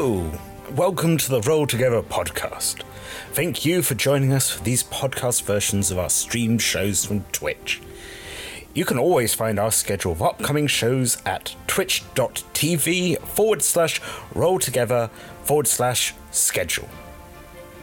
Hello, 0.00 0.32
welcome 0.76 1.18
to 1.18 1.28
the 1.28 1.42
Roll 1.42 1.66
Together 1.66 2.00
podcast. 2.00 2.84
Thank 3.32 3.66
you 3.66 3.82
for 3.82 3.94
joining 3.94 4.32
us 4.32 4.48
for 4.48 4.64
these 4.64 4.82
podcast 4.82 5.42
versions 5.42 5.90
of 5.90 5.98
our 5.98 6.08
stream 6.08 6.56
shows 6.56 7.04
from 7.04 7.20
Twitch. 7.32 7.82
You 8.72 8.86
can 8.86 8.98
always 8.98 9.34
find 9.34 9.58
our 9.58 9.70
schedule 9.70 10.12
of 10.12 10.22
upcoming 10.22 10.68
shows 10.68 11.18
at 11.26 11.54
twitch.tv 11.66 13.18
forward 13.26 13.60
slash 13.60 14.00
roll 14.34 14.58
together 14.58 15.10
forward 15.42 15.66
slash 15.66 16.14
schedule. 16.30 16.88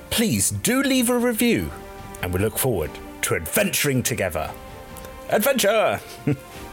Please 0.09 0.49
do 0.49 0.81
leave 0.81 1.11
a 1.11 1.19
review, 1.19 1.69
and 2.23 2.33
we 2.33 2.39
look 2.39 2.57
forward 2.57 2.89
to 3.21 3.35
adventuring 3.35 4.01
together. 4.01 4.49
Adventure! 5.29 6.01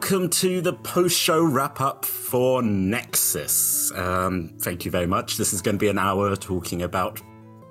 welcome 0.00 0.30
to 0.30 0.62
the 0.62 0.72
post 0.72 1.18
show 1.20 1.44
wrap 1.44 1.78
up 1.78 2.06
for 2.06 2.62
Nexus. 2.62 3.92
Um, 3.94 4.54
thank 4.58 4.86
you 4.86 4.90
very 4.90 5.06
much. 5.06 5.36
This 5.36 5.52
is 5.52 5.60
going 5.60 5.74
to 5.74 5.78
be 5.78 5.88
an 5.88 5.98
hour 5.98 6.34
talking 6.36 6.80
about 6.80 7.20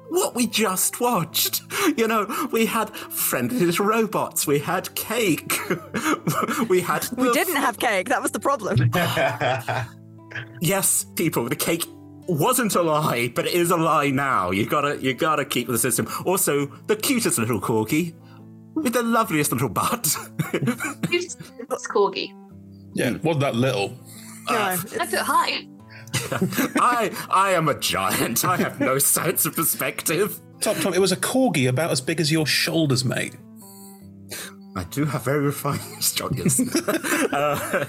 what 0.09 0.35
we 0.35 0.45
just 0.45 1.02
watched. 1.02 1.63
You 1.97 2.07
know, 2.07 2.27
we 2.52 2.67
had 2.67 2.91
friendly 2.91 3.66
little 3.66 3.85
robots, 3.85 4.45
we 4.45 4.59
had 4.59 4.94
cake, 4.94 5.57
we 6.69 6.81
had. 6.81 7.07
We 7.17 7.33
didn't 7.33 7.55
have 7.55 7.80
cake. 7.80 8.09
That 8.09 8.22
was 8.22 8.31
the 8.31 8.39
problem. 8.39 8.91
Yes, 10.61 11.05
people, 11.16 11.50
the 11.50 11.55
cake 11.55 11.85
wasn't 12.27 12.75
a 12.75 12.83
lie, 12.83 13.30
but 13.33 13.47
it 13.47 13.53
is 13.53 13.72
a 13.72 13.77
lie 13.77 14.11
now. 14.11 14.52
You 14.52 14.67
gotta, 14.67 15.02
you 15.02 15.16
gotta 15.16 15.44
keep 15.45 15.67
the 15.67 15.80
system. 15.80 16.07
Also, 16.25 16.67
the 16.85 16.95
cutest 16.95 17.39
little 17.39 17.59
corgi 17.59 18.13
with 18.83 18.94
the 18.94 19.03
loveliest 19.03 19.52
little 19.52 19.69
butt. 19.69 20.16
What's 21.67 21.88
corgi? 21.88 22.33
Yeah, 22.94 23.17
wasn't 23.23 23.41
that 23.41 23.55
little? 23.55 23.89
No, 24.49 24.55
I 24.55 24.77
ah. 24.77 24.85
it's- 24.85 25.11
feel 25.11 25.23
high. 25.23 25.67
I 26.80 27.11
I 27.30 27.52
am 27.52 27.69
a 27.69 27.80
giant. 27.80 28.44
I 28.44 28.57
have 28.57 28.80
no 28.80 28.97
sense 28.97 29.45
of 29.45 29.55
perspective. 29.55 30.39
Tom, 30.59 30.75
Tom, 30.77 30.94
it 30.94 31.00
was 31.00 31.11
a 31.11 31.17
corgi 31.17 31.69
about 31.69 31.91
as 31.91 32.02
big 32.02 32.19
as 32.19 32.31
your 32.31 32.47
shoulders, 32.47 33.05
mate. 33.05 33.35
I 34.80 34.85
do 34.85 35.03
have 35.03 35.25
very 35.25 35.41
refined 35.41 35.81
shoulders. 36.02 36.58
uh, 37.33 37.85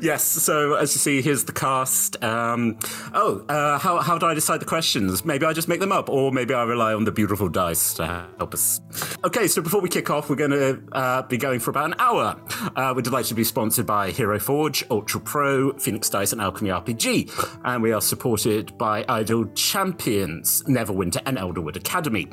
yes. 0.00 0.24
So 0.24 0.74
as 0.74 0.94
you 0.94 0.98
see, 0.98 1.20
here's 1.20 1.44
the 1.44 1.52
cast. 1.52 2.22
Um, 2.24 2.78
oh, 3.12 3.44
uh, 3.46 3.78
how 3.78 3.98
how 3.98 4.16
do 4.16 4.24
I 4.24 4.32
decide 4.32 4.62
the 4.62 4.64
questions? 4.64 5.22
Maybe 5.22 5.44
I 5.44 5.52
just 5.52 5.68
make 5.68 5.80
them 5.80 5.92
up, 5.92 6.08
or 6.08 6.32
maybe 6.32 6.54
I 6.54 6.62
rely 6.62 6.94
on 6.94 7.04
the 7.04 7.12
beautiful 7.12 7.50
dice 7.50 7.92
to 7.94 8.06
help 8.38 8.54
us. 8.54 8.80
Okay. 9.22 9.48
So 9.48 9.60
before 9.60 9.82
we 9.82 9.90
kick 9.90 10.08
off, 10.08 10.30
we're 10.30 10.36
going 10.36 10.52
to 10.52 10.82
uh, 10.92 11.22
be 11.22 11.36
going 11.36 11.60
for 11.60 11.70
about 11.70 11.86
an 11.86 11.96
hour. 11.98 12.40
Uh, 12.74 12.94
we're 12.96 13.02
delighted 13.02 13.28
to 13.28 13.34
be 13.34 13.44
sponsored 13.44 13.84
by 13.84 14.10
Hero 14.10 14.38
Forge, 14.38 14.82
Ultra 14.90 15.20
Pro, 15.20 15.74
Phoenix 15.74 16.08
Dice, 16.08 16.32
and 16.32 16.40
Alchemy 16.40 16.70
RPG, 16.70 17.60
and 17.64 17.82
we 17.82 17.92
are 17.92 18.00
supported 18.00 18.78
by 18.78 19.04
Idle 19.10 19.44
Champions, 19.54 20.62
Neverwinter, 20.62 21.20
and 21.26 21.36
Elderwood 21.36 21.76
Academy. 21.76 22.28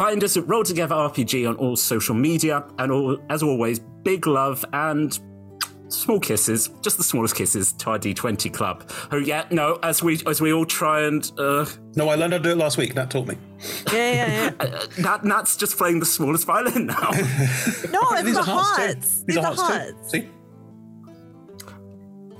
Find 0.00 0.24
us 0.24 0.34
at 0.38 0.48
Roll 0.48 0.64
Together 0.64 0.94
RPG 0.94 1.46
on 1.46 1.56
all 1.56 1.76
social 1.76 2.14
media, 2.14 2.64
and 2.78 2.90
all, 2.90 3.18
as 3.28 3.42
always, 3.42 3.80
big 4.02 4.26
love 4.26 4.64
and 4.72 5.18
small 5.88 6.18
kisses, 6.18 6.70
just 6.80 6.96
the 6.96 7.02
smallest 7.04 7.36
kisses 7.36 7.74
to 7.74 7.90
our 7.90 7.98
D20 7.98 8.50
club. 8.50 8.90
Oh 9.12 9.18
yeah, 9.18 9.44
no, 9.50 9.78
as 9.82 10.02
we 10.02 10.18
as 10.26 10.40
we 10.40 10.54
all 10.54 10.64
try 10.64 11.02
and 11.02 11.30
uh, 11.36 11.66
No, 11.96 12.08
I 12.08 12.14
learned 12.14 12.32
how 12.32 12.38
to 12.38 12.42
do 12.42 12.48
it 12.52 12.56
last 12.56 12.78
week. 12.78 12.94
Nat 12.94 13.10
taught 13.10 13.26
me. 13.28 13.36
yeah, 13.92 14.12
yeah, 14.14 14.26
yeah. 14.26 14.50
uh, 14.60 14.86
Nat, 15.00 15.22
Nat's 15.22 15.54
just 15.54 15.76
playing 15.76 16.00
the 16.00 16.06
smallest 16.06 16.46
violin 16.46 16.86
now. 16.86 17.10
No, 17.10 17.10
it's 18.12 18.22
These 18.22 18.34
the 18.36 18.40
are 18.40 18.44
hearts 18.44 18.76
too. 18.76 18.82
hearts. 18.82 19.16
These 19.16 19.24
These 19.26 19.36
are 19.36 19.40
are 19.40 19.54
hearts 19.54 19.60
hearts. 19.60 20.10
See? 20.12 20.28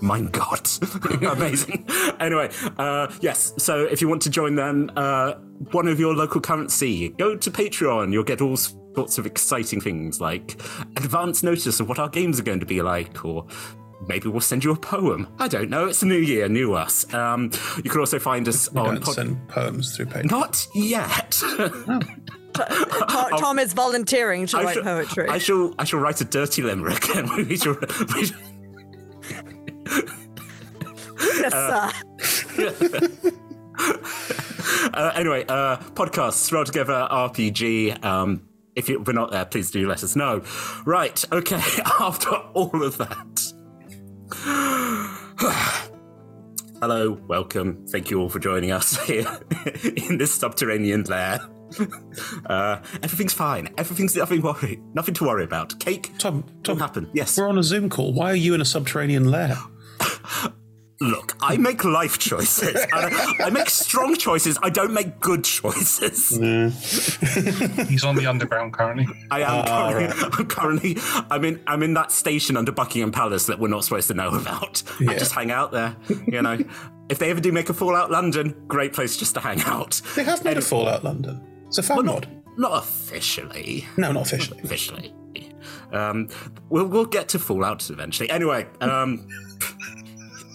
My 0.00 0.22
God, 0.22 0.68
amazing. 1.22 1.86
Anyway, 2.20 2.50
uh, 2.78 3.12
yes. 3.20 3.52
So 3.58 3.84
if 3.84 4.00
you 4.00 4.08
want 4.08 4.22
to 4.22 4.30
join 4.30 4.54
them, 4.54 4.90
uh, 4.96 5.34
one 5.72 5.86
of 5.88 6.00
your 6.00 6.14
local 6.14 6.40
currency, 6.40 7.10
go 7.10 7.36
to 7.36 7.50
Patreon. 7.50 8.12
You'll 8.12 8.24
get 8.24 8.40
all 8.40 8.56
sorts 8.56 9.18
of 9.18 9.26
exciting 9.26 9.80
things 9.80 10.20
like 10.20 10.60
advance 10.96 11.42
notice 11.42 11.80
of 11.80 11.88
what 11.88 11.98
our 11.98 12.08
games 12.08 12.40
are 12.40 12.42
going 12.42 12.60
to 12.60 12.66
be 12.66 12.80
like, 12.82 13.24
or 13.24 13.46
maybe 14.08 14.28
we'll 14.28 14.40
send 14.40 14.64
you 14.64 14.72
a 14.72 14.76
poem. 14.76 15.28
I 15.38 15.48
don't 15.48 15.68
know. 15.68 15.86
It's 15.86 16.02
a 16.02 16.06
new 16.06 16.18
year, 16.18 16.48
new 16.48 16.72
us. 16.74 17.12
Um, 17.12 17.50
you 17.84 17.90
can 17.90 18.00
also 18.00 18.18
find 18.18 18.48
us 18.48 18.72
We 18.72 18.80
on. 18.80 18.94
don't 18.94 19.04
pod- 19.04 19.14
send 19.14 19.48
poems 19.48 19.94
through 19.96 20.06
Patreon. 20.06 20.30
Not 20.30 20.66
yet. 20.74 21.42
Tom, 22.52 23.30
Tom 23.38 23.58
is 23.58 23.72
volunteering 23.72 24.46
to 24.48 24.58
I 24.58 24.64
write 24.64 24.74
shall, 24.74 24.82
poetry. 24.82 25.28
I 25.28 25.38
shall. 25.38 25.74
I 25.78 25.84
shall 25.84 26.00
write 26.00 26.20
a 26.20 26.24
dirty 26.24 26.62
limerick, 26.62 27.08
and 27.14 27.30
we 27.48 27.56
shall. 27.56 27.76
We 28.14 28.26
shall 28.26 28.38
yes, 31.20 31.52
sir. 31.52 31.90
uh, 34.94 35.12
anyway, 35.14 35.44
uh, 35.48 35.76
podcasts, 35.94 36.50
Roll 36.52 36.64
Together 36.64 37.08
RPG. 37.10 38.04
Um, 38.04 38.42
if 38.76 38.88
you, 38.88 39.00
we're 39.00 39.12
not 39.12 39.30
there, 39.30 39.44
please 39.44 39.70
do 39.70 39.86
let 39.88 40.04
us 40.04 40.16
know. 40.16 40.42
Right, 40.84 41.24
okay, 41.32 41.56
after 42.00 42.30
all 42.30 42.82
of 42.82 42.98
that. 42.98 43.52
Hello, 46.80 47.12
welcome. 47.26 47.86
Thank 47.88 48.10
you 48.10 48.20
all 48.20 48.30
for 48.30 48.38
joining 48.38 48.72
us 48.72 49.02
here 49.06 49.26
in 50.06 50.18
this 50.18 50.32
subterranean 50.32 51.04
lair. 51.04 51.40
Uh, 52.46 52.80
everything's 53.02 53.34
fine. 53.34 53.72
Everything's 53.76 54.16
nothing 54.16 54.40
worry, 54.42 54.80
nothing 54.94 55.14
to 55.14 55.24
worry 55.24 55.44
about. 55.44 55.78
Cake 55.78 56.10
Tom, 56.18 56.44
Tom, 56.62 56.78
happen. 56.78 57.08
Yes. 57.12 57.38
we're 57.38 57.48
on 57.48 57.58
a 57.58 57.62
Zoom 57.62 57.90
call. 57.90 58.12
Why 58.12 58.32
are 58.32 58.36
you 58.36 58.54
in 58.54 58.60
a 58.60 58.64
subterranean 58.64 59.30
lair? 59.30 59.56
Look, 61.02 61.34
I 61.40 61.56
make 61.56 61.82
life 61.82 62.18
choices. 62.18 62.76
I, 62.92 63.34
I 63.46 63.50
make 63.50 63.70
strong 63.70 64.16
choices. 64.16 64.58
I 64.62 64.68
don't 64.68 64.92
make 64.92 65.18
good 65.18 65.44
choices. 65.44 66.28
He's 67.88 68.04
on 68.04 68.16
the 68.16 68.26
underground 68.28 68.74
currently. 68.74 69.06
I 69.30 69.40
am 69.40 69.64
currently, 69.64 70.28
I'm 70.38 70.46
currently 70.46 70.96
I'm 71.30 71.44
in 71.46 71.60
I'm 71.66 71.82
in 71.82 71.94
that 71.94 72.12
station 72.12 72.54
under 72.58 72.70
Buckingham 72.70 73.12
Palace 73.12 73.46
that 73.46 73.58
we're 73.58 73.68
not 73.68 73.84
supposed 73.84 74.08
to 74.08 74.14
know 74.14 74.28
about. 74.28 74.82
I 75.08 75.16
just 75.16 75.32
hang 75.32 75.50
out 75.50 75.72
there, 75.72 75.96
you 76.26 76.42
know. 76.42 76.58
if 77.08 77.18
they 77.18 77.30
ever 77.30 77.40
do 77.40 77.50
make 77.50 77.70
a 77.70 77.74
Fallout 77.74 78.10
London, 78.10 78.54
great 78.68 78.92
place 78.92 79.16
just 79.16 79.32
to 79.34 79.40
hang 79.40 79.62
out. 79.62 80.02
They 80.16 80.24
have 80.24 80.44
made 80.44 80.58
a 80.58 80.62
Fallout 80.62 81.02
London. 81.02 81.40
It's 81.68 81.78
a 81.78 81.82
fan 81.82 82.04
mod. 82.04 82.28
Not 82.58 82.72
officially. 82.82 83.86
No, 83.96 84.12
not 84.12 84.26
officially. 84.26 84.60
Officially. 84.62 85.14
Um, 85.92 86.28
we'll 86.68 86.86
we'll 86.86 87.06
get 87.06 87.28
to 87.30 87.38
Fallout 87.38 87.88
eventually. 87.88 88.28
Anyway, 88.28 88.66
um, 88.82 89.26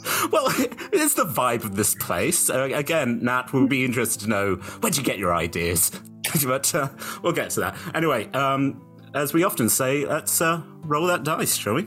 well, 0.32 0.46
it's 0.94 1.14
the 1.16 1.26
vibe 1.26 1.64
of 1.64 1.76
this 1.76 1.96
place. 1.96 2.50
Uh, 2.50 2.70
again, 2.74 3.20
Nat, 3.24 3.52
we'll 3.54 3.68
be 3.68 3.84
interested 3.86 4.22
to 4.24 4.30
know 4.30 4.56
where'd 4.82 4.98
you 4.98 5.04
get 5.04 5.18
your 5.18 5.34
ideas. 5.36 5.92
but 6.46 6.74
uh, 6.76 6.90
we'll 7.24 7.34
get 7.34 7.50
to 7.52 7.60
that. 7.62 7.78
Anyway, 7.94 8.28
um, 8.32 8.82
as 9.14 9.34
we 9.34 9.44
often 9.44 9.70
say, 9.70 10.06
let's 10.06 10.42
uh, 10.42 10.62
roll 10.84 11.08
that 11.08 11.24
dice, 11.24 11.56
shall 11.56 11.76
we? 11.76 11.84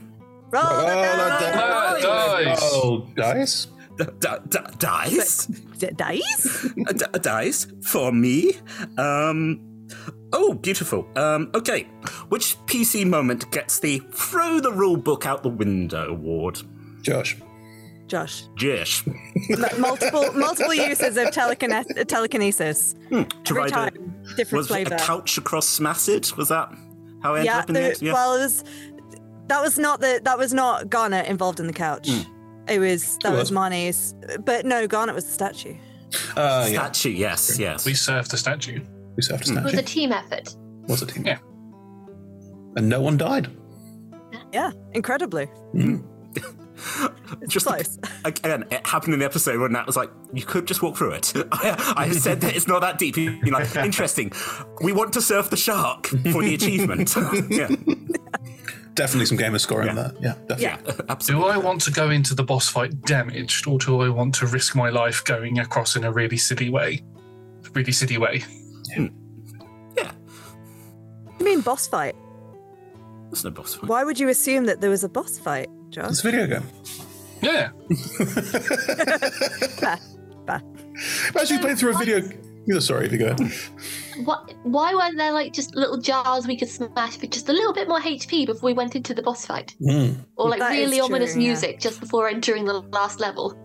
Roll 0.51 0.63
Oh, 0.65 0.85
that- 0.85 2.01
dice. 2.01 2.59
Oh, 2.61 3.07
dice? 3.15 3.67
D- 3.97 4.05
d- 4.19 4.27
d- 4.47 4.59
dice, 4.77 5.45
dice. 5.45 5.91
Dice? 5.95 6.69
D- 6.73 7.19
dice 7.21 7.67
for 7.83 8.11
me. 8.13 8.53
Um, 8.97 9.87
oh, 10.31 10.53
beautiful. 10.53 11.05
Um, 11.17 11.51
okay, 11.53 11.83
which 12.29 12.55
PC 12.65 13.05
moment 13.05 13.51
gets 13.51 13.79
the 13.79 13.99
throw 14.11 14.59
the 14.61 14.71
rule 14.71 14.95
book 14.97 15.25
out 15.25 15.43
the 15.43 15.49
window 15.49 16.09
award? 16.11 16.61
Josh. 17.01 17.35
Josh. 18.09 18.43
Jish. 18.55 19.07
M- 19.07 19.79
multiple 19.81 20.31
multiple 20.33 20.73
uses 20.73 21.15
of 21.15 21.27
telekine- 21.27 22.07
telekinesis. 22.07 22.95
To 23.09 23.25
Every 23.49 23.61
ride 23.61 23.69
time, 23.71 24.15
a, 24.31 24.35
different 24.35 24.57
was 24.59 24.67
flavor. 24.67 24.95
a 24.95 24.97
couch 24.99 25.37
across 25.37 25.79
Smassid? 25.79 26.35
Was 26.35 26.49
that 26.49 26.69
how 27.23 27.35
it 27.35 27.39
ended 27.39 27.45
yeah, 27.45 27.59
up 27.59 27.69
in 27.69 27.73
the 27.75 27.79
the- 27.81 27.85
end? 27.87 28.01
Yeah. 28.01 28.13
well, 28.13 28.35
it 28.35 28.39
was 28.41 28.63
that 29.47 29.61
was 29.61 29.77
not 29.77 30.01
the 30.01 30.19
that 30.23 30.37
was 30.37 30.53
not 30.53 30.89
Garnet 30.89 31.27
involved 31.27 31.59
in 31.59 31.67
the 31.67 31.73
couch. 31.73 32.09
Hmm. 32.09 32.21
It 32.67 32.79
was 32.79 33.17
that 33.23 33.33
It 33.33 33.35
was 33.37 33.51
was. 33.51 33.51
Marnie's, 33.51 34.13
but 34.45 34.65
no, 34.65 34.85
Garnet 34.87 35.15
was 35.15 35.25
the 35.25 35.31
statue. 35.31 35.75
Uh, 36.35 36.67
yeah. 36.69 36.91
Statue, 36.91 37.09
yes, 37.11 37.57
yes. 37.59 37.85
We 37.85 37.93
served 37.93 38.31
the 38.31 38.37
statue. 38.37 38.81
We 39.15 39.21
served 39.23 39.43
a 39.43 39.45
statue. 39.45 39.59
It 39.59 39.63
was 39.63 39.73
a 39.75 39.81
team 39.83 40.11
effort. 40.11 40.55
Was 40.87 41.01
a 41.01 41.05
team. 41.05 41.25
Yeah. 41.25 41.37
And 42.75 42.89
no 42.89 43.01
one 43.01 43.17
died. 43.17 43.49
Yeah, 44.53 44.71
incredibly. 44.93 45.47
It's 47.41 47.53
Just 47.53 47.65
close. 47.65 47.97
again, 48.25 48.65
it 48.71 48.85
happened 48.85 49.13
in 49.13 49.19
the 49.19 49.25
episode 49.25 49.59
when 49.59 49.71
Nat 49.73 49.85
was 49.85 49.95
like, 49.97 50.09
"You 50.33 50.43
could 50.43 50.65
just 50.67 50.81
walk 50.81 50.97
through 50.97 51.11
it." 51.11 51.33
I, 51.51 51.93
I 51.97 52.11
said 52.11 52.41
that 52.41 52.55
it's 52.55 52.67
not 52.67 52.81
that 52.81 52.97
deep. 52.97 53.17
You'd 53.17 53.41
be 53.41 53.51
like, 53.51 53.75
"Interesting. 53.75 54.31
We 54.81 54.91
want 54.93 55.13
to 55.13 55.21
surf 55.21 55.49
the 55.49 55.57
shark 55.57 56.07
for 56.07 56.41
the 56.43 56.55
achievement." 56.55 57.13
yeah, 57.49 57.67
Definitely 58.95 59.27
some 59.27 59.37
gamer 59.37 59.59
score 59.59 59.83
Yeah. 59.83 59.89
in 59.91 59.95
that. 59.97 60.15
Yeah, 60.21 60.33
definitely. 60.47 60.63
yeah, 61.07 61.15
Do. 61.25 61.43
I 61.45 61.57
want 61.57 61.81
to 61.81 61.91
go 61.91 62.09
into 62.09 62.33
the 62.35 62.43
boss 62.43 62.67
fight 62.67 63.01
damaged, 63.03 63.67
or 63.67 63.77
do 63.77 64.01
I 64.01 64.09
want 64.09 64.35
to 64.35 64.47
risk 64.47 64.75
my 64.75 64.89
life 64.89 65.23
going 65.23 65.59
across 65.59 65.95
in 65.95 66.03
a 66.03 66.11
really 66.11 66.37
silly 66.37 66.69
way? 66.69 67.01
Really 67.73 67.91
silly 67.91 68.17
way. 68.17 68.43
Yeah, 68.89 69.07
hmm. 69.07 70.05
You 71.39 71.45
mean 71.45 71.61
boss 71.61 71.87
fight? 71.87 72.15
there's 73.31 73.43
no 73.43 73.51
boss 73.51 73.75
fight. 73.75 73.87
Why 73.87 74.03
would 74.03 74.19
you 74.19 74.27
assume 74.29 74.65
that 74.65 74.81
there 74.81 74.89
was 74.89 75.03
a 75.03 75.09
boss 75.09 75.37
fight, 75.37 75.69
Josh? 75.89 76.09
It's 76.11 76.19
a 76.23 76.31
video 76.31 76.47
game. 76.47 76.63
Yeah. 77.41 77.69
Fair. 79.79 79.97
Fair. 80.47 80.61
Imagine 81.33 81.55
you 81.55 81.59
playing 81.61 81.77
through 81.77 81.95
a 81.95 81.97
video. 81.97 82.21
Yeah, 82.67 82.79
sorry, 82.79 83.05
if 83.07 83.11
you 83.13 83.17
go. 83.19 83.35
What? 84.25 84.53
Why 84.63 84.93
weren't 84.93 85.17
there 85.17 85.31
like 85.31 85.53
just 85.53 85.73
little 85.75 85.97
jars 85.97 86.45
we 86.45 86.57
could 86.57 86.67
smash 86.69 87.17
for 87.17 87.25
just 87.27 87.47
a 87.49 87.53
little 87.53 87.73
bit 87.73 87.87
more 87.87 87.99
HP 87.99 88.45
before 88.45 88.67
we 88.67 88.73
went 88.73 88.95
into 88.95 89.13
the 89.13 89.23
boss 89.23 89.45
fight, 89.45 89.75
Mm. 89.81 90.17
or 90.35 90.49
like 90.49 90.59
That 90.59 90.73
is 90.75 90.87
really 90.89 90.99
ominous 90.99 91.33
true, 91.33 91.41
yeah. 91.41 91.47
music 91.47 91.79
just 91.79 91.99
before 91.99 92.27
entering 92.27 92.65
the 92.65 92.81
last 92.91 93.19
level? 93.19 93.55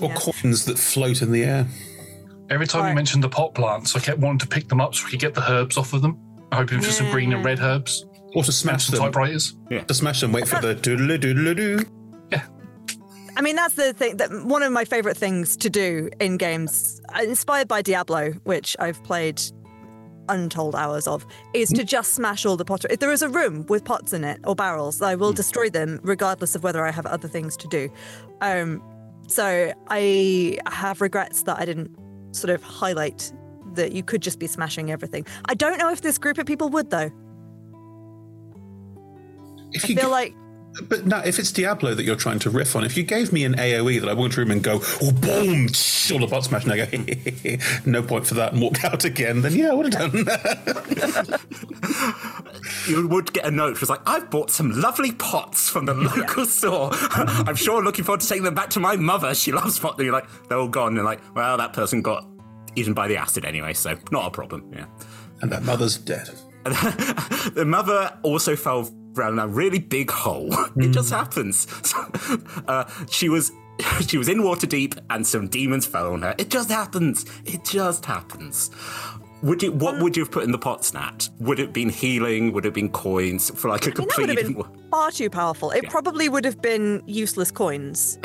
Or 0.00 0.08
Yeah. 0.08 0.14
coins 0.16 0.64
that 0.66 0.78
float 0.78 1.20
in 1.20 1.32
the 1.32 1.42
air. 1.44 1.66
Every 2.48 2.66
time 2.66 2.82
Right. 2.82 2.90
you 2.90 2.94
mentioned 2.94 3.24
the 3.24 3.28
pot 3.28 3.54
plants, 3.54 3.96
I 3.96 4.00
kept 4.00 4.18
wanting 4.20 4.38
to 4.38 4.46
pick 4.46 4.68
them 4.68 4.80
up 4.80 4.94
so 4.94 5.04
we 5.04 5.10
could 5.10 5.20
get 5.20 5.34
the 5.34 5.50
herbs 5.50 5.76
off 5.76 5.92
of 5.92 6.02
them. 6.02 6.18
hoping 6.52 6.68
for 6.68 6.74
it 6.74 6.76
was 6.78 6.86
just 6.86 6.98
some 6.98 7.10
green 7.10 7.32
and 7.32 7.44
red 7.44 7.58
herbs. 7.58 8.06
Or 8.34 8.42
to 8.42 8.48
And 8.48 8.54
smash 8.54 8.86
some 8.86 8.96
them. 8.96 9.04
typewriters. 9.04 9.56
To 9.70 9.94
smash 9.94 10.20
them, 10.20 10.32
wait 10.32 10.48
for 10.48 10.60
the 10.60 10.74
doodle 10.74 11.16
doodle 11.18 11.54
doo. 11.54 11.78
Yeah. 12.30 12.46
I 13.36 13.40
mean, 13.42 13.56
that's 13.56 13.74
the 13.74 13.92
thing 13.92 14.16
that 14.18 14.30
one 14.44 14.62
of 14.62 14.72
my 14.72 14.84
favorite 14.84 15.16
things 15.16 15.56
to 15.58 15.70
do 15.70 16.08
in 16.20 16.36
games, 16.36 17.00
uh, 17.14 17.22
inspired 17.22 17.68
by 17.68 17.82
Diablo, 17.82 18.32
which 18.44 18.76
I've 18.78 19.02
played 19.04 19.40
untold 20.28 20.74
hours 20.74 21.06
of, 21.06 21.26
is 21.52 21.68
to 21.70 21.84
just 21.84 22.14
smash 22.14 22.46
all 22.46 22.56
the 22.56 22.64
pottery. 22.64 22.90
If 22.92 23.00
there 23.00 23.12
is 23.12 23.22
a 23.22 23.28
room 23.28 23.66
with 23.68 23.84
pots 23.84 24.12
in 24.12 24.24
it 24.24 24.40
or 24.44 24.54
barrels, 24.54 25.02
I 25.02 25.14
will 25.16 25.32
destroy 25.32 25.68
them 25.68 26.00
regardless 26.02 26.54
of 26.54 26.62
whether 26.62 26.84
I 26.86 26.90
have 26.90 27.06
other 27.06 27.28
things 27.28 27.56
to 27.58 27.68
do. 27.68 27.90
Um, 28.40 28.82
so 29.28 29.72
I 29.88 30.58
have 30.66 31.00
regrets 31.00 31.42
that 31.42 31.58
I 31.58 31.64
didn't 31.64 31.90
sort 32.32 32.50
of 32.50 32.62
highlight 32.62 33.32
that 33.74 33.92
you 33.92 34.02
could 34.02 34.22
just 34.22 34.38
be 34.38 34.46
smashing 34.46 34.90
everything. 34.90 35.26
I 35.46 35.54
don't 35.54 35.78
know 35.78 35.90
if 35.90 36.00
this 36.02 36.18
group 36.18 36.38
of 36.38 36.46
people 36.46 36.68
would 36.70 36.90
though. 36.90 37.10
If 39.74 39.84
I 39.84 39.88
you 39.88 39.94
feel 39.96 40.04
gi- 40.06 40.10
like 40.10 40.34
But 40.88 41.06
now, 41.06 41.20
if 41.24 41.38
it's 41.38 41.52
Diablo 41.52 41.94
that 41.94 42.02
you're 42.02 42.16
trying 42.16 42.40
to 42.40 42.50
riff 42.50 42.74
on, 42.74 42.82
if 42.84 42.96
you 42.96 43.04
gave 43.04 43.32
me 43.32 43.44
an 43.44 43.54
AoE 43.54 44.00
that 44.00 44.08
I 44.08 44.12
walked 44.14 44.34
through 44.34 44.50
and 44.50 44.60
go, 44.62 44.80
oh, 45.02 45.12
boom, 45.12 45.68
tsh, 45.68 46.10
all 46.10 46.18
the 46.18 46.26
pot 46.26 46.42
smash, 46.44 46.64
and 46.64 46.72
I 46.72 46.84
go, 46.84 47.56
no 47.90 48.02
point 48.02 48.26
for 48.26 48.34
that, 48.34 48.52
and 48.54 48.60
walk 48.62 48.82
out 48.88 49.04
again, 49.04 49.40
then 49.42 49.52
yeah, 49.54 49.70
I 49.70 49.74
would 49.74 49.92
have 49.94 50.12
done 50.12 50.24
that. 50.24 51.40
You 52.88 53.08
would 53.08 53.32
get 53.32 53.44
a 53.46 53.50
note 53.50 53.72
which 53.72 53.80
was 53.80 53.90
like, 53.90 54.00
"I've 54.06 54.30
bought 54.30 54.50
some 54.50 54.70
lovely 54.80 55.12
pots 55.12 55.68
from 55.70 55.86
the 55.86 55.94
local 55.94 56.44
store. 56.46 56.90
I'm 56.92 57.56
sure 57.56 57.82
looking 57.82 58.04
forward 58.04 58.20
to 58.20 58.28
taking 58.28 58.44
them 58.44 58.54
back 58.54 58.70
to 58.70 58.80
my 58.80 58.96
mother. 58.96 59.34
She 59.34 59.52
loves 59.52 59.78
pots." 59.78 59.98
And 59.98 60.04
you're 60.06 60.12
like, 60.14 60.26
"They're 60.48 60.58
all 60.58 60.68
gone." 60.68 60.88
And 60.88 60.96
you're 60.96 61.04
like, 61.04 61.20
"Well, 61.34 61.56
that 61.58 61.72
person 61.72 62.02
got 62.02 62.26
eaten 62.74 62.92
by 62.94 63.08
the 63.08 63.16
acid 63.16 63.44
anyway, 63.44 63.72
so 63.74 63.96
not 64.10 64.26
a 64.26 64.30
problem." 64.30 64.70
Yeah. 64.72 64.86
And 65.42 65.50
that 65.52 65.62
mother's 65.64 65.96
dead. 65.98 66.30
the 66.64 67.64
mother 67.66 68.16
also 68.22 68.54
fell 68.56 68.88
down 69.14 69.38
a 69.38 69.46
really 69.46 69.78
big 69.78 70.10
hole. 70.10 70.54
It 70.76 70.90
just 70.90 71.10
happens. 71.10 71.66
So, 71.84 71.98
uh, 72.68 72.84
she 73.10 73.28
was 73.28 73.52
she 74.06 74.18
was 74.18 74.28
in 74.28 74.42
water 74.42 74.66
deep, 74.66 74.94
and 75.10 75.26
some 75.26 75.48
demons 75.48 75.86
fell 75.86 76.12
on 76.12 76.22
her. 76.22 76.34
It 76.38 76.50
just 76.50 76.70
happens. 76.70 77.26
It 77.44 77.64
just 77.64 78.04
happens. 78.04 78.70
Would 79.42 79.62
you? 79.62 79.72
What 79.72 80.00
would 80.00 80.16
you 80.16 80.22
have 80.22 80.30
put 80.30 80.44
in 80.44 80.52
the 80.52 80.58
pot 80.58 80.90
Nat? 80.94 81.28
Would 81.40 81.58
it 81.58 81.66
have 81.66 81.72
been 81.72 81.90
healing? 81.90 82.52
Would 82.52 82.64
it 82.64 82.68
have 82.68 82.74
been 82.74 82.90
coins 82.90 83.50
for 83.50 83.68
like 83.68 83.82
a 83.82 83.84
I 83.84 83.88
mean, 83.88 83.94
that 83.94 84.00
would 84.00 84.14
complete, 84.14 84.38
have 84.38 84.56
been 84.56 84.90
far 84.90 85.10
too 85.10 85.28
powerful. 85.28 85.70
It 85.70 85.88
probably 85.90 86.28
would 86.28 86.44
have 86.44 86.62
been 86.62 87.02
useless 87.06 87.50
coins. 87.50 88.18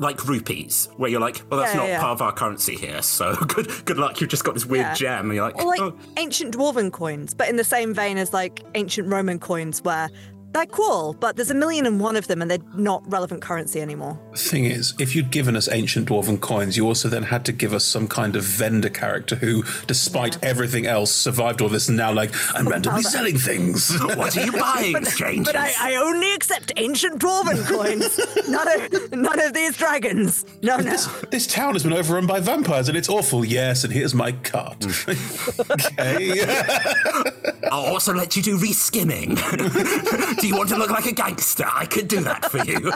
Like 0.00 0.26
rupees, 0.26 0.88
where 0.96 1.10
you're 1.10 1.20
like, 1.20 1.42
well, 1.50 1.60
that's 1.60 1.74
Yeah, 1.74 1.80
not 1.80 1.88
yeah, 1.88 2.00
part 2.00 2.12
of 2.12 2.22
our 2.22 2.32
currency 2.32 2.74
here. 2.74 3.02
So 3.02 3.34
good, 3.48 3.70
good 3.84 3.98
luck. 3.98 4.20
You've 4.20 4.30
just 4.30 4.44
got 4.44 4.54
this 4.54 4.64
weird 4.66 4.86
Yeah. 4.86 4.94
gem, 4.94 5.26
and 5.26 5.34
you're 5.34 5.44
like, 5.44 5.58
Or 5.58 5.66
like 5.66 5.80
oh, 5.80 5.96
ancient 6.16 6.54
dwarven 6.56 6.90
coins, 6.90 7.34
but 7.34 7.48
in 7.48 7.56
the 7.56 7.64
same 7.64 7.92
vein 7.94 8.16
as 8.18 8.32
like 8.32 8.62
ancient 8.74 9.08
Roman 9.08 9.38
coins, 9.38 9.82
where 9.82 10.08
they're 10.52 10.66
cool, 10.66 11.14
but 11.20 11.36
there's 11.36 11.50
a 11.50 11.54
million 11.54 11.86
and 11.86 12.00
one 12.00 12.16
of 12.16 12.26
them 12.26 12.42
and 12.42 12.50
they're 12.50 12.58
not 12.74 13.02
relevant 13.10 13.40
currency 13.40 13.80
anymore. 13.80 14.18
Thing 14.36 14.64
is, 14.64 14.94
if 14.98 15.14
you'd 15.14 15.30
given 15.30 15.56
us 15.56 15.68
ancient 15.70 16.08
dwarven 16.08 16.40
coins, 16.40 16.76
you 16.76 16.86
also 16.86 17.08
then 17.08 17.22
had 17.22 17.44
to 17.44 17.52
give 17.52 17.72
us 17.72 17.84
some 17.84 18.08
kind 18.08 18.34
of 18.36 18.42
vendor 18.42 18.88
character 18.88 19.36
who, 19.36 19.62
despite 19.86 20.42
everything 20.42 20.86
else, 20.86 21.12
survived 21.12 21.60
all 21.60 21.68
this 21.68 21.88
and 21.88 21.96
now, 21.96 22.12
like, 22.12 22.32
I'm 22.54 22.66
randomly 22.66 23.02
selling 23.02 23.38
things. 23.38 23.96
what 24.16 24.36
are 24.36 24.44
you 24.44 24.52
buying, 24.52 25.04
strangers? 25.04 25.46
But 25.46 25.56
I, 25.56 25.72
I 25.78 25.96
only 25.96 26.34
accept 26.34 26.72
ancient 26.76 27.20
dwarven 27.20 27.64
coins. 27.66 28.18
none 28.48 28.68
of 28.68 29.12
none 29.12 29.40
of 29.40 29.52
these 29.52 29.76
dragons. 29.76 30.44
No, 30.62 30.78
no. 30.78 30.96
this 31.30 31.46
town 31.46 31.74
has 31.74 31.82
been 31.82 31.92
overrun 31.92 32.26
by 32.26 32.40
vampires 32.40 32.88
and 32.88 32.96
it's 32.96 33.08
awful. 33.08 33.44
Yes, 33.44 33.84
and 33.84 33.92
here's 33.92 34.14
my 34.14 34.32
cart. 34.32 34.80
Mm. 34.80 35.70
okay. 35.98 37.50
I'll 37.70 37.92
also 37.92 38.12
let 38.12 38.36
you 38.36 38.42
do 38.42 38.58
reskinning. 38.58 39.36
Do 40.40 40.48
you 40.48 40.56
want 40.56 40.68
to 40.70 40.76
look 40.76 40.90
like 40.90 41.06
a 41.06 41.12
gangster? 41.12 41.66
I 41.72 41.86
could 41.86 42.08
do 42.08 42.20
that 42.20 42.50
for 42.50 42.58
you. 42.64 42.90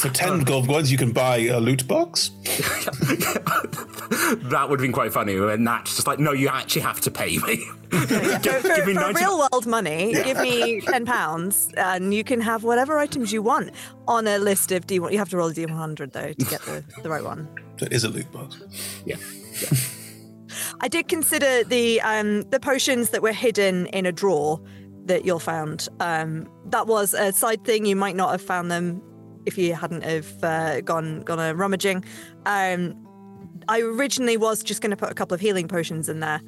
For 0.00 0.08
10 0.08 0.40
gold 0.40 0.66
coins, 0.66 0.90
you 0.90 0.98
can 0.98 1.12
buy 1.12 1.38
a 1.38 1.60
loot 1.60 1.86
box. 1.86 2.30
that 4.50 4.66
would 4.68 4.80
have 4.80 4.82
been 4.82 4.92
quite 4.92 5.12
funny. 5.12 5.36
And 5.36 5.64
Nat's 5.64 5.96
just 5.96 6.06
like, 6.06 6.18
no, 6.18 6.32
you 6.32 6.48
actually 6.48 6.82
have 6.82 7.00
to 7.02 7.10
pay 7.10 7.38
me. 7.38 7.56
For, 7.90 8.06
give, 8.38 8.62
for, 8.62 8.74
give 8.74 8.86
me 8.86 8.94
for 8.94 9.00
90 9.00 9.20
real 9.20 9.38
world 9.38 9.66
money, 9.66 10.12
give 10.12 10.38
me 10.38 10.80
ten 10.80 11.04
pounds, 11.04 11.72
and 11.76 12.14
you 12.14 12.22
can 12.22 12.40
have 12.40 12.62
whatever 12.62 12.98
items 12.98 13.32
you 13.32 13.42
want 13.42 13.72
on 14.06 14.28
a 14.28 14.38
list 14.38 14.70
of 14.70 14.86
D. 14.86 14.94
You 14.94 15.18
have 15.18 15.28
to 15.30 15.36
roll 15.36 15.48
a 15.48 15.54
D 15.54 15.66
one 15.66 15.74
hundred 15.74 16.12
though 16.12 16.32
to 16.32 16.44
get 16.44 16.62
the, 16.62 16.84
the 17.02 17.10
right 17.10 17.24
one. 17.24 17.48
So 17.78 17.86
it 17.86 17.92
is 17.92 18.04
a 18.04 18.08
loot 18.08 18.30
box. 18.30 18.62
Yeah. 19.04 19.16
I 20.80 20.88
did 20.88 21.08
consider 21.08 21.64
the 21.64 22.00
um, 22.02 22.42
the 22.50 22.60
potions 22.60 23.10
that 23.10 23.22
were 23.22 23.32
hidden 23.32 23.86
in 23.86 24.06
a 24.06 24.12
drawer 24.12 24.60
that 25.10 25.24
you'll 25.24 25.40
found. 25.40 25.88
Um, 25.98 26.48
that 26.66 26.86
was 26.86 27.14
a 27.14 27.32
side 27.32 27.64
thing. 27.64 27.84
You 27.84 27.96
might 27.96 28.14
not 28.14 28.30
have 28.30 28.40
found 28.40 28.70
them 28.70 29.02
if 29.44 29.58
you 29.58 29.74
hadn't 29.74 30.04
have 30.04 30.44
uh, 30.44 30.80
gone 30.82 31.22
gone 31.22 31.40
a 31.40 31.52
rummaging. 31.52 32.04
Um, 32.46 32.96
I 33.68 33.80
originally 33.80 34.36
was 34.36 34.62
just 34.62 34.80
going 34.80 34.92
to 34.92 34.96
put 34.96 35.10
a 35.10 35.14
couple 35.14 35.34
of 35.34 35.40
healing 35.40 35.66
potions 35.66 36.08
in 36.08 36.20
there, 36.20 36.40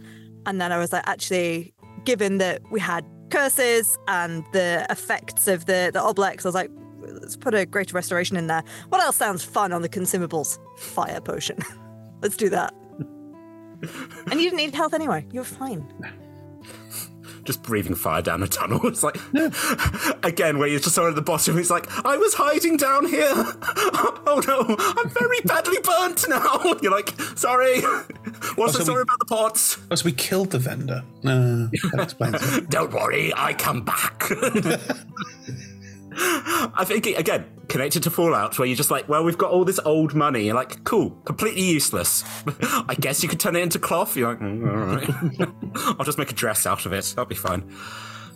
and 0.46 0.60
then 0.60 0.70
I 0.70 0.78
was 0.78 0.92
like, 0.92 1.02
actually, 1.06 1.74
given 2.04 2.38
that 2.38 2.62
we 2.70 2.78
had 2.78 3.04
curses 3.30 3.98
and 4.06 4.44
the 4.52 4.86
effects 4.90 5.48
of 5.48 5.66
the 5.66 5.90
the 5.92 6.00
oblex, 6.00 6.44
I 6.44 6.48
was 6.48 6.54
like. 6.54 6.70
Let's 7.04 7.36
put 7.36 7.52
a 7.52 7.66
greater 7.66 7.94
restoration 7.94 8.36
in 8.36 8.46
there. 8.46 8.62
What 8.88 9.02
else 9.02 9.16
sounds 9.16 9.42
fun 9.42 9.72
on 9.72 9.82
the 9.82 9.88
consumables? 9.88 10.58
Fire 10.78 11.20
potion. 11.20 11.58
Let's 12.22 12.36
do 12.36 12.48
that. 12.50 12.72
And 14.30 14.40
you 14.40 14.48
didn't 14.48 14.58
need 14.58 14.72
health 14.72 14.94
anyway. 14.94 15.26
You're 15.32 15.42
fine. 15.42 15.84
Just 17.44 17.62
breathing 17.62 17.94
fire 17.96 18.22
down 18.22 18.42
a 18.42 18.46
tunnel. 18.48 18.80
It's 18.86 19.02
like, 19.02 19.16
again, 20.24 20.58
where 20.58 20.68
you're 20.68 20.78
just 20.80 20.94
sort 20.94 21.08
of 21.08 21.14
at 21.14 21.16
the 21.16 21.22
bottom. 21.22 21.58
It's 21.58 21.70
like, 21.70 21.86
I 22.06 22.16
was 22.16 22.34
hiding 22.34 22.76
down 22.76 23.06
here. 23.06 23.32
Oh 24.24 24.40
no, 24.46 24.76
I'm 24.78 25.10
very 25.10 25.40
badly 25.44 25.76
burnt 25.82 26.24
now. 26.28 26.62
You're 26.82 26.92
like, 26.92 27.10
sorry. 27.36 27.82
Wasn't 27.82 28.58
Also, 28.58 28.78
we- 28.78 28.84
sorry 28.84 29.02
about 29.02 29.18
the 29.18 29.24
pots. 29.28 29.78
Oh, 29.90 29.94
so 29.96 30.04
we 30.06 30.12
killed 30.12 30.50
the 30.52 30.58
vendor. 30.60 31.02
Uh, 31.24 31.66
that 31.92 32.00
explains 32.00 32.56
it. 32.56 32.70
Don't 32.70 32.92
worry, 32.92 33.32
I 33.36 33.52
come 33.52 33.82
back. 33.84 34.22
I 36.16 36.84
think, 36.86 37.06
again, 37.06 37.44
connected 37.72 38.02
to 38.02 38.10
Fallout, 38.10 38.58
where 38.58 38.66
you're 38.68 38.76
just 38.76 38.90
like, 38.90 39.08
well, 39.08 39.24
we've 39.24 39.38
got 39.38 39.50
all 39.50 39.64
this 39.64 39.80
old 39.84 40.14
money. 40.14 40.44
You're 40.44 40.54
like, 40.54 40.84
cool, 40.84 41.10
completely 41.24 41.62
useless. 41.62 42.22
I 42.62 42.94
guess 43.00 43.22
you 43.22 43.28
could 43.28 43.40
turn 43.40 43.56
it 43.56 43.60
into 43.60 43.78
cloth. 43.78 44.14
You're 44.14 44.28
like, 44.28 44.40
mm, 44.40 44.70
all 44.70 44.76
right. 44.76 45.96
I'll 45.98 46.04
just 46.04 46.18
make 46.18 46.30
a 46.30 46.34
dress 46.34 46.66
out 46.66 46.84
of 46.84 46.92
it. 46.92 47.04
That'll 47.16 47.24
be 47.24 47.34
fine. 47.34 47.74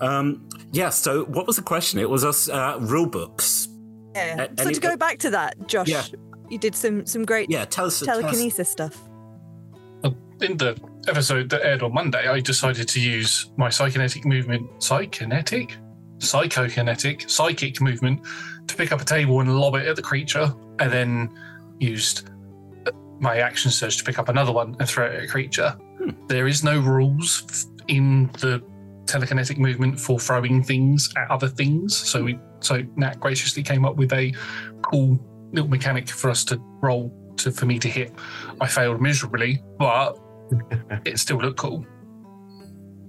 Um, 0.00 0.48
yeah, 0.72 0.88
so 0.88 1.24
what 1.26 1.46
was 1.46 1.56
the 1.56 1.62
question? 1.62 2.00
It 2.00 2.08
was 2.08 2.24
us 2.24 2.48
uh, 2.48 2.78
rule 2.80 3.06
books. 3.06 3.68
Yeah. 4.14 4.44
A- 4.44 4.56
so 4.56 4.64
any- 4.64 4.74
to 4.74 4.80
go 4.80 4.96
back 4.96 5.18
to 5.18 5.30
that, 5.30 5.66
Josh, 5.68 5.88
Yeah. 5.88 6.02
you 6.48 6.56
did 6.58 6.74
some 6.74 7.04
some 7.06 7.24
great 7.26 7.50
Yeah, 7.50 7.66
tell 7.66 7.84
us. 7.84 8.00
tell 8.00 8.16
us- 8.16 8.22
telekinesis 8.22 8.68
stuff. 8.70 9.02
In 10.42 10.58
the 10.58 10.76
episode 11.08 11.48
that 11.48 11.64
aired 11.64 11.82
on 11.82 11.94
Monday, 11.94 12.28
I 12.28 12.40
decided 12.40 12.88
to 12.88 13.00
use 13.00 13.50
my 13.56 13.68
psychokinetic 13.68 14.26
movement, 14.26 14.68
psychokinetic, 14.80 15.70
psychokinetic, 16.18 17.30
psychic 17.30 17.80
movement 17.80 18.20
to 18.66 18.76
pick 18.76 18.92
up 18.92 19.00
a 19.00 19.04
table 19.04 19.40
and 19.40 19.58
lob 19.58 19.74
it 19.76 19.86
at 19.86 19.96
the 19.96 20.02
creature, 20.02 20.52
and 20.78 20.92
then 20.92 21.30
used 21.78 22.30
uh, 22.86 22.90
my 23.18 23.38
action 23.38 23.70
surge 23.70 23.98
to 23.98 24.04
pick 24.04 24.18
up 24.18 24.28
another 24.28 24.52
one 24.52 24.76
and 24.78 24.88
throw 24.88 25.06
it 25.06 25.14
at 25.14 25.24
a 25.24 25.26
creature. 25.26 25.76
There 26.28 26.46
is 26.46 26.62
no 26.62 26.78
rules 26.78 27.66
in 27.88 28.30
the 28.40 28.62
telekinetic 29.06 29.58
movement 29.58 29.98
for 29.98 30.18
throwing 30.18 30.62
things 30.62 31.12
at 31.16 31.30
other 31.30 31.48
things. 31.48 31.96
So 31.96 32.24
we 32.24 32.38
so 32.60 32.82
Nat 32.96 33.20
graciously 33.20 33.62
came 33.62 33.84
up 33.84 33.96
with 33.96 34.12
a 34.12 34.32
cool 34.82 35.18
little 35.52 35.68
mechanic 35.68 36.08
for 36.08 36.30
us 36.30 36.44
to 36.44 36.60
roll 36.82 37.12
to 37.38 37.50
for 37.50 37.66
me 37.66 37.78
to 37.78 37.88
hit. 37.88 38.12
I 38.60 38.66
failed 38.66 39.00
miserably, 39.00 39.62
but 39.78 40.18
it 41.04 41.18
still 41.18 41.38
looked 41.38 41.58
cool. 41.58 41.86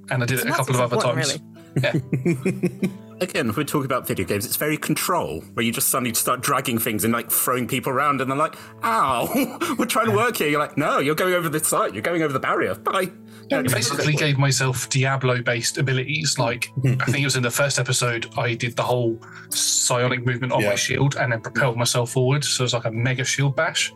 And 0.09 0.23
I 0.23 0.25
did 0.25 0.39
it 0.39 0.47
a 0.47 0.51
couple 0.51 0.75
of 0.75 0.81
other 0.81 0.97
times. 1.01 1.39
really. 1.75 2.91
Again, 3.19 3.51
we're 3.57 3.63
talking 3.63 3.85
about 3.85 4.05
video 4.05 4.27
games, 4.27 4.45
it's 4.45 4.57
very 4.57 4.77
control, 4.77 5.41
where 5.55 5.65
you 5.65 5.71
just 5.71 5.89
suddenly 5.89 6.13
start 6.13 6.41
dragging 6.41 6.77
things 6.77 7.03
and 7.03 7.11
like 7.11 7.31
throwing 7.31 7.67
people 7.67 7.91
around, 7.91 8.21
and 8.21 8.29
they're 8.29 8.37
like, 8.37 8.55
"Ow, 8.83 9.75
we're 9.79 9.85
trying 9.87 10.05
to 10.05 10.15
work 10.15 10.37
here." 10.37 10.49
You're 10.49 10.59
like, 10.59 10.77
"No, 10.77 10.99
you're 10.99 11.15
going 11.15 11.33
over 11.33 11.49
the 11.49 11.59
site. 11.59 11.93
You're 11.93 12.03
going 12.03 12.21
over 12.21 12.31
the 12.31 12.39
barrier." 12.39 12.75
Bye. 12.75 13.11
I 13.51 13.61
basically 13.63 14.13
gave 14.13 14.37
myself 14.37 14.87
Diablo 14.89 15.41
based 15.41 15.77
abilities. 15.79 16.37
Like, 16.37 16.69
I 16.85 17.05
think 17.05 17.19
it 17.19 17.23
was 17.25 17.37
in 17.37 17.43
the 17.43 17.49
first 17.49 17.79
episode, 17.79 18.27
I 18.37 18.53
did 18.53 18.75
the 18.75 18.83
whole 18.83 19.19
psionic 19.49 20.23
movement 20.25 20.51
on 20.53 20.61
Yeah. 20.61 20.69
my 20.69 20.75
shield 20.75 21.15
and 21.15 21.31
then 21.31 21.41
propelled 21.41 21.77
myself 21.77 22.11
forward. 22.11 22.43
So 22.43 22.65
it's 22.65 22.73
like 22.73 22.85
a 22.85 22.91
mega 22.91 23.23
shield 23.23 23.55
bash. 23.55 23.93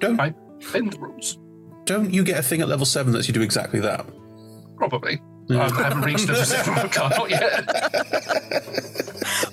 Don't 0.00 0.20
I 0.20 0.34
bend 0.72 0.92
the 0.92 0.98
rules. 0.98 1.38
don't 1.84 2.12
you 2.12 2.24
get 2.24 2.38
a 2.38 2.42
thing 2.42 2.60
at 2.62 2.68
level 2.68 2.84
seven 2.84 3.12
that 3.12 3.26
you 3.28 3.32
do 3.34 3.42
exactly 3.42 3.80
that? 3.80 4.04
Probably. 4.76 5.20
I 5.58 5.68
haven't 5.68 6.02
reached 6.02 6.28
level 6.28 6.44
seven 6.44 6.74
with 6.74 6.92
car, 6.92 7.10
not 7.10 7.30
yet. 7.30 7.66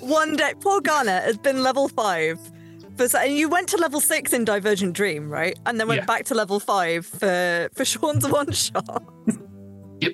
One 0.00 0.36
day, 0.36 0.54
poor 0.60 0.80
Garnet 0.80 1.24
has 1.24 1.36
been 1.38 1.62
level 1.62 1.88
five. 1.88 2.38
For, 2.96 3.08
so- 3.08 3.18
and 3.18 3.36
you 3.36 3.48
went 3.48 3.68
to 3.70 3.76
level 3.76 4.00
six 4.00 4.32
in 4.32 4.44
Divergent 4.44 4.92
Dream, 4.94 5.28
right? 5.30 5.58
And 5.66 5.78
then 5.78 5.88
went 5.88 6.00
Yeah. 6.02 6.06
back 6.06 6.24
to 6.26 6.34
level 6.34 6.60
five 6.60 7.06
for 7.06 7.68
for 7.74 7.84
Sean's 7.84 8.26
one 8.30 8.50
shot. 8.52 9.04
Yep. 10.00 10.12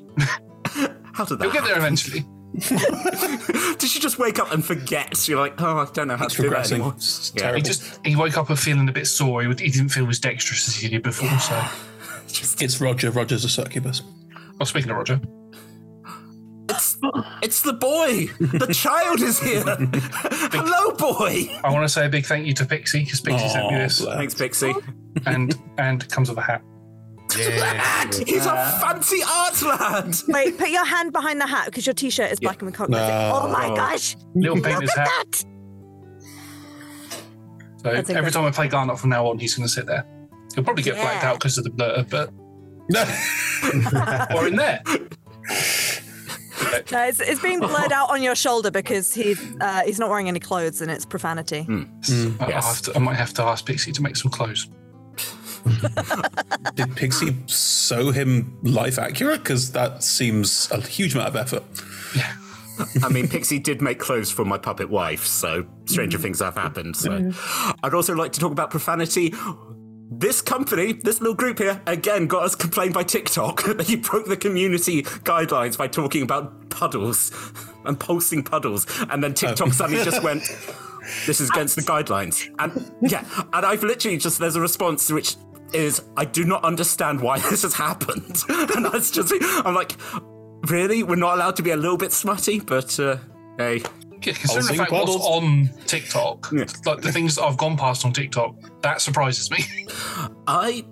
How 1.12 1.24
did 1.24 1.38
that? 1.38 1.44
You'll 1.44 1.52
get 1.52 1.64
there 1.64 1.76
eventually. 1.78 2.24
Did 2.54 3.88
she 3.90 3.98
just 3.98 4.16
wake 4.20 4.38
up 4.38 4.52
and 4.52 4.64
forget? 4.64 5.26
You're 5.26 5.40
like, 5.40 5.60
"Oh, 5.60 5.78
I 5.78 5.86
don't 5.92 6.06
know 6.06 6.16
how 6.16 6.26
It's 6.26 6.36
to 6.36 6.42
do 6.42 6.50
that 6.50 6.70
anymore." 6.70 6.92
It's 6.96 7.32
Yeah. 7.34 7.52
He 7.56 7.62
just 7.62 7.98
he 8.06 8.14
woke 8.14 8.36
up 8.38 8.48
and 8.48 8.56
feeling 8.58 8.88
a 8.88 8.92
bit 8.92 9.08
sore. 9.08 9.42
He, 9.42 9.48
he 9.48 9.70
didn't 9.70 9.88
feel 9.88 10.08
as 10.08 10.20
dexterous 10.20 10.68
as 10.68 10.76
he 10.76 10.88
did 10.88 11.02
before. 11.02 11.36
So, 11.40 11.60
It's 12.64 12.80
Roger. 12.80 13.10
Roger's 13.10 13.44
a 13.44 13.48
succubus. 13.48 14.02
well, 14.58 14.66
speaking 14.66 14.90
of 14.92 14.96
Roger, 14.98 15.20
It's 16.74 16.96
it's 17.42 17.62
the 17.62 17.72
boy. 17.72 18.26
The 18.40 18.72
child 18.74 19.20
is 19.20 19.40
here. 19.40 19.62
Hello, 20.52 20.92
boy. 20.96 21.48
I 21.62 21.70
want 21.72 21.84
to 21.84 21.88
say 21.88 22.06
a 22.06 22.08
big 22.08 22.26
thank 22.26 22.46
you 22.46 22.54
to 22.54 22.66
Pixie 22.66 23.04
because 23.04 23.20
Pixie 23.20 23.48
sent 23.48 23.70
me 23.72 23.78
this. 23.78 24.04
Thanks, 24.04 24.34
Pixie. 24.34 24.74
and 25.26 25.54
and 25.78 26.08
comes 26.10 26.28
with 26.28 26.38
a 26.38 26.42
hat. 26.42 26.62
Lad, 27.58 28.14
he's 28.28 28.46
a 28.46 28.54
fancy 28.80 29.20
art 29.28 29.60
lad. 29.62 30.14
Wait, 30.28 30.56
put 30.58 30.68
your 30.68 30.84
hand 30.84 31.12
behind 31.12 31.40
the 31.40 31.46
hat 31.46 31.64
because 31.66 31.84
your 31.86 31.94
t-shirt 31.94 32.30
is 32.30 32.38
black 32.38 32.60
and 32.62 32.70
we 32.70 32.76
can't. 32.76 32.90
No. 32.90 32.98
Oh 33.34 33.48
my 33.48 33.74
gosh! 33.74 34.14
Little 34.36 34.56
Look 34.56 34.64
painter's 34.66 34.90
at 34.90 35.08
hat. 35.08 35.26
that! 35.32 35.44
So 37.82 37.92
That's 37.92 38.08
every 38.08 38.14
incredible. 38.14 38.30
time 38.30 38.44
I 38.44 38.50
play 38.50 38.68
Garnet 38.68 38.98
from 39.00 39.10
now 39.10 39.26
on, 39.26 39.38
he's 39.38 39.54
going 39.56 39.66
to 39.66 39.72
sit 39.72 39.86
there. 39.86 40.06
He'll 40.54 40.62
probably 40.64 40.82
get 40.84 40.94
blacked 40.94 41.24
out 41.24 41.38
because 41.38 41.58
of 41.58 41.64
the 41.64 41.70
blur, 41.70 42.04
but 42.08 42.30
No. 42.88 43.04
or 44.36 44.46
in 44.46 44.56
there. 44.56 44.82
No, 46.92 47.04
it's, 47.04 47.20
it's 47.20 47.40
being 47.40 47.60
blurred 47.60 47.92
out 47.98 48.10
on 48.10 48.22
your 48.22 48.34
shoulder 48.34 48.70
because 48.70 49.12
he's 49.14 49.40
uh, 49.60 49.82
he's 49.84 49.98
not 49.98 50.08
wearing 50.10 50.28
any 50.28 50.40
clothes 50.40 50.80
and 50.80 50.90
it's 50.90 51.04
profanity. 51.04 51.62
Hmm. 51.62 51.82
Mm. 52.02 52.40
I- 52.40 52.44
I'll 52.44 52.50
Yes. 52.50 52.66
have 52.66 52.82
to, 52.92 52.96
I 52.96 53.02
might 53.02 53.16
have 53.16 53.34
to 53.34 53.42
ask 53.42 53.64
Pixie 53.66 53.92
to 53.92 54.02
make 54.02 54.16
some 54.16 54.30
clothes. 54.30 54.68
Did 56.74 56.94
Pixie 56.96 57.34
sew 57.46 58.10
him 58.10 58.58
life 58.62 58.98
accurate? 58.98 59.42
Because 59.42 59.72
that 59.72 60.02
seems 60.02 60.70
a 60.70 60.80
huge 60.80 61.14
amount 61.14 61.28
of 61.28 61.36
effort. 61.36 61.62
Yeah. 62.14 62.32
I 63.02 63.08
mean, 63.08 63.28
Pixie 63.28 63.58
did 63.60 63.80
make 63.80 63.98
clothes 64.00 64.30
for 64.30 64.44
my 64.44 64.58
puppet 64.58 64.90
wife, 64.90 65.24
so 65.26 65.64
stranger 65.86 66.18
mm. 66.18 66.22
things 66.22 66.40
have 66.40 66.56
happened. 66.56 66.96
So, 66.96 67.10
mm. 67.10 67.78
I'd 67.82 67.94
also 67.94 68.14
like 68.14 68.32
to 68.32 68.40
talk 68.40 68.52
about 68.52 68.70
profanity. 68.70 69.32
This 70.10 70.40
company, 70.42 70.92
this 70.92 71.20
little 71.20 71.34
group 71.34 71.58
here, 71.58 71.80
again 71.86 72.26
got 72.26 72.44
us 72.44 72.54
complained 72.54 72.94
by 72.94 73.02
TikTok. 73.04 73.62
That 73.74 73.88
you 73.88 73.98
broke 73.98 74.26
the 74.26 74.36
community 74.36 75.02
guidelines 75.02 75.76
by 75.76 75.88
talking 75.88 76.22
about 76.22 76.68
puddles 76.70 77.32
and 77.84 77.98
posting 77.98 78.42
puddles, 78.42 78.86
and 79.10 79.22
then 79.22 79.34
TikTok 79.34 79.72
suddenly 79.72 80.04
just 80.04 80.22
went, 80.22 80.42
"This 81.26 81.40
is 81.40 81.50
against 81.50 81.76
the 81.76 81.82
guidelines." 81.82 82.48
And 82.58 82.92
yeah, 83.02 83.24
and 83.52 83.66
I've 83.66 83.82
literally 83.82 84.18
just 84.18 84.38
there's 84.38 84.56
a 84.56 84.60
response 84.60 85.10
which 85.10 85.36
is, 85.72 86.02
"I 86.16 86.24
do 86.24 86.44
not 86.44 86.62
understand 86.64 87.20
why 87.20 87.38
this 87.38 87.62
has 87.62 87.74
happened," 87.74 88.42
and 88.48 88.84
that's 88.84 89.10
just 89.10 89.32
I'm 89.64 89.74
like, 89.74 89.92
really, 90.70 91.02
we're 91.02 91.16
not 91.16 91.34
allowed 91.34 91.56
to 91.56 91.62
be 91.62 91.70
a 91.70 91.76
little 91.76 91.98
bit 91.98 92.12
smutty, 92.12 92.60
but 92.60 92.98
uh, 93.00 93.16
hey. 93.58 93.82
Yeah, 94.26 94.32
considering 94.34 94.66
the 94.66 94.72
Housing 94.72 94.76
fact 94.78 94.92
what's 94.92 95.26
on 95.26 95.70
TikTok, 95.86 96.52
like 96.86 97.00
the 97.00 97.12
things 97.12 97.38
I've 97.38 97.56
gone 97.56 97.76
past 97.76 98.04
on 98.04 98.12
TikTok, 98.12 98.54
that 98.82 99.00
surprises 99.00 99.50
me. 99.50 99.64
I 100.46 100.84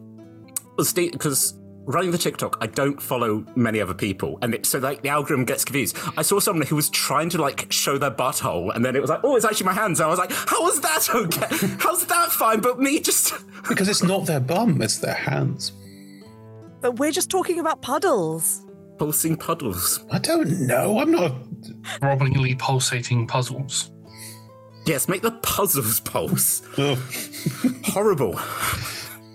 was 0.76 0.92
because 0.92 1.58
running 1.84 2.10
the 2.10 2.18
TikTok, 2.18 2.58
I 2.60 2.66
don't 2.66 3.00
follow 3.00 3.44
many 3.56 3.80
other 3.80 3.94
people, 3.94 4.38
and 4.42 4.54
it, 4.54 4.66
so 4.66 4.78
like 4.78 5.02
the 5.02 5.08
algorithm 5.08 5.44
gets 5.44 5.64
confused. 5.64 5.96
I 6.16 6.22
saw 6.22 6.38
someone 6.38 6.66
who 6.66 6.76
was 6.76 6.90
trying 6.90 7.28
to 7.30 7.38
like 7.38 7.70
show 7.72 7.98
their 7.98 8.10
butthole, 8.10 8.74
and 8.74 8.84
then 8.84 8.96
it 8.96 9.00
was 9.00 9.10
like, 9.10 9.20
oh, 9.24 9.36
it's 9.36 9.44
actually 9.44 9.66
my 9.66 9.72
hands. 9.72 10.00
And 10.00 10.06
I 10.06 10.10
was 10.10 10.18
like, 10.18 10.32
how 10.32 10.68
is 10.68 10.80
that 10.80 11.08
okay? 11.14 11.66
How's 11.78 12.06
that 12.06 12.30
fine? 12.30 12.60
But 12.60 12.80
me 12.80 13.00
just 13.00 13.34
Because 13.68 13.88
it's 13.88 14.02
not 14.02 14.26
their 14.26 14.40
bum, 14.40 14.80
it's 14.82 14.98
their 14.98 15.14
hands. 15.14 15.72
But 16.80 16.98
we're 16.98 17.12
just 17.12 17.30
talking 17.30 17.60
about 17.60 17.80
puddles. 17.80 18.66
Pulsing 18.99 19.37
puddles. 19.37 20.04
I 20.11 20.18
don't 20.18 20.66
know. 20.66 20.99
I'm 20.99 21.11
not. 21.11 21.32
Throbbingly 22.00 22.58
pulsating 22.58 23.26
puzzles. 23.26 23.90
Yes, 24.87 25.08
make 25.08 25.22
the 25.22 25.30
puzzles 25.42 26.00
pulse. 26.00 26.62
Ugh. 26.78 26.99
Horrible. 27.84 28.34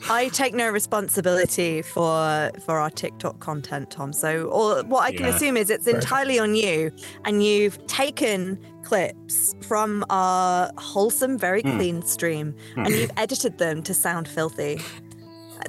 I 0.09 0.29
take 0.31 0.53
no 0.53 0.69
responsibility 0.69 1.81
for 1.81 2.51
for 2.65 2.79
our 2.79 2.89
TikTok 2.89 3.39
content, 3.39 3.91
Tom. 3.91 4.13
So, 4.13 4.43
or 4.45 4.83
what 4.83 5.01
I 5.03 5.11
can 5.11 5.25
Yeah. 5.25 5.35
assume 5.35 5.57
is 5.57 5.69
it's 5.69 5.87
entirely 5.87 6.39
on 6.39 6.55
you, 6.55 6.91
and 7.25 7.43
you've 7.43 7.85
taken 7.87 8.57
clips 8.83 9.53
from 9.67 10.05
our 10.09 10.71
wholesome, 10.77 11.37
very 11.37 11.61
Hmm. 11.61 11.75
clean 11.77 12.01
stream, 12.03 12.55
and 12.77 12.87
you've 12.89 13.11
edited 13.17 13.57
them 13.57 13.83
to 13.83 13.93
sound 13.93 14.27
filthy. 14.29 14.81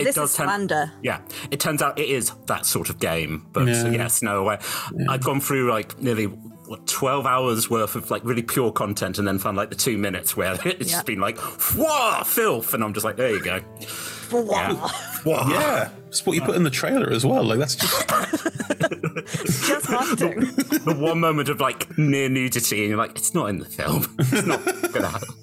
It 0.00 0.04
this 0.04 0.14
does 0.14 0.30
is 0.30 0.36
tend- 0.36 0.48
slander. 0.48 0.92
Yeah, 1.02 1.20
it 1.50 1.60
turns 1.60 1.82
out 1.82 1.98
it 1.98 2.08
is 2.08 2.32
that 2.46 2.66
sort 2.66 2.88
of 2.90 2.98
game. 2.98 3.46
But 3.52 3.66
Yeah. 3.68 3.88
yes, 3.88 4.22
no 4.22 4.42
uh, 4.42 4.44
way. 4.44 4.58
I've 5.08 5.22
gone 5.24 5.40
through 5.40 5.70
like 5.70 6.00
nearly 6.00 6.24
what 6.26 6.86
twelve 6.86 7.24
hours 7.26 7.70
worth 7.70 7.94
of 7.96 8.10
like 8.10 8.22
really 8.24 8.42
pure 8.42 8.70
content, 8.72 9.18
and 9.18 9.26
then 9.26 9.38
found 9.38 9.56
like 9.56 9.70
the 9.70 9.76
two 9.76 9.96
minutes 9.98 10.36
where 10.36 10.52
it's 10.64 10.90
Yeah. 10.90 10.96
just 10.96 11.06
been 11.06 11.20
like 11.20 11.38
whoa 11.38 12.22
filth, 12.24 12.74
and 12.74 12.84
I'm 12.84 12.92
just 12.94 13.04
like, 13.04 13.16
there 13.16 13.30
you 13.30 13.42
go. 13.42 13.60
Wow. 14.30 14.74
Whoa. 15.24 15.48
Yeah, 15.48 15.88
it's 16.08 16.26
what 16.26 16.34
you 16.36 16.42
put 16.42 16.54
in 16.56 16.62
the 16.64 16.70
trailer 16.70 17.10
as 17.10 17.24
well. 17.24 17.42
Like 17.44 17.58
that's 17.58 17.74
just. 17.76 18.08
Just 19.66 19.90
marketing. 19.90 20.40
the 20.40 20.96
one 20.98 21.20
moment 21.20 21.48
of 21.48 21.60
like 21.60 21.96
near 21.98 22.28
nudity, 22.28 22.80
and 22.80 22.88
you're 22.90 22.98
like, 22.98 23.16
it's 23.16 23.34
not 23.34 23.46
in 23.50 23.58
the 23.58 23.64
film. 23.64 24.06
It's 24.18 24.46
not 24.46 24.64
gonna 24.92 25.08
happen. 25.08 25.28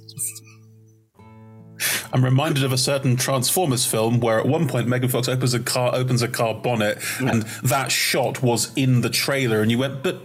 I'm 2.13 2.23
reminded 2.23 2.63
of 2.63 2.71
a 2.71 2.77
certain 2.77 3.15
Transformers 3.15 3.85
film 3.85 4.19
where 4.19 4.39
at 4.39 4.45
one 4.45 4.67
point 4.67 4.87
Megan 4.87 5.09
Fox 5.09 5.27
opens 5.27 5.53
a 5.53 5.59
car, 5.59 5.93
opens 5.93 6.21
a 6.21 6.27
car 6.27 6.53
bonnet, 6.53 6.99
and 7.19 7.43
that 7.63 7.91
shot 7.91 8.41
was 8.41 8.71
in 8.75 9.01
the 9.01 9.09
trailer, 9.09 9.61
and 9.61 9.71
you 9.71 9.77
went, 9.77 10.03
but 10.03 10.21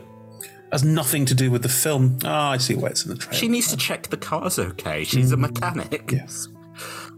has 0.72 0.84
nothing 0.84 1.24
to 1.26 1.34
do 1.34 1.50
with 1.50 1.62
the 1.62 1.68
film. 1.68 2.18
Ah, 2.24 2.50
I 2.52 2.56
see 2.56 2.74
why 2.74 2.88
it's 2.88 3.04
in 3.04 3.10
the 3.10 3.18
trailer. 3.18 3.36
She 3.36 3.48
needs 3.48 3.68
to 3.68 3.76
check 3.76 4.08
the 4.08 4.16
car's 4.16 4.58
okay. 4.58 5.04
She's 5.04 5.32
a 5.32 5.36
mechanic. 5.36 6.10
yes. 6.12 6.48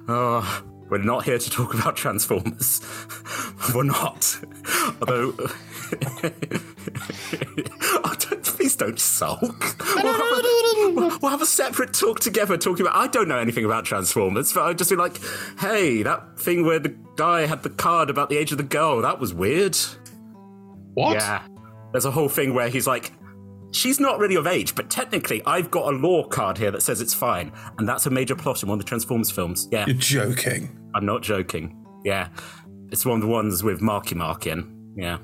Oh, 0.08 0.64
we're 0.88 0.98
not 0.98 1.24
here 1.24 1.38
to 1.38 1.50
talk 1.50 1.74
about 1.74 1.96
Transformers. 1.96 2.80
we're 3.74 3.84
not. 3.84 4.38
Although, 5.00 5.34
oh, 8.04 8.14
please 8.62 8.76
don't 8.76 8.98
sulk. 8.98 9.76
We'll 10.02 10.12
have, 10.12 11.14
a, 11.14 11.18
we'll 11.20 11.30
have 11.30 11.42
a 11.42 11.46
separate 11.46 11.92
talk 11.92 12.18
together 12.20 12.56
talking 12.56 12.86
about. 12.86 12.96
I 12.96 13.06
don't 13.06 13.28
know 13.28 13.38
anything 13.38 13.64
about 13.64 13.84
Transformers, 13.84 14.52
but 14.52 14.62
I'd 14.62 14.78
just 14.78 14.90
be 14.90 14.96
like, 14.96 15.20
hey, 15.58 16.02
that 16.02 16.38
thing 16.38 16.64
where 16.64 16.78
the 16.78 16.96
guy 17.16 17.46
had 17.46 17.62
the 17.62 17.70
card 17.70 18.10
about 18.10 18.30
the 18.30 18.36
age 18.36 18.52
of 18.52 18.58
the 18.58 18.64
girl, 18.64 19.00
that 19.02 19.18
was 19.18 19.34
weird. 19.34 19.76
What? 20.94 21.14
Yeah. 21.14 21.42
There's 21.92 22.04
a 22.04 22.10
whole 22.10 22.28
thing 22.28 22.54
where 22.54 22.68
he's 22.68 22.86
like, 22.86 23.12
she's 23.72 24.00
not 24.00 24.18
really 24.18 24.34
of 24.36 24.46
age, 24.46 24.74
but 24.74 24.90
technically, 24.90 25.42
I've 25.46 25.70
got 25.70 25.92
a 25.92 25.96
law 25.96 26.26
card 26.26 26.58
here 26.58 26.70
that 26.70 26.82
says 26.82 27.00
it's 27.00 27.14
fine. 27.14 27.52
And 27.78 27.88
that's 27.88 28.06
a 28.06 28.10
major 28.10 28.34
plot 28.34 28.62
in 28.62 28.68
one 28.68 28.78
of 28.78 28.84
the 28.84 28.88
Transformers 28.88 29.30
films. 29.30 29.68
Yeah. 29.70 29.86
You're 29.86 29.96
joking. 29.96 30.78
I'm 30.94 31.06
not 31.06 31.22
joking. 31.22 31.84
Yeah. 32.04 32.28
It's 32.90 33.04
one 33.04 33.16
of 33.16 33.22
the 33.22 33.32
ones 33.32 33.62
with 33.62 33.80
Marky 33.80 34.14
Mark 34.14 34.46
in. 34.46 34.94
Yeah. 34.96 35.18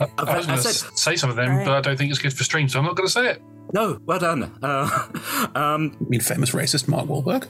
I 0.00 0.36
was 0.36 0.46
I 0.46 0.48
going 0.48 0.62
to 0.62 0.68
said- 0.68 0.98
say 0.98 1.16
some 1.16 1.30
of 1.30 1.36
them, 1.36 1.48
Right. 1.48 1.64
but 1.66 1.74
I 1.74 1.80
don't 1.80 1.96
think 1.96 2.10
it's 2.10 2.20
good 2.20 2.32
for 2.32 2.44
stream, 2.44 2.68
so 2.68 2.78
I'm 2.78 2.84
not 2.84 2.96
going 2.96 3.06
to 3.06 3.12
say 3.12 3.28
it. 3.30 3.42
No, 3.72 3.98
well 4.06 4.18
done. 4.18 4.44
Uh, 4.62 4.88
um, 5.54 5.96
I 6.00 6.04
mean, 6.08 6.20
famous 6.20 6.52
racist 6.52 6.88
Mark 6.88 7.06
Wahlberg. 7.06 7.46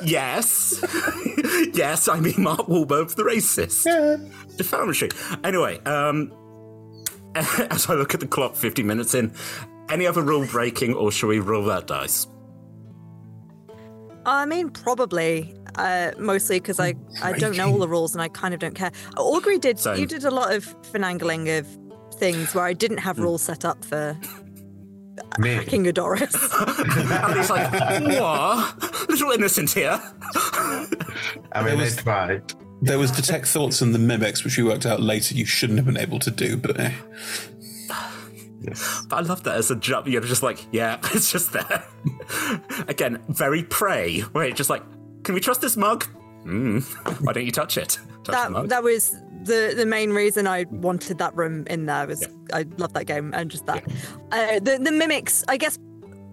yes. 0.04 0.80
yes, 1.74 2.08
I 2.08 2.20
mean 2.20 2.34
Mark 2.38 2.66
Wahlberg, 2.68 3.14
the 3.14 3.24
racist. 3.24 3.86
Yeah. 3.86 4.16
Defamatory. 4.56 5.10
Anyway, 5.44 5.78
um, 5.84 6.32
as 7.34 7.88
I 7.88 7.94
look 7.94 8.14
at 8.14 8.20
the 8.20 8.26
clock, 8.26 8.54
50 8.56 8.82
minutes 8.82 9.14
in, 9.14 9.32
any 9.88 10.06
other 10.06 10.22
rule 10.22 10.46
breaking, 10.46 10.94
or 10.94 11.10
shall 11.10 11.28
we 11.30 11.40
roll 11.40 11.64
that 11.64 11.86
dice? 11.86 12.26
I 14.24 14.46
mean, 14.46 14.70
probably. 14.70 15.54
Uh, 15.76 16.12
mostly 16.18 16.58
because 16.58 16.80
I, 16.80 16.94
I 17.22 17.32
don't 17.32 17.56
know 17.56 17.70
all 17.70 17.78
the 17.78 17.88
rules 17.88 18.14
and 18.14 18.22
I 18.22 18.28
kind 18.28 18.54
of 18.54 18.60
don't 18.60 18.74
care. 18.74 18.92
Augury 19.16 19.58
did 19.58 19.78
Same. 19.78 19.98
you 19.98 20.06
did 20.06 20.24
a 20.24 20.30
lot 20.30 20.52
of 20.52 20.64
finagling 20.92 21.58
of 21.58 21.66
things 22.18 22.54
where 22.54 22.64
I 22.64 22.72
didn't 22.72 22.98
have 22.98 23.18
rules 23.18 23.42
set 23.42 23.64
up 23.64 23.84
for 23.84 24.16
Me. 25.38 25.64
King 25.64 25.84
Adoris. 25.84 26.34
And 27.24 27.38
he's 27.38 27.50
like, 27.50 27.70
what? 28.20 29.08
Little 29.08 29.30
innocent 29.32 29.72
here. 29.72 30.00
I 31.52 31.62
mean, 31.64 31.78
they 31.78 31.90
tried. 31.90 32.52
There 32.82 32.98
was 32.98 33.10
detect 33.10 33.46
thoughts 33.46 33.82
and 33.82 33.94
the 33.94 33.98
mimics, 33.98 34.42
which 34.44 34.56
we 34.56 34.64
worked 34.64 34.86
out 34.86 35.00
later 35.00 35.34
you 35.34 35.44
shouldn't 35.44 35.78
have 35.78 35.86
been 35.86 35.98
able 35.98 36.18
to 36.20 36.30
do, 36.30 36.56
but 36.56 36.80
eh. 36.80 36.92
Yes. 38.62 39.06
But 39.08 39.16
I 39.16 39.20
love 39.20 39.42
that 39.44 39.56
as 39.56 39.70
a 39.70 39.76
jump. 39.76 40.06
You're 40.06 40.20
just 40.20 40.42
like, 40.42 40.66
yeah, 40.72 40.98
it's 41.14 41.30
just 41.32 41.52
there. 41.52 41.84
Again, 42.88 43.22
very 43.28 43.62
Prey, 43.62 44.20
where 44.20 44.44
it's 44.44 44.56
just 44.56 44.70
like, 44.70 44.82
can 45.30 45.34
we 45.36 45.40
trust 45.40 45.60
this 45.60 45.76
mug? 45.76 46.08
Mm, 46.44 46.82
why 47.24 47.32
don't 47.32 47.46
you 47.46 47.52
touch 47.52 47.78
it? 47.78 48.00
Touch 48.24 48.26
the 48.26 48.32
that 48.32 48.50
mug. 48.50 48.68
that 48.68 48.82
was 48.82 49.12
the 49.44 49.74
the 49.76 49.86
main 49.86 50.10
reason 50.10 50.48
I 50.48 50.64
wanted 50.70 51.18
that 51.18 51.36
room 51.36 51.68
in 51.68 51.86
there 51.86 52.08
was 52.08 52.26
I 52.52 52.66
love 52.78 52.94
that 52.94 53.04
game 53.04 53.32
and 53.32 53.48
just 53.48 53.64
that. 53.66 53.84
Uh, 54.32 54.58
the 54.58 54.80
the 54.82 54.90
mimics, 54.90 55.44
I 55.46 55.56
guess. 55.56 55.78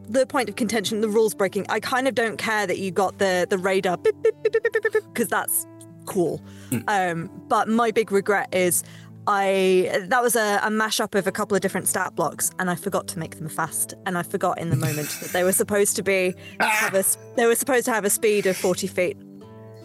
The 0.09 0.25
point 0.25 0.49
of 0.49 0.55
contention, 0.55 1.01
the 1.01 1.09
rules 1.09 1.35
breaking. 1.35 1.67
I 1.69 1.79
kind 1.79 2.07
of 2.07 2.15
don't 2.15 2.37
care 2.37 2.65
that 2.65 2.79
you 2.79 2.89
got 2.89 3.19
the 3.19 3.45
the 3.47 3.59
radar 3.59 3.97
because 3.97 5.27
that's 5.27 5.67
cool. 6.07 6.41
Um, 6.87 7.29
but 7.49 7.67
my 7.67 7.91
big 7.91 8.11
regret 8.11 8.47
is 8.55 8.83
I 9.27 10.05
that 10.07 10.21
was 10.23 10.35
a, 10.35 10.59
a 10.63 10.69
mashup 10.69 11.13
of 11.13 11.27
a 11.27 11.31
couple 11.31 11.55
of 11.55 11.61
different 11.61 11.87
stat 11.87 12.15
blocks, 12.15 12.49
and 12.59 12.69
I 12.69 12.75
forgot 12.75 13.07
to 13.09 13.19
make 13.19 13.37
them 13.37 13.49
fast. 13.49 13.93
And 14.05 14.17
I 14.17 14.23
forgot 14.23 14.57
in 14.57 14.69
the 14.69 14.75
moment 14.87 15.09
that 15.21 15.31
they 15.31 15.43
were 15.43 15.51
supposed 15.51 15.95
to 15.97 16.03
be 16.03 16.33
have 16.59 16.93
a, 16.93 16.99
s- 16.99 17.17
they 17.35 17.45
were 17.45 17.55
supposed 17.55 17.85
to 17.85 17.91
have 17.91 18.05
a 18.05 18.09
speed 18.09 18.45
of 18.45 18.55
forty 18.55 18.87
feet, 18.87 19.17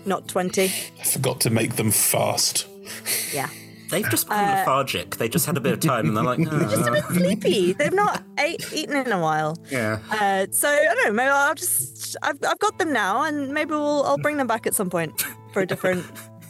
not 0.06 0.28
twenty. 0.28 0.72
I 1.00 1.04
forgot 1.04 1.40
to 1.40 1.50
make 1.50 1.74
them 1.76 1.90
fast. 1.90 2.66
Yeah. 3.32 3.48
They've 3.90 4.08
just 4.08 4.26
become 4.26 4.46
lethargic. 4.46 5.16
They 5.16 5.28
just 5.28 5.44
had 5.44 5.58
a 5.58 5.60
bit 5.60 5.74
of 5.74 5.80
time 5.80 6.08
and 6.08 6.16
they're 6.16 6.24
like, 6.24 6.38
just 6.70 6.86
a 6.88 6.90
"Uh, 6.90 6.92
bit 6.94 7.04
sleepy. 7.04 7.72
They've 7.74 7.92
not 7.92 8.22
ate, 8.38 8.72
eaten 8.72 8.96
in 8.96 9.12
a 9.12 9.20
while. 9.20 9.58
yeah. 9.70 9.98
Uh, 10.10 10.46
so 10.50 10.66
I 10.68 10.82
don't 10.82 11.04
know. 11.04 11.12
Maybe 11.12 11.28
I'll 11.28 11.54
just 11.54 12.16
I've, 12.22 12.38
I've 12.48 12.58
got 12.58 12.78
them 12.78 12.92
now, 12.94 13.22
and 13.24 13.52
maybe 13.52 13.72
we'll 13.72 14.02
I'll 14.04 14.16
bring 14.16 14.38
them 14.38 14.46
back 14.46 14.66
at 14.66 14.74
some 14.74 14.88
point 14.88 15.26
for 15.52 15.60
a 15.60 15.66
different 15.66 16.06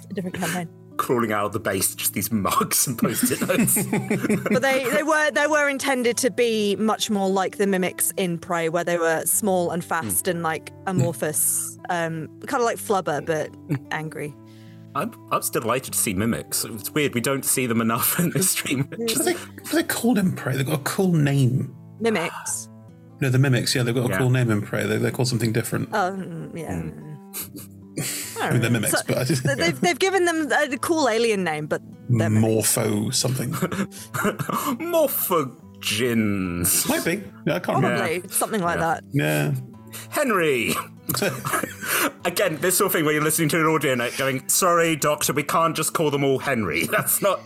a 0.08 0.14
different 0.14 0.36
campaign. 0.36 0.68
Crawling 0.98 1.32
out 1.32 1.46
of 1.46 1.52
the 1.52 1.60
base, 1.60 1.94
just 1.94 2.12
these 2.14 2.30
mugs 2.30 2.86
and 2.86 2.96
post-it 2.98 3.40
notes. 3.46 3.76
But 4.52 4.62
they, 4.62 4.88
they 4.90 5.02
were 5.02 5.30
they 5.32 5.46
were 5.46 5.68
intended 5.68 6.16
to 6.18 6.30
be 6.30 6.76
much 6.76 7.10
more 7.10 7.28
like 7.28 7.56
the 7.56 7.66
mimics 7.66 8.12
in 8.16 8.38
Prey, 8.38 8.68
where 8.68 8.84
they 8.84 8.98
were 8.98 9.22
small 9.24 9.70
and 9.70 9.84
fast 9.84 10.28
and 10.28 10.42
like 10.42 10.70
amorphous, 10.86 11.76
um, 11.90 12.28
kind 12.46 12.60
of 12.60 12.64
like 12.66 12.78
Flubber 12.78 13.24
but 13.24 13.50
angry. 13.90 14.34
I'm, 14.94 15.10
I'm 15.32 15.40
still 15.42 15.62
delighted 15.62 15.94
to 15.94 15.98
see 15.98 16.12
mimics. 16.12 16.64
It's 16.64 16.90
weird, 16.90 17.14
we 17.14 17.22
don't 17.22 17.44
see 17.46 17.66
them 17.66 17.80
enough 17.80 18.18
in 18.20 18.30
this 18.30 18.50
stream. 18.50 18.84
What 18.94 19.08
Just- 19.08 19.20
are 19.22 19.24
they, 19.24 19.32
what 19.32 19.72
are 19.72 19.76
they 19.76 19.82
called 19.84 20.18
in 20.18 20.32
Prey? 20.32 20.56
They've 20.56 20.66
got 20.66 20.80
a 20.80 20.84
cool 20.84 21.12
name. 21.12 21.74
Mimics. 22.00 22.68
No, 23.20 23.28
the 23.30 23.38
mimics, 23.38 23.72
yeah, 23.72 23.84
they've 23.84 23.94
got 23.94 24.06
a 24.06 24.08
Yeah. 24.08 24.18
cool 24.18 24.30
name 24.30 24.50
in 24.50 24.62
Prey. 24.62 24.84
They, 24.84 24.96
they're 24.96 25.12
called 25.12 25.28
something 25.28 25.52
different. 25.52 25.90
Oh 25.92 26.10
mm, 26.10 26.58
yeah. 26.58 26.82
I 28.48 28.50
mean, 28.52 28.60
they're 28.62 28.70
mimics, 28.70 28.92
So- 28.92 29.02
but 29.06 29.18
I 29.18 29.24
just, 29.24 29.42
They've, 29.44 29.80
they've 29.80 29.98
given 29.98 30.24
them 30.24 30.50
a 30.50 30.76
cool 30.78 31.08
alien 31.08 31.44
name, 31.44 31.66
but 31.66 31.80
they're 32.08 32.28
mimics. 32.30 32.76
Morpho 32.76 33.10
something. 33.10 33.52
Morphogins. 35.42 36.88
Might 36.88 37.04
be. 37.04 37.22
Yeah, 37.46 37.56
I 37.56 37.58
can't 37.60 37.76
remember. 37.82 37.98
probably 37.98 38.28
something 38.28 38.62
like 38.62 38.78
that. 38.78 39.04
Yeah. 39.12 39.52
Henry! 40.10 40.74
Again, 42.24 42.56
this 42.60 42.78
sort 42.78 42.86
of 42.86 42.92
thing 42.92 43.04
where 43.04 43.12
you're 43.12 43.22
listening 43.22 43.48
to 43.50 43.60
an 43.60 43.66
audio 43.66 43.94
note 43.94 44.16
going, 44.16 44.48
sorry, 44.48 44.96
doctor, 44.96 45.32
we 45.32 45.42
can't 45.42 45.76
just 45.76 45.92
call 45.92 46.10
them 46.10 46.24
all 46.24 46.38
Henry. 46.38 46.86
That's 46.90 47.20
not. 47.20 47.40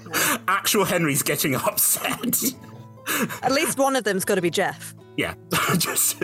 Actual 0.47 0.85
Henry's 0.85 1.23
getting 1.23 1.55
upset. 1.57 2.37
At 3.43 3.53
least 3.53 3.79
one 3.79 3.97
of 3.97 4.05
them's 4.05 4.25
got 4.25 4.37
to 4.37 4.43
be 4.43 4.51
Jeff. 4.51 4.95
Yeah. 5.17 5.35
just, 5.79 6.21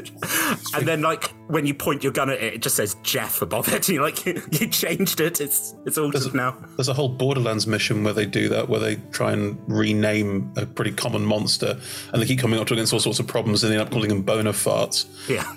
and 0.75 0.87
then, 0.87 1.01
like, 1.01 1.33
when 1.49 1.65
you 1.67 1.73
point 1.73 2.03
your 2.03 2.13
gun 2.13 2.29
at 2.29 2.43
it, 2.43 2.55
it 2.55 2.63
just 2.63 2.77
says 2.77 2.95
Jeff 3.03 3.41
above 3.41 3.73
it. 3.73 3.89
You're 3.91 4.03
like, 4.03 4.25
you 4.27 4.67
changed 4.69 5.21
it. 5.21 5.41
It's 5.41 5.75
it's 5.87 5.97
all 5.97 6.07
altered 6.07 6.35
now. 6.35 6.57
There's 6.77 6.89
a 6.89 6.95
whole 6.95 7.09
Borderlands 7.09 7.67
mission 7.67 8.05
where 8.05 8.13
they 8.13 8.27
do 8.27 8.49
that, 8.51 8.69
where 8.69 8.81
they 8.81 8.97
try 9.11 9.33
and 9.33 9.59
rename 9.67 10.53
a 10.57 10.67
pretty 10.67 10.93
common 10.93 11.25
monster, 11.25 11.79
and 12.13 12.21
they 12.21 12.27
keep 12.27 12.39
coming 12.39 12.61
up 12.61 12.71
against 12.71 12.93
all 12.93 13.01
sorts 13.01 13.19
of 13.19 13.27
problems, 13.27 13.65
and 13.65 13.73
they 13.73 13.77
end 13.79 13.87
up 13.87 13.93
calling 13.93 14.09
them 14.11 14.23
boner 14.23 14.53
farts. 14.53 15.07
Yeah. 15.29 15.51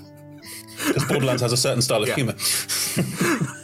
Because 0.88 1.06
Borderlands 1.06 1.42
has 1.42 1.52
a 1.52 1.58
certain 1.58 1.82
style 1.82 2.04
of 2.04 2.10
Yeah. 2.10 2.16
humour. 2.16 2.36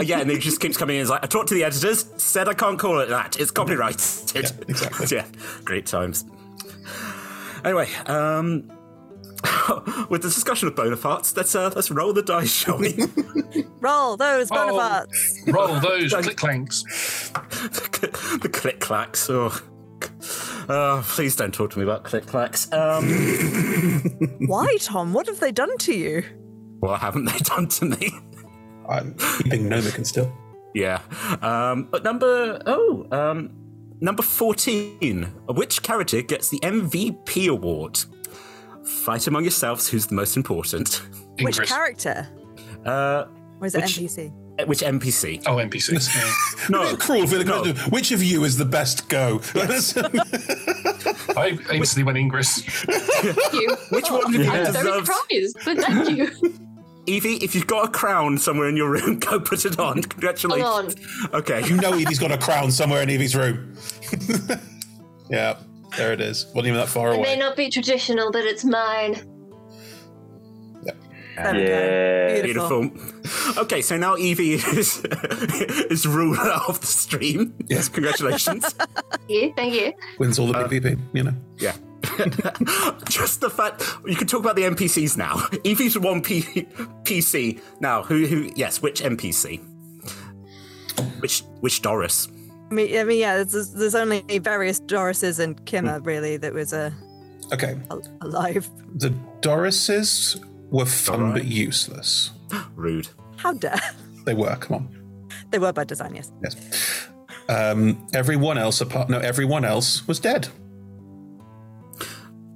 Yeah, 0.03 0.19
and 0.19 0.31
it 0.31 0.39
just 0.41 0.60
keeps 0.60 0.75
coming 0.77 0.95
in. 0.95 1.01
It's 1.01 1.10
like, 1.12 1.23
I 1.23 1.27
talked 1.27 1.49
to 1.49 1.53
the 1.55 1.63
editors, 1.63 2.05
said 2.17 2.47
I 2.47 2.53
can't 2.53 2.79
call 2.79 2.99
it 2.99 3.10
that. 3.10 3.39
It's 3.39 3.51
copyrighted. 3.51 4.01
Yeah, 4.36 4.49
exactly. 4.67 5.17
yeah, 5.17 5.25
great 5.63 5.86
times. 5.86 6.25
Anyway, 7.63 7.88
um, 8.07 8.71
with 10.10 10.21
the 10.21 10.30
discussion 10.30 10.67
of 10.67 10.75
bona 10.75 10.95
fides, 10.97 11.36
let's 11.36 11.56
uh, 11.56 11.71
let's 11.75 11.89
roll 11.91 12.13
the 12.13 12.21
dice, 12.21 12.51
shall 12.54 12.77
we? 12.77 12.97
Roll 13.82 14.15
those 14.15 14.51
Oh. 14.51 14.56
bonafarts. 14.56 15.51
Roll 15.51 15.80
those 15.80 16.13
click 16.13 16.38
clanks. 16.38 16.84
the 18.41 18.49
click 18.51 18.80
clacks. 18.80 19.27
Oh. 19.30 19.60
Oh, 20.69 21.04
please 21.08 21.36
don't 21.36 21.51
talk 21.54 21.71
to 21.71 21.80
me 21.80 21.84
about 21.84 22.04
click 22.04 22.27
clacks. 22.27 22.71
Um, 22.71 23.10
Why, 24.47 24.77
Tom? 24.80 25.13
What 25.13 25.25
have 25.27 25.39
they 25.39 25.51
done 25.51 25.75
to 25.80 25.93
you? 25.93 26.23
what 26.80 26.99
haven't 26.99 27.25
they 27.25 27.38
done 27.39 27.67
to 27.67 27.86
me? 27.86 28.12
I'm 28.89 29.15
keeping 29.38 29.67
Nomican 29.69 30.06
still. 30.06 30.32
Yeah. 30.75 31.01
Um, 31.41 31.88
but 31.91 32.04
number 32.04 32.62
oh, 32.67 33.08
um, 33.12 33.49
number 33.99 34.21
fourteen. 34.23 35.23
Which 35.47 35.82
character 35.82 36.21
gets 36.21 36.49
the 36.49 36.60
MVP 36.60 37.47
award? 37.47 37.99
Fight 39.04 39.27
among 39.27 39.43
yourselves. 39.43 39.88
Who's 39.89 40.08
the 40.08 40.15
most 40.15 40.38
important? 40.38 41.01
Which 41.41 41.60
character? 41.67 42.27
Uh, 42.86 43.25
Or 43.60 43.65
is 43.67 43.75
it 43.75 43.82
Which- 43.84 43.97
NPC? 43.97 44.32
which 44.67 44.82
NPC? 44.82 45.41
Oh, 45.47 45.56
NPCs. 45.56 46.69
No, 46.69 46.95
Cruel 46.97 47.25
for 47.25 47.43
no. 47.43 47.73
Which 47.89 48.12
of 48.12 48.21
you 48.21 48.43
is 48.43 48.58
the 48.58 48.65
best 48.65 49.10
go? 49.10 49.41
I 51.36 51.58
instantly 51.71 52.04
went 52.04 52.17
Ingress. 52.19 52.63
You. 53.54 53.75
Which 53.89 54.10
one 54.12 54.23
of 54.25 54.34
you 54.34 54.43
I'm 54.43 54.71
very 54.71 54.86
deserves? 54.86 55.08
surprised, 55.08 55.58
but 55.65 55.77
thank 55.80 56.10
you. 56.17 56.30
Evie, 57.08 57.36
if 57.38 57.56
you've 57.56 57.65
got 57.65 57.86
a 57.88 57.91
crown 57.91 58.38
somewhere 58.38 58.69
in 58.69 58.77
your 58.77 58.91
room, 58.91 59.17
go 59.17 59.39
put 59.39 59.65
it 59.65 59.80
on. 59.80 60.04
Congratulations. 60.04 60.69
Hold 60.69 60.95
on. 61.34 61.39
Okay. 61.39 61.65
you 61.67 61.75
know 61.77 61.93
Evie's 61.97 62.19
got 62.19 62.32
a 62.32 62.38
crown 62.38 62.69
somewhere 62.71 63.01
in 63.01 63.10
Evie's 63.10 63.36
room. 63.36 63.75
yeah, 65.30 65.58
there 65.97 66.13
it 66.13 66.21
is. 66.21 66.45
Wasn't 66.47 66.67
even 66.67 66.80
that 66.80 66.89
far 66.89 67.10
away. 67.10 67.19
It 67.19 67.23
may 67.23 67.38
not 67.38 67.56
be 67.56 67.69
traditional, 67.69 68.32
but 68.32 68.43
it's 68.45 68.63
mine. 68.63 69.27
There. 71.38 72.36
Yeah. 72.36 72.43
Beautiful. 72.43 72.89
Beautiful. 72.89 73.62
Okay, 73.63 73.82
so 73.82 73.97
now 73.97 74.15
Evie 74.17 74.54
is 74.56 75.04
is 75.89 76.06
ruler 76.06 76.51
of 76.67 76.80
the 76.82 76.88
stream. 76.88 77.56
Yes, 77.67 77.88
congratulations. 77.89 78.63
Thank 78.73 79.30
you. 79.30 79.54
Thank 79.56 79.73
you. 79.73 79.93
Wins 80.19 80.38
all 80.38 80.47
the 80.47 80.58
uh, 80.58 80.67
PvP, 80.67 80.99
you 81.13 81.23
know. 81.23 81.34
yeah. 81.58 81.73
Just 83.10 83.41
the 83.41 83.49
fact 83.49 83.84
you 84.06 84.15
can 84.15 84.27
talk 84.27 84.41
about 84.41 84.56
the 84.56 84.63
NPCs 84.63 85.17
now. 85.17 85.41
Evie's 85.63 85.97
one 85.97 86.21
P- 86.21 86.67
PC 87.04 87.60
now. 87.80 88.04
Who? 88.04 88.25
Who? 88.27 88.51
Yes. 88.56 88.82
Which 88.82 89.01
NPC? 89.01 89.62
Which? 91.21 91.43
Which 91.62 91.82
Doris? 91.82 92.27
I 92.71 92.73
mean, 92.73 92.97
I 92.97 93.03
mean, 93.03 93.19
yeah. 93.19 93.43
There's, 93.43 93.73
there's 93.73 93.95
only 93.95 94.21
various 94.39 94.79
Dorises 94.79 95.39
and 95.39 95.63
Kimmer 95.65 95.99
really 95.99 96.38
that 96.38 96.53
was 96.53 96.71
uh, 96.73 96.91
Okay, 97.51 97.77
al- 97.89 98.01
alive. 98.21 98.69
the 98.95 99.10
Dorises 99.41 100.41
were 100.71 100.86
fun 100.86 101.19
Alright. 101.19 101.34
but 101.43 101.45
useless. 101.45 102.31
Rude. 102.75 103.10
How 103.36 103.53
dare 103.53 103.79
They 104.25 104.34
were, 104.34 104.55
come 104.55 104.75
on. 104.77 105.27
they 105.49 105.60
were 105.60 105.73
by 105.73 105.84
design? 105.84 106.15
Yes. 106.15 106.31
Yes. 106.41 107.07
Um, 107.49 108.07
everyone 108.13 108.57
else 108.57 108.79
apart 108.79 109.10
no, 109.10 109.19
everyone 109.19 109.65
else 109.65 110.07
was 110.07 110.19
dead. 110.19 110.47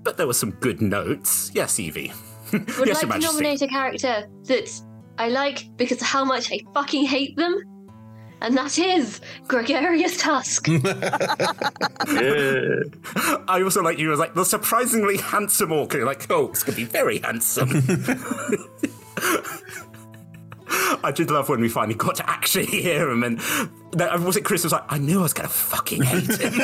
But 0.03 0.15
there 0.17 0.27
were 0.27 0.33
some 0.33 0.51
good 0.51 0.81
notes. 0.81 1.51
Yes, 1.53 1.79
Evie. 1.79 2.13
Would 2.53 2.87
yes, 2.87 3.03
like 3.03 3.19
to 3.19 3.25
nominate 3.25 3.61
a 3.63 3.67
character 3.67 4.27
that 4.43 4.81
I 5.17 5.29
like 5.29 5.75
because 5.75 5.99
of 6.01 6.07
how 6.07 6.23
much 6.23 6.51
I 6.51 6.59
fucking 6.73 7.05
hate 7.05 7.35
them. 7.35 7.59
And 8.41 8.57
that 8.57 8.77
is 8.77 9.21
Gregarious 9.47 10.17
Tusk. 10.17 10.67
Yeah. 12.07 12.83
I 13.47 13.61
also 13.63 13.81
like 13.81 13.97
you 13.97 14.11
as 14.13 14.19
like 14.19 14.35
the 14.35 14.43
surprisingly 14.43 15.17
handsome 15.17 15.71
orc. 15.71 15.93
You're 15.93 16.05
like, 16.05 16.29
oh, 16.29 16.49
it's 16.49 16.63
gonna 16.63 16.75
be 16.75 16.83
very 16.83 17.17
handsome. 17.19 17.69
I 21.03 21.11
did 21.11 21.31
love 21.31 21.49
when 21.49 21.61
we 21.61 21.69
finally 21.69 21.95
got 21.95 22.15
to 22.15 22.29
actually 22.29 22.65
hear 22.67 23.09
him, 23.09 23.23
and 23.23 23.39
that, 23.93 24.19
was 24.19 24.37
it? 24.37 24.45
Chris 24.45 24.63
was 24.63 24.71
like, 24.71 24.83
I 24.87 24.97
knew 24.99 25.19
I 25.19 25.23
was 25.23 25.33
gonna 25.33 25.49
fucking 25.49 26.03
hate 26.03 26.39
him. 26.39 26.53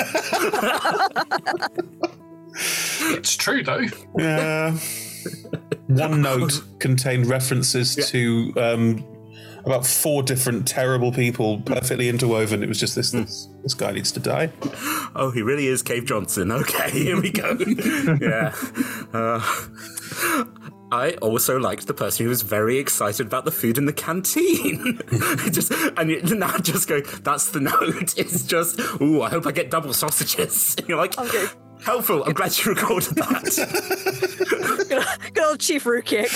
It's 2.53 3.35
true 3.35 3.63
though. 3.63 3.85
Yeah. 4.17 4.77
One 5.87 6.21
note 6.21 6.61
contained 6.79 7.27
references 7.27 7.95
to 8.11 8.53
um, 8.57 9.05
about 9.65 9.85
four 9.85 10.23
different 10.23 10.67
terrible 10.67 11.11
people, 11.11 11.61
perfectly 11.61 12.09
interwoven. 12.09 12.63
It 12.63 12.69
was 12.69 12.79
just 12.79 12.95
this: 12.95 13.11
this, 13.11 13.47
this 13.63 13.73
guy 13.73 13.91
needs 13.91 14.11
to 14.13 14.19
die. 14.19 14.51
oh, 15.15 15.31
he 15.33 15.41
really 15.41 15.67
is 15.67 15.81
Cave 15.83 16.05
Johnson. 16.05 16.51
Okay, 16.51 16.89
here 16.91 17.19
we 17.21 17.31
go. 17.31 17.57
yeah. 18.21 18.53
Uh, 19.13 19.41
I 20.93 21.13
also 21.21 21.57
liked 21.57 21.87
the 21.87 21.93
person 21.93 22.25
who 22.25 22.29
was 22.29 22.41
very 22.41 22.77
excited 22.77 23.25
about 23.25 23.45
the 23.45 23.51
food 23.51 23.77
in 23.77 23.85
the 23.85 23.93
canteen. 23.93 24.99
just 25.51 25.71
and 25.97 26.09
you, 26.09 26.21
now 26.35 26.57
just 26.57 26.89
go. 26.89 26.99
That's 27.01 27.51
the 27.51 27.61
note. 27.61 28.13
It's 28.17 28.43
just, 28.43 28.79
ooh, 29.01 29.21
I 29.21 29.29
hope 29.29 29.47
I 29.47 29.51
get 29.53 29.71
double 29.71 29.93
sausages. 29.93 30.75
And 30.77 30.87
you're 30.89 30.97
like, 30.97 31.17
Okay. 31.17 31.45
helpful. 31.83 32.23
I'm 32.25 32.33
glad 32.33 32.57
you 32.57 32.73
recorded 32.73 33.15
that. 33.15 34.85
good, 34.89 35.33
good 35.33 35.43
old 35.45 35.59
Chief 35.61 35.83
Rukik. 35.85 36.29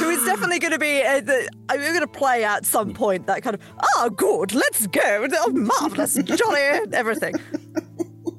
Who 0.00 0.10
is 0.10 0.24
definitely 0.24 0.58
going 0.58 0.72
to 0.72 0.78
be, 0.78 1.02
uh, 1.02 1.20
the, 1.20 1.48
I'm 1.68 1.80
going 1.80 2.00
to 2.00 2.06
play 2.06 2.44
at 2.44 2.64
some 2.64 2.94
point 2.94 3.26
that 3.26 3.42
kind 3.42 3.54
of, 3.54 3.60
oh, 3.96 4.10
good, 4.10 4.54
let's 4.54 4.86
go, 4.86 5.26
oh, 5.32 5.50
marvelous, 5.50 6.14
jolly, 6.14 6.60
everything. 6.92 7.34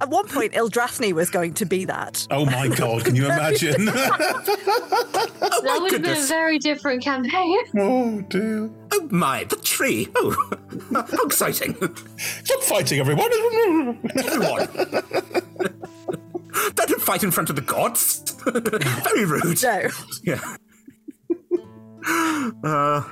At 0.02 0.10
one 0.10 0.28
point, 0.28 0.54
Ildrathni 0.54 1.13
was 1.13 1.30
going 1.30 1.54
to 1.56 1.65
be 1.65 1.86
that. 1.86 2.26
Oh 2.32 2.43
my 2.43 2.67
god! 2.69 3.06
Can 3.06 3.15
you 3.15 3.26
imagine? 3.26 3.86
that 3.86 5.78
would 5.80 5.91
have 5.91 6.02
been 6.02 6.17
a 6.17 6.26
very 6.26 6.58
different 6.58 7.04
campaign. 7.04 7.60
oh 7.78 8.21
dear! 8.21 8.71
oh 8.93 9.08
my, 9.12 9.43
the 9.43 9.58
tree. 9.58 10.08
Oh, 10.15 10.36
how 10.91 11.24
exciting. 11.24 11.76
Stop 12.17 12.63
fighting, 12.63 13.00
everyone! 13.00 13.30
Everyone. 14.15 14.67
Don't 16.76 17.02
fight 17.02 17.24
in 17.24 17.30
front 17.30 17.52
of 17.52 17.56
the 17.56 17.62
gods. 17.62 18.36
very 18.43 19.26
rude. 19.26 19.62
No. 19.62 19.88
Yeah. 20.24 20.58
Uh, 22.64 23.04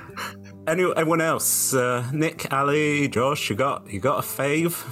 any, 0.66 0.84
anyone 0.96 1.20
else? 1.20 1.74
Uh, 1.74 2.08
Nick, 2.12 2.52
Ali, 2.52 3.08
Josh, 3.08 3.50
you 3.50 3.56
got 3.56 3.90
you 3.90 4.00
got 4.00 4.18
a 4.18 4.26
fave? 4.26 4.84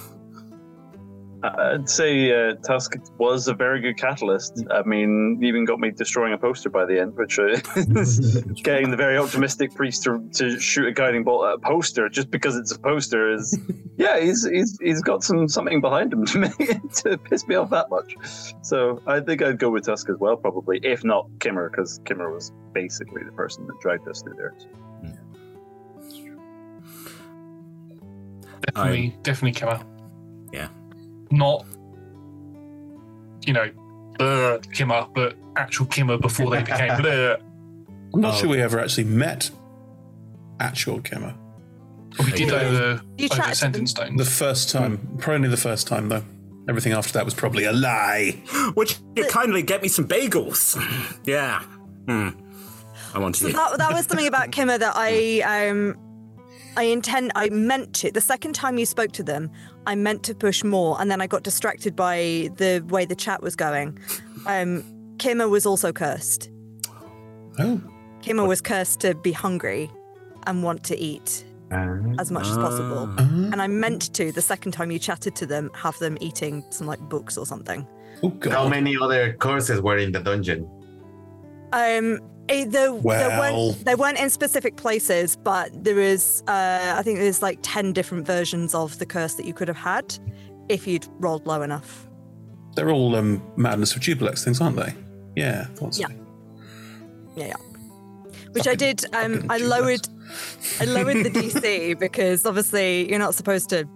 I'd 1.43 1.89
say 1.89 2.33
uh, 2.33 2.55
Tusk 2.57 2.97
was 3.17 3.47
a 3.47 3.55
very 3.55 3.81
good 3.81 3.97
catalyst. 3.97 4.65
I 4.71 4.83
mean, 4.83 5.39
even 5.43 5.65
got 5.65 5.79
me 5.79 5.91
destroying 5.91 6.33
a 6.33 6.39
poster 6.39 6.69
by 6.69 6.85
the 6.85 7.01
end, 7.01 7.17
which 7.17 7.39
uh, 7.39 7.59
is 7.77 8.21
getting 8.63 8.91
the 8.91 8.97
very 8.97 9.17
optimistic 9.17 9.73
priest 9.75 10.03
to, 10.05 10.29
to 10.35 10.59
shoot 10.59 10.89
a 10.89 10.93
guiding 10.93 11.23
bolt 11.23 11.47
at 11.47 11.55
a 11.55 11.59
poster 11.59 12.09
just 12.09 12.31
because 12.31 12.57
it's 12.57 12.73
a 12.73 12.79
poster 12.79 13.33
is, 13.33 13.57
yeah, 13.97 14.19
he's 14.19 14.45
he's 14.45 14.79
he's 14.81 15.01
got 15.01 15.23
some 15.23 15.49
something 15.49 15.81
behind 15.81 16.13
him 16.13 16.27
to 16.27 16.39
make 16.39 16.93
to 16.95 17.17
piss 17.19 17.47
me 17.47 17.55
off 17.55 17.71
that 17.71 17.89
much. 17.89 18.17
So 18.63 19.01
I 19.07 19.21
think 19.21 19.41
I'd 19.41 19.59
go 19.59 19.71
with 19.71 19.87
Tusk 19.87 20.09
as 20.11 20.17
well, 20.19 20.37
probably, 20.37 20.81
if 20.83 21.05
not 21.05 21.29
Kimmer, 21.39 21.71
because 21.71 22.01
Kimmer 22.05 22.35
was 22.35 22.53
basically 22.73 23.23
the 23.23 23.33
person 23.33 23.67
that 23.69 23.79
dragged 23.81 24.09
us 24.09 24.23
through 24.23 24.35
there. 24.35 24.55
Definitely, 28.75 29.17
definitely 29.23 29.53
come 29.53 29.69
out. 29.69 29.87
Yeah. 30.53 30.69
Not, 31.31 31.67
you 33.47 33.53
know, 33.53 33.71
uh, 34.21 34.59
Kimmer, 34.73 35.07
but 35.15 35.37
actual 35.57 35.87
Kimmer 35.87 36.19
before 36.19 36.51
they 36.51 36.63
became 36.63 36.97
blur. 37.01 37.39
I'm 38.15 38.21
not 38.21 38.37
sure 38.37 38.49
we 38.49 38.63
ever 38.63 38.81
actually 38.81 39.05
met 39.05 39.51
actual 40.61 41.01
Kimmer. 41.01 41.35
We 42.19 42.33
did 42.33 42.51
over, 42.51 43.01
over 43.19 43.29
chatted 43.29 43.57
Sentence. 43.57 43.91
Stone. 43.91 44.17
The 44.17 44.25
first 44.25 44.71
time, 44.71 44.99
probably 45.19 45.49
the 45.49 45.57
first 45.57 45.87
time 45.87 46.09
though. 46.09 46.25
Everything 46.69 46.93
after 46.93 47.13
that 47.15 47.25
was 47.25 47.33
probably 47.33 47.65
a 47.65 47.73
lie. 47.73 48.43
Would 48.77 48.95
you 49.17 49.25
kindly 49.25 49.63
get 49.63 49.83
me 49.83 49.89
some 49.89 50.07
bagels? 50.07 50.77
yeah. 51.25 51.63
Hmm. 52.07 52.31
I 53.15 53.19
want 53.19 53.37
So 53.37 53.49
that, 53.49 53.79
that 53.79 53.93
was 53.93 54.07
something 54.07 54.27
about 54.27 54.53
Kimmer 54.53 54.77
that 54.77 54.93
I 54.95 55.41
um 55.41 55.97
I 56.79 56.83
intend 56.85 57.33
I 57.35 57.49
meant 57.49 57.93
to. 57.97 58.13
The 58.13 58.21
second 58.21 58.55
time 58.55 58.79
you 58.79 58.87
spoke 58.87 59.11
to 59.13 59.25
them, 59.25 59.51
I 59.89 59.97
meant 59.97 60.23
to 60.25 60.35
push 60.35 60.63
more, 60.63 60.97
and 61.01 61.11
then 61.11 61.21
I 61.21 61.27
got 61.27 61.43
distracted 61.43 61.97
by 61.97 62.51
the 62.57 62.85
way 62.89 63.05
the 63.05 63.17
chat 63.17 63.43
was 63.43 63.57
going. 63.57 63.99
Um, 64.47 64.85
Kimmer 65.19 65.49
was 65.49 65.67
also 65.67 65.93
cursed. 65.93 66.51
Oh, 67.59 67.81
Kimmer 68.23 68.47
was 68.47 68.61
cursed 68.61 69.01
to 69.01 69.17
be 69.17 69.33
hungry 69.33 69.91
and 70.47 70.63
want 70.63 70.85
to 70.85 70.97
eat 70.97 71.45
Uh, 71.73 71.99
as 72.21 72.31
much 72.31 72.47
as 72.47 72.57
possible. 72.57 73.09
Ah. 73.19 73.51
And 73.53 73.61
I 73.61 73.67
meant 73.67 74.15
to, 74.15 74.31
the 74.31 74.41
second 74.41 74.71
time 74.71 74.93
you 74.93 75.01
chatted 75.01 75.35
to 75.37 75.47
them, 75.47 75.71
have 75.75 75.99
them 75.99 76.17
eating 76.21 76.65
some 76.71 76.87
like 76.87 77.01
books 77.09 77.37
or 77.37 77.45
something. 77.45 77.85
oh 78.23 78.33
how 78.49 78.69
many 78.69 78.97
other 78.97 79.33
curses 79.33 79.81
were 79.83 79.99
in 79.99 80.13
the 80.13 80.21
dungeon? 80.21 80.61
Um, 81.73 82.21
eh, 82.49 82.65
there, 82.67 82.93
there 83.01 83.39
weren't 83.39 83.85
they 83.85 83.95
weren't 83.95 84.19
in 84.19 84.31
specific 84.31 84.77
places, 84.77 85.37
but 85.37 85.71
there 85.85 85.99
is 85.99 86.43
uh, 86.47 86.95
I 86.97 87.03
think 87.03 87.19
there's 87.19 87.43
like 87.43 87.59
ten 87.63 87.93
different 87.93 88.27
versions 88.27 88.75
of 88.75 88.99
the 88.99 89.07
curse 89.07 89.35
that 89.35 89.47
you 89.47 89.55
could 89.55 89.69
have 89.69 89.77
had 89.77 90.19
if 90.69 90.87
you'd 90.87 91.07
rolled 91.19 91.47
low 91.47 91.63
enough. 91.63 92.07
They're 92.75 92.91
all 92.91 93.17
um, 93.17 93.43
madness 93.57 93.97
of 93.97 94.03
Juiblex 94.03 94.45
things, 94.45 94.61
aren't 94.61 94.77
they? 94.77 94.95
Yeah. 95.35 95.67
Yeah. 95.93 96.09
Yeah, 97.37 97.47
yeah. 97.47 97.55
Which 98.53 98.67
I 98.69 98.75
did. 98.75 99.05
Um, 99.15 99.47
I 99.49 99.59
lowered. 99.59 100.09
I 100.81 100.85
lowered 100.85 101.25
the 101.25 101.31
DC 101.31 101.99
because 102.07 102.45
obviously 102.45 103.09
you're 103.09 103.19
not 103.19 103.35
supposed 103.35 103.71
to 103.71 103.89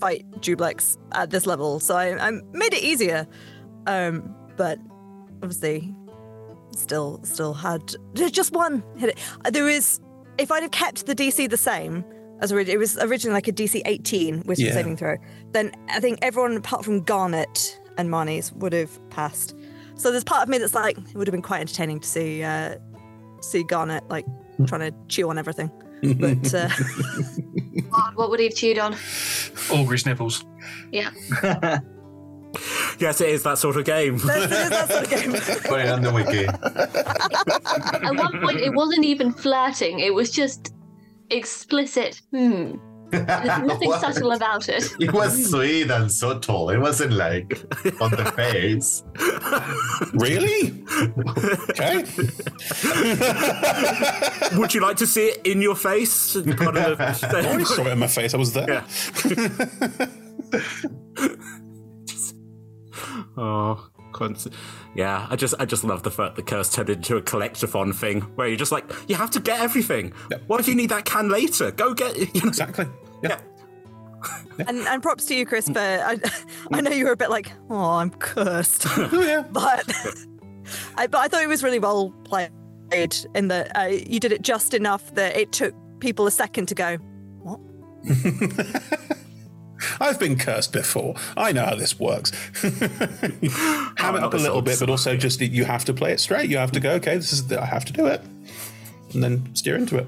fight 0.00 0.28
Juiblex 0.40 0.96
at 1.12 1.30
this 1.30 1.46
level, 1.46 1.80
so 1.80 1.96
I, 1.96 2.28
I 2.28 2.30
made 2.52 2.74
it 2.74 2.82
easier. 2.82 3.26
Um, 3.86 4.34
but 4.56 4.78
obviously, 5.42 5.94
still, 6.78 7.20
still 7.24 7.54
had 7.54 7.94
there's 8.14 8.30
just 8.32 8.52
one 8.52 8.82
hit. 8.96 9.10
It. 9.44 9.52
There 9.52 9.68
is. 9.68 10.00
If 10.38 10.52
I'd 10.52 10.62
have 10.62 10.70
kept 10.70 11.06
the 11.06 11.14
DC 11.14 11.50
the 11.50 11.56
same 11.56 12.04
as 12.40 12.52
ori- 12.52 12.70
it 12.70 12.78
was 12.78 12.96
originally 12.98 13.34
like 13.34 13.48
a 13.48 13.52
DC 13.52 13.82
18 13.84 14.42
wisdom 14.46 14.66
Yeah. 14.68 14.72
saving 14.72 14.96
throw, 14.96 15.16
then 15.52 15.72
I 15.90 15.98
think 16.00 16.20
everyone 16.22 16.56
apart 16.56 16.84
from 16.84 17.02
Garnet 17.02 17.80
and 17.96 18.08
Marnie's 18.08 18.52
would 18.52 18.72
have 18.72 18.96
passed. 19.10 19.56
So 19.96 20.12
there's 20.12 20.22
part 20.22 20.44
of 20.44 20.48
me 20.48 20.58
that's 20.58 20.74
like, 20.74 20.96
it 20.96 21.14
would 21.16 21.26
have 21.26 21.32
been 21.32 21.42
quite 21.42 21.60
entertaining 21.60 21.98
to 21.98 22.06
see 22.08 22.44
uh, 22.44 22.76
see 23.40 23.64
Garnet 23.64 24.08
like 24.08 24.24
trying 24.68 24.80
to 24.92 24.96
chew 25.08 25.28
on 25.28 25.38
everything. 25.38 25.70
But 26.00 26.54
uh, 26.54 26.68
God, 27.90 28.12
what 28.14 28.30
would 28.30 28.38
he 28.38 28.46
have 28.46 28.54
chewed 28.54 28.78
on? 28.78 28.94
Augury's 29.72 30.06
nipples. 30.06 30.44
Yeah. 30.92 31.10
Yes, 32.98 33.20
it 33.20 33.28
is 33.28 33.42
that 33.44 33.58
sort 33.58 33.76
of 33.76 33.84
game. 33.84 34.18
that's, 34.18 34.52
it 34.52 34.52
is 34.52 34.70
that 34.70 34.90
sort 34.90 35.04
of 35.04 35.10
game. 35.10 35.32
Put 35.70 35.80
it 35.80 35.88
on 35.88 36.02
the 36.02 36.12
wiki. 36.12 36.44
At 36.46 38.14
one 38.16 38.40
point, 38.40 38.58
it 38.60 38.74
wasn't 38.74 39.04
even 39.04 39.32
flirting. 39.32 40.00
It 40.00 40.12
was 40.14 40.30
just 40.30 40.72
explicit. 41.30 42.20
Hmm. 42.32 42.74
There's 43.10 43.26
nothing 43.62 43.88
What? 43.88 44.00
subtle 44.02 44.32
about 44.32 44.68
it. 44.68 44.84
It 45.00 45.12
was 45.14 45.48
sweet 45.50 45.90
and 45.90 46.12
subtle. 46.12 46.68
It 46.68 46.76
wasn't 46.78 47.12
like 47.14 47.50
on 48.02 48.10
the 48.10 48.30
face. 48.36 49.02
Really? 50.12 50.84
okay. 51.70 52.04
Would 54.58 54.74
you 54.74 54.82
like 54.82 54.98
to 54.98 55.06
see 55.06 55.28
it 55.28 55.40
in 55.46 55.62
your 55.62 55.74
face? 55.76 56.34
Part 56.34 56.76
of 56.76 56.98
the- 56.98 57.30
I 57.34 57.46
already 57.46 57.64
saw 57.64 57.86
it 57.86 57.92
in 57.92 57.98
my 57.98 58.08
face. 58.08 58.34
I 58.34 58.36
was 58.36 58.52
there. 58.52 58.68
Yeah. 58.68 58.84
Oh, 63.38 63.88
cons- 64.12 64.48
yeah. 64.94 65.26
I 65.30 65.36
just, 65.36 65.54
I 65.58 65.64
just 65.64 65.84
love 65.84 66.02
the 66.02 66.10
fact 66.10 66.36
the 66.36 66.42
curse 66.42 66.72
turned 66.72 66.90
into 66.90 67.16
a 67.16 67.22
collectathon 67.22 67.94
thing 67.94 68.22
where 68.36 68.48
you're 68.48 68.56
just 68.56 68.72
like, 68.72 68.84
you 69.08 69.16
have 69.16 69.30
to 69.32 69.40
get 69.40 69.60
everything. 69.60 70.12
Yep. 70.30 70.42
What 70.46 70.60
if 70.60 70.68
you 70.68 70.74
need 70.74 70.90
that 70.90 71.04
can 71.04 71.28
later? 71.28 71.70
Go 71.70 71.94
get. 71.94 72.16
You 72.16 72.42
know, 72.42 72.48
Exactly. 72.48 72.86
Yeah. 73.22 73.38
And, 74.66 74.80
and 74.80 75.02
props 75.02 75.26
to 75.26 75.34
you, 75.34 75.46
Chris, 75.46 75.68
for 75.68 75.78
I, 75.78 76.18
I 76.72 76.80
know 76.80 76.90
you 76.90 77.04
were 77.04 77.12
a 77.12 77.16
bit 77.16 77.30
like, 77.30 77.52
oh, 77.70 77.76
I'm 77.76 78.10
cursed, 78.10 78.86
Oh 78.96 79.22
yeah. 79.22 79.42
but 79.50 79.84
I, 80.96 81.06
but 81.06 81.18
I 81.18 81.28
thought 81.28 81.42
it 81.42 81.48
was 81.48 81.62
really 81.62 81.78
well 81.78 82.10
played 82.24 82.50
in 83.34 83.48
that 83.48 83.76
uh, 83.76 83.84
you 83.84 84.18
did 84.18 84.32
it 84.32 84.42
just 84.42 84.74
enough 84.74 85.14
that 85.14 85.36
it 85.36 85.52
took 85.52 85.74
people 86.00 86.26
a 86.26 86.30
second 86.30 86.66
to 86.66 86.74
go, 86.74 86.96
what? 87.42 87.60
I've 90.00 90.18
been 90.18 90.36
cursed 90.36 90.72
before. 90.72 91.14
I 91.36 91.52
know 91.52 91.64
how 91.64 91.74
this 91.74 91.98
works. 91.98 92.30
Ham 92.62 94.16
it 94.16 94.22
up 94.22 94.34
a 94.34 94.36
little 94.36 94.62
bit, 94.62 94.78
but 94.80 94.90
also 94.90 95.16
just 95.16 95.40
you 95.40 95.64
have 95.64 95.84
to 95.86 95.94
play 95.94 96.12
it 96.12 96.20
straight. 96.20 96.50
You 96.50 96.58
have 96.58 96.72
to 96.72 96.80
go. 96.80 96.92
Okay, 96.92 97.16
this 97.16 97.32
is 97.32 97.46
the, 97.48 97.60
I 97.60 97.66
have 97.66 97.84
to 97.86 97.92
do 97.92 98.06
it, 98.06 98.22
and 99.12 99.22
then 99.22 99.54
steer 99.54 99.76
into 99.76 99.96
it. 99.96 100.06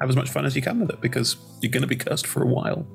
have 0.00 0.08
as 0.10 0.16
much 0.16 0.30
fun 0.30 0.44
as 0.44 0.54
you 0.56 0.62
can 0.62 0.80
with 0.80 0.90
it 0.90 1.00
because 1.00 1.36
you're 1.60 1.72
going 1.72 1.82
to 1.82 1.88
be 1.88 1.96
cursed 1.96 2.26
for 2.26 2.42
a 2.42 2.46
while. 2.46 2.86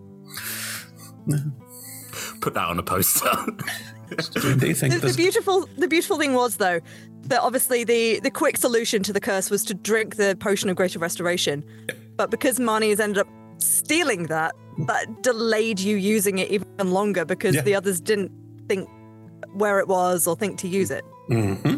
Put 2.41 2.53
that 2.53 2.67
on 2.67 2.79
a 2.79 2.83
poster. 2.83 3.29
Do 4.09 4.67
you 4.67 4.73
think 4.73 4.93
The, 4.93 5.07
the 5.07 5.13
beautiful 5.13 5.69
the 5.77 5.87
beautiful 5.87 6.17
thing 6.17 6.33
was 6.33 6.57
though 6.57 6.79
that 7.23 7.41
obviously 7.41 7.83
the 7.83 8.19
the 8.21 8.31
quick 8.31 8.57
solution 8.57 9.03
to 9.03 9.13
the 9.13 9.19
curse 9.19 9.51
was 9.51 9.63
to 9.65 9.73
drink 9.75 10.15
the 10.15 10.35
potion 10.39 10.69
of 10.69 10.75
greater 10.75 10.97
restoration. 10.97 11.63
But 12.15 12.31
because 12.31 12.57
Marnie 12.59 12.89
has 12.89 12.99
ended 12.99 13.19
up 13.19 13.27
stealing 13.59 14.23
that, 14.27 14.55
that 14.87 15.21
delayed 15.23 15.79
you 15.79 15.95
using 15.97 16.39
it 16.39 16.49
even 16.51 16.91
longer 16.91 17.25
because 17.25 17.55
Yeah. 17.55 17.61
the 17.61 17.75
others 17.75 17.99
didn't 17.99 18.31
think 18.67 18.87
where 19.53 19.79
it 19.79 19.87
was 19.87 20.27
or 20.27 20.35
think 20.35 20.57
to 20.59 20.67
use 20.67 20.91
it. 20.91 21.03
Mm-hmm. 21.29 21.77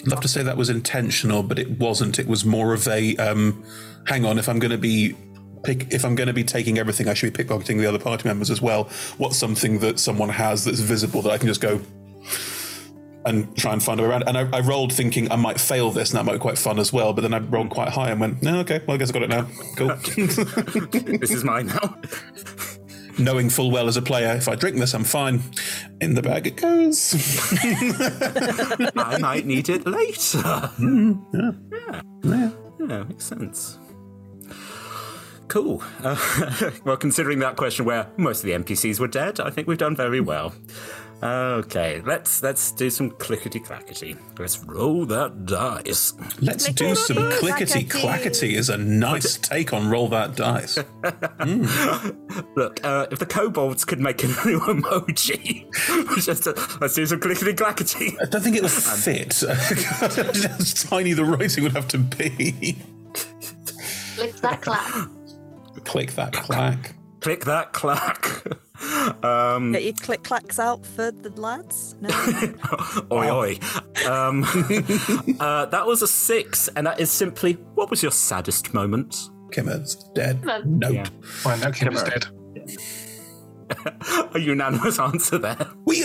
I'd 0.00 0.08
love 0.08 0.20
to 0.20 0.28
say 0.28 0.42
that 0.42 0.56
was 0.56 0.68
intentional, 0.68 1.42
but 1.42 1.58
it 1.58 1.78
wasn't. 1.78 2.18
It 2.18 2.26
was 2.26 2.44
more 2.44 2.72
of 2.72 2.88
a 2.88 3.16
um, 3.16 3.62
hang 4.06 4.24
on. 4.24 4.38
If 4.38 4.48
I'm 4.48 4.58
going 4.58 4.72
to 4.72 4.78
be 4.78 5.14
pick, 5.62 5.92
if 5.92 6.04
I'm 6.04 6.16
going 6.16 6.26
to 6.26 6.32
be 6.32 6.42
taking 6.42 6.78
everything, 6.78 7.08
I 7.08 7.14
should 7.14 7.32
be 7.32 7.44
pickpocketing 7.44 7.78
the 7.78 7.86
other 7.86 8.00
party 8.00 8.26
members 8.28 8.50
as 8.50 8.60
well. 8.60 8.84
What's 9.18 9.36
something 9.36 9.78
that 9.78 10.00
someone 10.00 10.28
has 10.28 10.64
that's 10.64 10.80
visible 10.80 11.22
that 11.22 11.30
I 11.30 11.38
can 11.38 11.46
just 11.46 11.60
go 11.60 11.80
and 13.24 13.56
try 13.56 13.72
and 13.72 13.82
find 13.82 14.00
a 14.00 14.02
way 14.02 14.08
around? 14.10 14.24
And 14.26 14.36
I, 14.36 14.48
I 14.52 14.60
rolled 14.60 14.92
thinking 14.92 15.30
I 15.30 15.36
might 15.36 15.60
fail 15.60 15.90
this, 15.90 16.10
and 16.10 16.18
that 16.18 16.24
might 16.24 16.34
be 16.34 16.38
quite 16.38 16.58
fun 16.58 16.78
as 16.78 16.92
well. 16.92 17.12
But 17.12 17.22
then 17.22 17.34
I 17.34 17.38
rolled 17.38 17.70
quite 17.70 17.88
high 17.90 18.10
and 18.10 18.20
went, 18.20 18.42
no, 18.42 18.60
okay, 18.60 18.80
well 18.86 18.94
I 18.94 18.98
guess 18.98 19.10
I 19.10 19.12
got 19.12 19.22
it 19.22 19.30
now. 19.30 19.48
Cool. 19.76 19.88
this 21.18 21.30
is 21.30 21.44
mine 21.44 21.66
now. 21.66 21.96
Knowing 23.18 23.50
full 23.50 23.70
well 23.70 23.88
as 23.88 23.96
a 23.96 24.02
player, 24.02 24.34
if 24.36 24.48
I 24.48 24.54
drink 24.54 24.78
this, 24.78 24.94
I'm 24.94 25.04
fine. 25.04 25.42
In 26.00 26.14
the 26.14 26.22
bag 26.22 26.46
it 26.46 26.56
goes. 26.56 27.14
I 28.96 29.18
might 29.18 29.44
need 29.44 29.68
it 29.68 29.86
later. 29.86 30.70
yeah. 31.32 32.00
Yeah. 32.24 32.50
Yeah, 32.88 33.04
makes 33.04 33.24
sense. 33.24 33.78
Cool. 35.48 35.82
Uh, 36.02 36.16
well, 36.84 36.96
considering 36.96 37.38
that 37.40 37.56
question 37.56 37.84
where 37.84 38.06
most 38.16 38.38
of 38.38 38.44
the 38.44 38.52
NPCs 38.52 38.98
were 38.98 39.08
dead, 39.08 39.38
I 39.38 39.50
think 39.50 39.68
we've 39.68 39.78
done 39.78 39.94
very 39.94 40.20
well. 40.20 40.54
Okay, 41.22 42.02
let's 42.04 42.42
let's 42.42 42.72
do 42.72 42.90
some 42.90 43.10
clickety 43.10 43.60
clackety. 43.60 44.16
Let's 44.40 44.58
roll 44.64 45.06
that 45.06 45.46
dice. 45.46 46.14
Let's 46.40 46.72
do 46.72 46.96
some 46.96 47.30
clickety 47.30 47.84
clackety. 47.84 48.56
Is 48.56 48.68
a 48.70 48.76
nice 48.76 49.36
take 49.36 49.72
on 49.72 49.88
roll 49.88 50.08
that 50.08 50.34
dice. 50.34 50.78
Look, 52.56 52.84
uh, 52.84 53.06
if 53.12 53.20
the 53.20 53.26
kobolds 53.26 53.84
could 53.84 54.00
make 54.00 54.24
a 54.24 54.26
new 54.26 54.32
emoji, 54.60 55.70
just 56.24 56.48
uh, 56.48 56.54
let's 56.80 56.94
do 56.94 57.06
some 57.06 57.20
clickety 57.20 57.54
clackety. 57.54 58.16
I 58.20 58.24
don't 58.24 58.40
think 58.40 58.56
it 58.56 58.62
will 58.62 58.68
fit. 58.68 59.42
How 59.42 60.08
tiny 60.88 61.12
the 61.12 61.24
writing 61.24 61.62
would 61.62 61.72
have 61.72 61.86
to 61.88 61.98
be. 61.98 62.82
Click 64.16 64.34
that 64.40 64.60
clap. 64.60 65.08
Click 65.84 66.12
that 66.14 66.32
clack. 66.32 66.96
Click 67.20 67.44
that 67.44 67.72
clack. 67.72 68.42
Um, 69.22 69.72
Get 69.72 69.84
your 69.84 69.92
click 69.94 70.24
clacks 70.24 70.58
out 70.58 70.84
for 70.84 71.10
the 71.10 71.30
lads. 71.40 71.94
No. 72.00 72.08
oi 73.12 73.30
oi. 73.30 73.58
Um, 74.08 74.44
uh, 75.40 75.66
that 75.66 75.84
was 75.86 76.02
a 76.02 76.08
six, 76.08 76.68
and 76.68 76.86
that 76.86 77.00
is 77.00 77.10
simply 77.10 77.54
what 77.74 77.90
was 77.90 78.02
your 78.02 78.12
saddest 78.12 78.74
moment? 78.74 79.16
Kimmer's 79.52 79.94
dead. 80.14 80.44
Well, 80.44 80.62
Note. 80.64 81.10
Well, 81.44 81.58
now 81.58 81.70
Kim 81.70 81.92
is 81.92 82.02
dead. 82.02 82.26
A 84.34 84.38
unanimous 84.38 84.98
answer 84.98 85.38
there. 85.38 85.56
We 85.84 86.04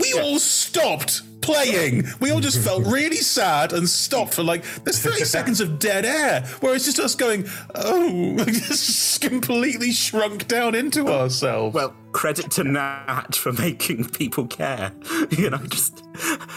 we 0.00 0.12
all 0.20 0.38
stopped 0.38 1.22
playing. 1.52 2.04
We 2.20 2.30
all 2.30 2.40
just 2.40 2.62
felt 2.62 2.86
really 2.86 3.16
sad 3.16 3.72
and 3.72 3.88
stopped 3.88 4.34
for 4.34 4.42
like 4.42 4.64
there's 4.84 5.00
30 5.00 5.24
seconds 5.24 5.60
of 5.60 5.78
dead 5.78 6.04
air 6.04 6.42
where 6.60 6.74
it's 6.74 6.84
just 6.84 6.98
us 6.98 7.14
going, 7.14 7.46
oh, 7.74 8.36
just 8.46 9.20
completely 9.20 9.92
shrunk 9.92 10.48
down 10.48 10.74
into 10.74 11.08
ourselves. 11.08 11.74
Well, 11.74 11.94
credit 12.12 12.50
to 12.52 12.64
Nat 12.64 13.34
for 13.34 13.52
making 13.52 14.08
people 14.10 14.46
care. 14.46 14.92
You 15.30 15.50
know, 15.50 15.58
just 15.58 16.02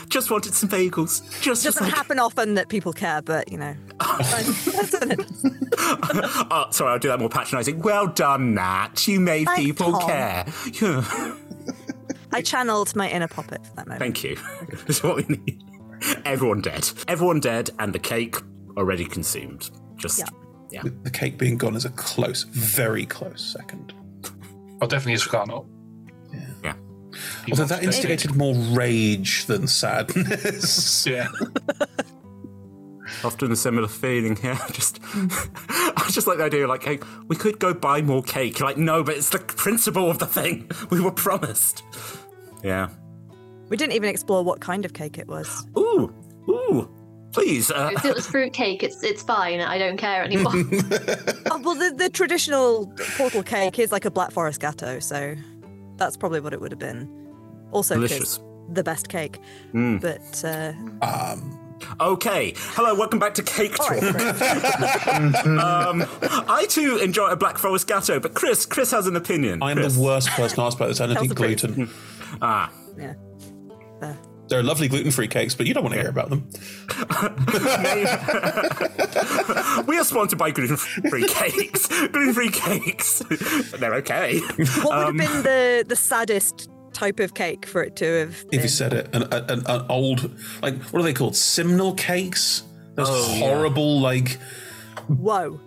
just 0.08 0.32
wanted 0.32 0.54
some 0.54 0.70
bagels. 0.70 1.22
Just, 1.42 1.64
just 1.64 1.64
Doesn't 1.64 1.84
like, 1.84 1.94
happen 1.94 2.20
often 2.20 2.56
that 2.56 2.70
people 2.70 2.94
care, 2.94 3.22
but 3.22 3.52
you 3.52 3.58
know. 3.58 3.76
oh, 6.50 6.68
sorry, 6.72 6.92
I'll 6.92 7.00
do 7.00 7.10
that 7.10 7.20
more 7.20 7.30
patronising. 7.30 7.80
Well 7.82 8.08
done, 8.08 8.56
Nat. 8.56 9.08
You 9.08 9.20
made 9.20 9.46
Thanks, 9.48 9.62
people 9.62 9.92
Tom. 9.92 10.10
care. 10.10 10.46
Yeah. 10.82 11.36
I 12.34 12.42
channeled 12.42 12.96
my 12.96 13.10
inner 13.10 13.28
puppet 13.28 13.66
for 13.66 13.76
that 13.76 13.88
moment. 13.88 14.00
Thank 14.00 14.24
you. 14.24 14.38
That's 14.88 15.04
what 15.04 15.18
we 15.18 15.24
need. 15.24 15.62
Everyone 16.26 16.62
dead. 16.62 16.90
Everyone 17.08 17.40
dead, 17.40 17.70
and 17.80 17.94
the 17.94 18.00
cake 18.00 18.36
already 18.78 19.06
consumed. 19.06 19.70
Just 19.98 20.20
Yeah. 20.20 20.82
yeah. 20.84 20.92
the 21.04 21.12
cake 21.12 21.38
being 21.38 21.58
gone 21.58 21.76
is 21.76 21.86
a 21.86 21.90
close, 21.92 22.44
very 22.44 23.06
close 23.06 23.42
second. 23.44 23.94
Oh, 24.82 24.88
definitely 24.88 25.14
is 25.14 25.24
Scarnot. 25.24 25.68
Yeah. 26.64 26.74
Although 27.50 27.66
that 27.66 27.84
instigated 27.84 28.36
more 28.36 28.56
rage 28.56 29.46
than 29.46 29.68
sadness. 29.68 31.06
Yeah. 31.08 31.28
Often 33.24 33.52
a 33.52 33.56
similar 33.56 33.88
feeling 33.88 34.36
here. 34.36 34.58
Just, 34.72 35.00
I 35.70 36.06
just 36.10 36.28
like 36.28 36.38
the 36.40 36.44
idea, 36.46 36.68
like, 36.68 36.84
hey, 36.84 37.00
we 37.28 37.36
could 37.36 37.60
go 37.60 37.74
buy 37.74 38.02
more 38.02 38.24
cake. 38.24 38.60
Like, 38.60 38.78
no, 38.78 39.04
but 39.04 39.16
it's 39.18 39.30
the 39.30 39.40
principle 39.40 40.10
of 40.10 40.20
the 40.20 40.26
thing. 40.26 40.70
We 40.90 41.00
were 41.02 41.12
promised. 41.12 41.84
Yeah. 42.64 42.90
We 43.70 43.78
didn't 43.78 43.94
even 43.94 44.10
explore 44.10 44.44
what 44.44 44.60
kind 44.60 44.84
of 44.86 44.94
cake 44.94 45.18
it 45.18 45.28
was. 45.28 45.66
Ooh, 45.78 46.14
ooh. 46.50 46.90
Please. 47.32 47.72
Uh, 47.72 47.92
if 47.96 48.04
it 48.04 48.14
was 48.14 48.28
fruitcake, 48.28 48.84
it's 48.84 49.02
it's 49.04 49.24
fine. 49.24 49.62
I 49.62 49.78
don't 49.78 49.96
care 49.96 50.22
anymore. 50.22 50.52
Oh, 50.54 51.62
well, 51.64 51.76
the, 51.76 51.94
the 51.96 52.10
traditional 52.10 52.88
portal 53.16 53.42
cake 53.42 53.80
is 53.80 53.90
like 53.94 54.04
a 54.04 54.12
Black 54.12 54.32
Forest 54.32 54.60
gateau, 54.60 55.00
so 55.00 55.36
that's 55.96 56.18
probably 56.18 56.42
what 56.42 56.52
it 56.52 56.60
would 56.60 56.72
have 56.74 56.80
been. 56.80 57.08
Also, 57.72 57.96
'cause 57.96 58.10
Delicious. 58.10 58.40
the 58.74 58.84
best 58.84 59.08
cake. 59.08 59.40
But 59.74 60.44
uh, 60.44 60.74
Um, 61.02 61.58
okay. 62.00 62.54
Hello, 62.58 62.96
welcome 62.96 63.20
back 63.20 63.34
to 63.36 63.44
Cake 63.44 63.76
Talk. 63.76 63.92
um, 65.46 66.06
I 66.50 66.66
too 66.70 66.98
enjoy 66.98 67.28
a 67.30 67.36
Black 67.36 67.58
Forest 67.58 67.88
Gateau, 67.88 68.20
but 68.20 68.34
Chris, 68.34 68.66
Chris 68.66 68.92
has 68.92 69.08
an 69.08 69.16
opinion. 69.16 69.62
I 69.62 69.72
am 69.72 69.78
Chris. 69.78 69.96
the 69.96 70.02
worst 70.02 70.30
person 70.30 70.60
asked 70.62 70.78
about 70.78 70.88
this. 70.90 71.02
Anything 71.02 71.30
Tell 71.30 71.36
the 71.48 71.56
truth. 71.56 71.76
gluten. 71.76 71.90
Ah, 72.42 72.72
yeah, 72.98 73.14
there. 74.00 74.18
There 74.48 74.60
are 74.60 74.64
lovely 74.64 74.88
gluten-free 74.88 75.28
cakes, 75.28 75.54
but 75.54 75.66
you 75.66 75.74
don't 75.74 75.84
want 75.84 75.96
to 75.96 76.02
hear 76.02 76.10
about 76.10 76.30
them. 76.30 76.48
we 79.88 79.98
are 79.98 80.04
sponsored 80.04 80.40
by 80.40 80.52
gluten-free 80.52 81.28
cakes. 81.28 81.88
gluten-free 81.88 82.50
cakes. 82.52 83.20
They're 83.78 83.96
okay. 83.96 84.40
What 84.40 84.94
Um, 84.94 85.18
would 85.18 85.24
have 85.24 85.34
been 85.34 85.44
the 85.44 85.86
the 85.88 85.96
saddest 85.96 86.70
type 86.94 87.20
of 87.20 87.34
cake 87.34 87.66
for 87.66 87.84
it 87.84 87.96
to 87.98 88.06
have? 88.20 88.46
If 88.52 88.62
you 88.64 88.70
said 88.70 88.94
it, 88.94 89.10
an, 89.14 89.24
an, 89.32 89.64
an 89.66 89.86
old, 89.90 90.32
like, 90.62 90.82
what 90.86 91.00
are 91.00 91.04
they 91.04 91.14
called? 91.14 91.36
Simnel 91.36 91.94
cakes? 91.96 92.64
Those 92.96 93.08
Oh, 93.10 93.28
yeah. 93.34 93.40
horrible, 93.40 94.00
like, 94.02 94.38
Whoa, 95.08 95.60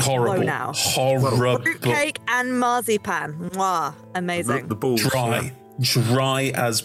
horrible, 0.00 0.38
Whoa 0.38 0.42
now. 0.42 0.72
horrible, 0.74 1.62
fruitcake 1.62 2.18
and 2.28 2.58
marzipan. 2.60 3.50
Mwah, 3.50 3.94
amazing. 4.14 4.68
the 4.68 4.74
balls. 4.76 5.02
dry, 5.02 5.52
dry 5.80 6.52
as. 6.54 6.82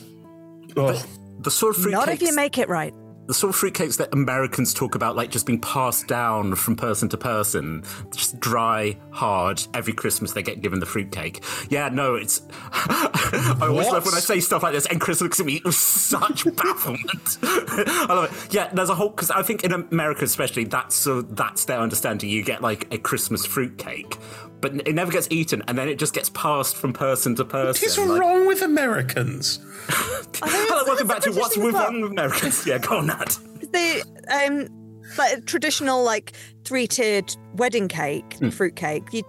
Oh, 0.77 0.93
The 1.39 1.51
sort 1.51 1.75
of 1.75 1.81
fruit 1.83 1.91
Not 1.91 2.07
cakes, 2.07 2.21
if 2.21 2.29
you 2.29 2.35
make 2.35 2.57
it 2.57 2.69
right. 2.69 2.93
The 3.31 3.35
sort 3.35 3.55
of 3.55 3.61
fruitcakes 3.61 3.95
that 3.95 4.13
Americans 4.13 4.73
talk 4.73 4.93
about, 4.93 5.15
like 5.15 5.31
just 5.31 5.45
being 5.45 5.61
passed 5.61 6.05
down 6.05 6.53
from 6.53 6.75
person 6.75 7.07
to 7.07 7.17
person, 7.17 7.81
just 8.13 8.37
dry, 8.41 8.97
hard. 9.11 9.63
Every 9.73 9.93
Christmas 9.93 10.33
they 10.33 10.43
get 10.43 10.61
given 10.61 10.81
the 10.81 10.85
fruitcake. 10.85 11.41
Yeah, 11.69 11.87
no, 11.87 12.15
it's. 12.15 12.41
I 12.73 13.57
always 13.61 13.85
What? 13.85 13.93
love 13.93 14.05
when 14.05 14.15
I 14.15 14.19
say 14.19 14.41
stuff 14.41 14.63
like 14.63 14.73
this, 14.73 14.85
and 14.87 14.99
Chris 14.99 15.21
looks 15.21 15.39
at 15.39 15.45
me 15.45 15.61
with 15.63 15.75
such 15.75 16.43
bafflement. 16.57 17.37
I 17.41 18.05
love 18.09 18.47
it. 18.47 18.53
Yeah, 18.53 18.67
there's 18.73 18.89
a 18.89 18.95
whole 18.95 19.11
because 19.11 19.31
I 19.31 19.43
think 19.43 19.63
in 19.63 19.71
America 19.71 20.25
especially, 20.25 20.65
that's 20.65 20.93
so 20.93 21.21
that's 21.21 21.63
their 21.63 21.79
understanding. 21.79 22.29
You 22.29 22.43
get 22.43 22.61
like 22.61 22.93
a 22.93 22.97
Christmas 22.97 23.45
fruitcake. 23.45 24.17
But 24.61 24.87
it 24.87 24.93
never 24.93 25.11
gets 25.11 25.27
eaten, 25.31 25.63
and 25.67 25.77
then 25.77 25.89
it 25.89 25.97
just 25.97 26.13
gets 26.13 26.29
passed 26.29 26.75
from 26.75 26.93
person 26.93 27.35
to 27.35 27.45
person. 27.45 27.81
what 27.83 27.91
is 27.91 27.97
like- 27.97 28.21
wrong 28.21 28.45
with 28.47 28.61
Americans? 28.61 29.59
Hello, 29.89 30.83
welcome 30.85 31.07
back 31.07 31.21
to 31.23 31.31
What's 31.31 31.57
with. 31.57 31.73
Wrong 31.73 32.01
with 32.01 32.11
Americans. 32.11 32.65
Yeah, 32.67 32.77
go 32.77 32.97
on, 32.99 33.07
Nat. 33.07 33.37
The 33.73 34.03
um, 34.31 34.67
like 35.17 35.37
a 35.37 35.41
traditional 35.41 36.03
like 36.03 36.33
three 36.63 36.87
tiered 36.87 37.35
wedding 37.55 37.87
cake, 37.87 38.35
Hmm. 38.35 38.49
fruit 38.49 38.75
cake. 38.75 39.03
You 39.11 39.23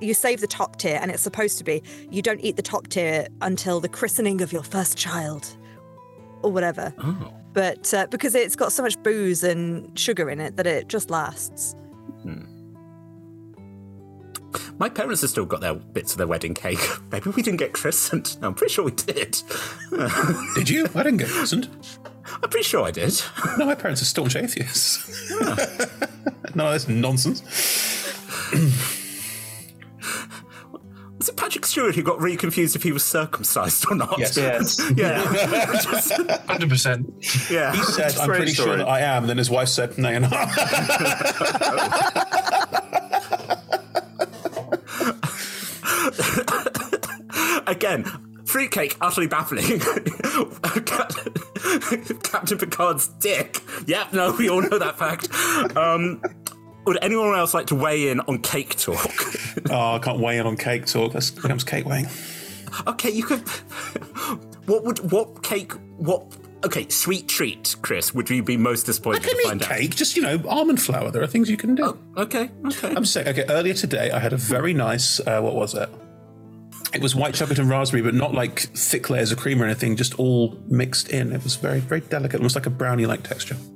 you 0.00 0.12
save 0.12 0.40
the 0.42 0.46
top 0.46 0.76
tier, 0.76 0.98
and 1.00 1.10
it's 1.10 1.22
supposed 1.22 1.56
to 1.58 1.64
be 1.64 1.82
you 2.10 2.20
don't 2.20 2.40
eat 2.40 2.56
the 2.56 2.62
top 2.62 2.88
tier 2.88 3.26
until 3.40 3.80
the 3.80 3.88
christening 3.88 4.42
of 4.42 4.52
your 4.52 4.62
first 4.62 4.98
child, 4.98 5.56
or 6.42 6.52
whatever. 6.52 6.92
Oh. 6.98 7.32
But 7.54 7.92
uh, 7.94 8.06
because 8.10 8.34
it's 8.34 8.54
got 8.56 8.72
so 8.72 8.82
much 8.82 9.02
booze 9.02 9.42
and 9.42 9.98
sugar 9.98 10.28
in 10.30 10.38
it 10.38 10.56
that 10.56 10.66
it 10.66 10.88
just 10.88 11.10
lasts. 11.10 11.74
My 14.78 14.88
parents 14.88 15.20
have 15.20 15.30
still 15.30 15.44
got 15.46 15.60
their 15.60 15.74
bits 15.74 16.12
of 16.12 16.18
their 16.18 16.26
wedding 16.26 16.54
cake. 16.54 16.80
Maybe 17.12 17.30
we 17.30 17.42
didn't 17.42 17.58
get 17.58 17.72
christened. 17.72 18.40
No, 18.40 18.48
I'm 18.48 18.54
pretty 18.54 18.72
sure 18.72 18.84
we 18.84 18.92
did. 18.92 19.40
Did 20.54 20.68
you? 20.68 20.86
I 20.94 21.02
didn't 21.02 21.18
get 21.18 21.28
christened. 21.28 21.68
I'm 22.42 22.48
pretty 22.48 22.64
sure 22.64 22.84
I 22.84 22.90
did. 22.90 23.20
No, 23.58 23.66
my 23.66 23.74
parents 23.74 24.00
are 24.02 24.04
staunch 24.04 24.36
atheists. 24.36 25.30
no, 26.54 26.70
that's 26.70 26.86
nonsense. 26.88 27.42
Was 31.18 31.28
it 31.28 31.36
Patrick 31.36 31.66
Stewart 31.66 31.94
who 31.96 32.02
got 32.02 32.20
really 32.20 32.36
confused 32.36 32.76
if 32.76 32.82
he 32.82 32.92
was 32.92 33.04
circumcised 33.04 33.84
or 33.90 33.94
not? 33.96 34.16
Yes. 34.18 34.36
Yes. 34.36 34.80
yeah. 34.96 35.22
Hundred 36.46 36.70
percent. 36.70 37.12
yeah. 37.50 37.74
He 37.74 37.82
said, 37.82 38.04
"I'm 38.04 38.10
Strange 38.10 38.28
pretty 38.28 38.52
sure 38.54 38.76
that 38.76 38.88
I 38.88 39.00
am." 39.00 39.26
Then 39.26 39.36
his 39.36 39.50
wife 39.50 39.68
said, 39.68 39.98
"No, 39.98 40.08
you're 40.08 40.20
not." 40.20 40.48
Again, 47.90 48.04
fruitcake, 48.44 48.96
utterly 49.00 49.26
baffling. 49.26 49.80
Captain 52.22 52.58
Picard's 52.58 53.08
dick. 53.08 53.60
Yep, 53.86 54.12
no, 54.12 54.36
we 54.38 54.48
all 54.48 54.62
know 54.62 54.78
that 54.78 54.96
fact. 54.96 55.28
Um, 55.76 56.22
would 56.86 56.98
anyone 57.02 57.36
else 57.36 57.52
like 57.52 57.66
to 57.68 57.74
weigh 57.74 58.10
in 58.10 58.20
on 58.20 58.42
cake 58.42 58.76
talk? 58.76 58.96
oh, 59.70 59.96
I 59.96 59.98
can't 59.98 60.20
weigh 60.20 60.38
in 60.38 60.46
on 60.46 60.56
cake 60.56 60.86
talk. 60.86 61.12
That's 61.12 61.30
becomes 61.30 61.64
cake 61.64 61.84
weighing. 61.84 62.06
okay, 62.86 63.10
you 63.10 63.24
could. 63.24 63.40
What 64.66 64.84
would 64.84 65.10
what 65.10 65.42
cake? 65.42 65.72
What? 65.96 66.36
Okay, 66.64 66.88
sweet 66.90 67.26
treat, 67.26 67.74
Chris. 67.82 68.14
Would 68.14 68.30
you 68.30 68.42
be 68.42 68.56
most 68.56 68.84
disappointed 68.84 69.24
I 69.24 69.28
can 69.28 69.36
to 69.36 69.48
find 69.48 69.60
cake, 69.60 69.96
just 69.96 70.16
you 70.16 70.22
know, 70.22 70.40
almond 70.46 70.80
flour. 70.80 71.10
There 71.10 71.22
are 71.22 71.26
things 71.26 71.50
you 71.50 71.56
can 71.56 71.74
do. 71.74 71.86
out? 71.86 71.98
Okay, 72.16 72.50
okay. 72.66 72.94
I'm 72.94 73.04
saying, 73.04 73.28
okay, 73.28 73.44
earlier 73.48 73.74
today 73.74 74.10
I 74.10 74.18
had 74.18 74.32
a 74.32 74.36
very 74.36 74.74
nice, 74.74 75.20
uh, 75.20 75.40
what 75.40 75.54
was 75.54 75.74
it? 75.74 75.88
It 76.92 77.00
was 77.00 77.14
white 77.14 77.34
chocolate 77.34 77.58
and 77.60 77.68
raspberry, 77.68 78.02
but 78.02 78.14
not 78.14 78.34
like 78.34 78.58
thick 78.60 79.08
layers 79.10 79.30
of 79.30 79.38
cream 79.38 79.62
or 79.62 79.64
anything, 79.64 79.94
just 79.96 80.18
all 80.18 80.58
mixed 80.68 81.08
in. 81.10 81.32
It 81.32 81.44
was 81.44 81.54
very, 81.56 81.78
very 81.80 82.00
delicate, 82.00 82.40
almost 82.40 82.56
like 82.56 82.66
a 82.66 82.70
brownie 82.70 83.06
like 83.06 83.22
texture. 83.22 83.56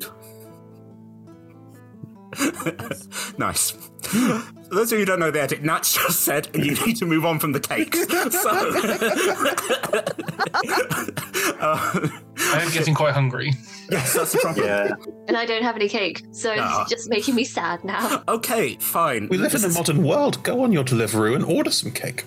Nice. 3.38 3.70
For 4.02 4.42
those 4.70 4.92
of 4.92 4.98
you 4.98 5.00
who 5.00 5.04
don't 5.04 5.20
know 5.20 5.30
the 5.30 5.40
edit, 5.40 5.62
Nats 5.62 5.94
just 5.94 6.20
said 6.20 6.48
you 6.54 6.74
need 6.86 6.96
to 6.96 7.06
move 7.06 7.24
on 7.24 7.38
from 7.38 7.52
the 7.52 7.60
cakes. 7.60 7.98
So, 8.32 8.50
I 11.60 12.58
am 12.60 12.70
getting 12.72 12.94
quite 12.94 13.14
hungry. 13.14 13.52
yes, 13.90 14.12
that's 14.14 14.32
the 14.32 14.38
problem. 14.38 14.66
Yeah. 14.66 14.92
And 15.28 15.36
I 15.36 15.46
don't 15.46 15.62
have 15.62 15.76
any 15.76 15.88
cake, 15.88 16.22
so 16.32 16.54
Ah. 16.58 16.82
it's 16.82 16.90
just 16.90 17.10
making 17.10 17.34
me 17.34 17.44
sad 17.44 17.84
now. 17.84 18.22
Okay, 18.28 18.76
fine. 18.80 19.28
We 19.28 19.38
live 19.38 19.52
This 19.52 19.62
in 19.62 19.66
a 19.66 19.70
is- 19.70 19.76
modern 19.76 20.02
world. 20.04 20.42
Go 20.42 20.62
on 20.64 20.72
your 20.72 20.84
Deliveroo 20.84 21.34
and 21.34 21.44
order 21.44 21.70
some 21.70 21.92
cake. 21.92 22.24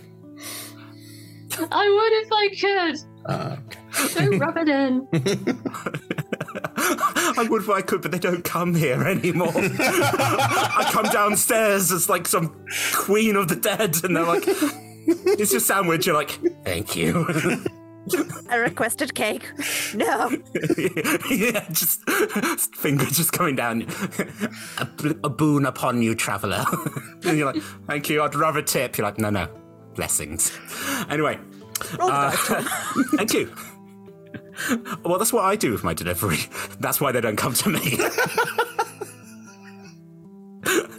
I 1.71 1.89
would 1.89 2.13
if 2.13 2.31
I 2.31 2.49
could. 2.61 2.97
Uh, 3.25 3.57
okay. 3.67 3.79
Don't 4.27 4.39
rub 4.39 4.57
it 4.57 4.69
in. 4.69 5.07
I 6.77 7.47
would 7.49 7.61
if 7.63 7.69
I 7.69 7.81
could, 7.81 8.01
but 8.01 8.11
they 8.11 8.19
don't 8.19 8.43
come 8.43 8.73
here 8.73 9.03
anymore. 9.03 9.51
I 9.55 10.89
come 10.91 11.05
downstairs 11.05 11.91
as 11.91 12.09
like 12.09 12.27
some 12.27 12.65
queen 12.93 13.35
of 13.35 13.47
the 13.47 13.55
dead, 13.55 13.97
and 14.03 14.15
they're 14.15 14.23
like, 14.25 14.43
"It's 14.47 15.51
your 15.51 15.59
sandwich." 15.59 16.05
You're 16.05 16.15
like, 16.15 16.39
"Thank 16.63 16.95
you." 16.95 17.25
I 18.49 18.55
requested 18.55 19.13
cake. 19.15 19.51
No. 19.93 20.29
yeah, 21.29 21.67
just 21.71 22.09
finger 22.75 23.05
just 23.05 23.33
coming 23.33 23.55
down. 23.57 23.81
A, 24.77 24.85
bl- 24.85 25.19
a 25.25 25.29
boon 25.29 25.65
upon 25.65 26.01
you, 26.01 26.15
traveller. 26.15 26.63
and 27.25 27.37
you're 27.37 27.51
like, 27.51 27.61
"Thank 27.87 28.09
you." 28.09 28.23
I'd 28.23 28.35
rather 28.35 28.61
tip. 28.61 28.97
You're 28.97 29.05
like, 29.05 29.17
"No, 29.17 29.29
no, 29.29 29.47
blessings." 29.97 30.57
Anyway, 31.09 31.39
Roll 31.97 32.09
uh, 32.09 32.31
dice, 32.31 32.47
Tom. 32.47 32.63
thank 33.17 33.33
you. 33.33 33.53
Well, 35.03 35.17
that's 35.19 35.31
what 35.31 35.45
I 35.45 35.55
do 35.55 35.71
with 35.71 35.83
my 35.83 35.93
delivery. 35.93 36.39
That's 36.79 36.99
why 36.99 37.11
they 37.11 37.21
don't 37.21 37.35
come 37.35 37.53
to 37.53 37.69
me. 37.69 37.97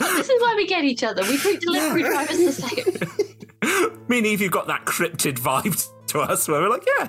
This 0.00 0.28
is 0.30 0.40
why 0.40 0.54
we 0.56 0.66
get 0.66 0.84
each 0.84 1.02
other. 1.02 1.22
We 1.22 1.36
treat 1.36 1.60
delivery 1.60 2.02
drivers 2.02 2.38
the 2.38 2.52
same. 2.52 3.98
Me 4.08 4.18
and 4.18 4.26
Eve, 4.26 4.40
you've 4.40 4.52
got 4.52 4.68
that 4.68 4.84
cryptid 4.84 5.38
vibe 5.38 5.88
to 6.08 6.20
us 6.20 6.46
where 6.48 6.60
we're 6.60 6.68
like, 6.70 6.86
yeah. 6.98 7.08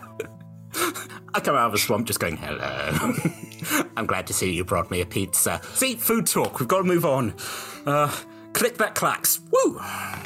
I 1.34 1.39
come 1.39 1.56
out 1.56 1.67
of 1.67 1.73
a 1.73 1.78
swamp 1.78 2.08
just 2.08 2.19
going, 2.19 2.38
hello. 2.38 3.13
I'm 3.95 4.06
glad 4.08 4.25
to 4.28 4.34
see 4.34 4.52
you 4.52 4.65
brought 4.65 4.89
me 4.89 5.02
a 5.02 5.06
pizza. 5.06 5.62
See, 5.75 5.95
food 5.95 6.25
talk. 6.25 6.60
We've 6.60 6.67
got 6.67 6.80
to 6.80 6.84
move 6.84 7.06
on. 7.06 7.36
Uh, 7.86 8.12
click 8.54 8.78
that 8.78 8.96
clacks. 8.96 9.42
Woo! 9.52 9.80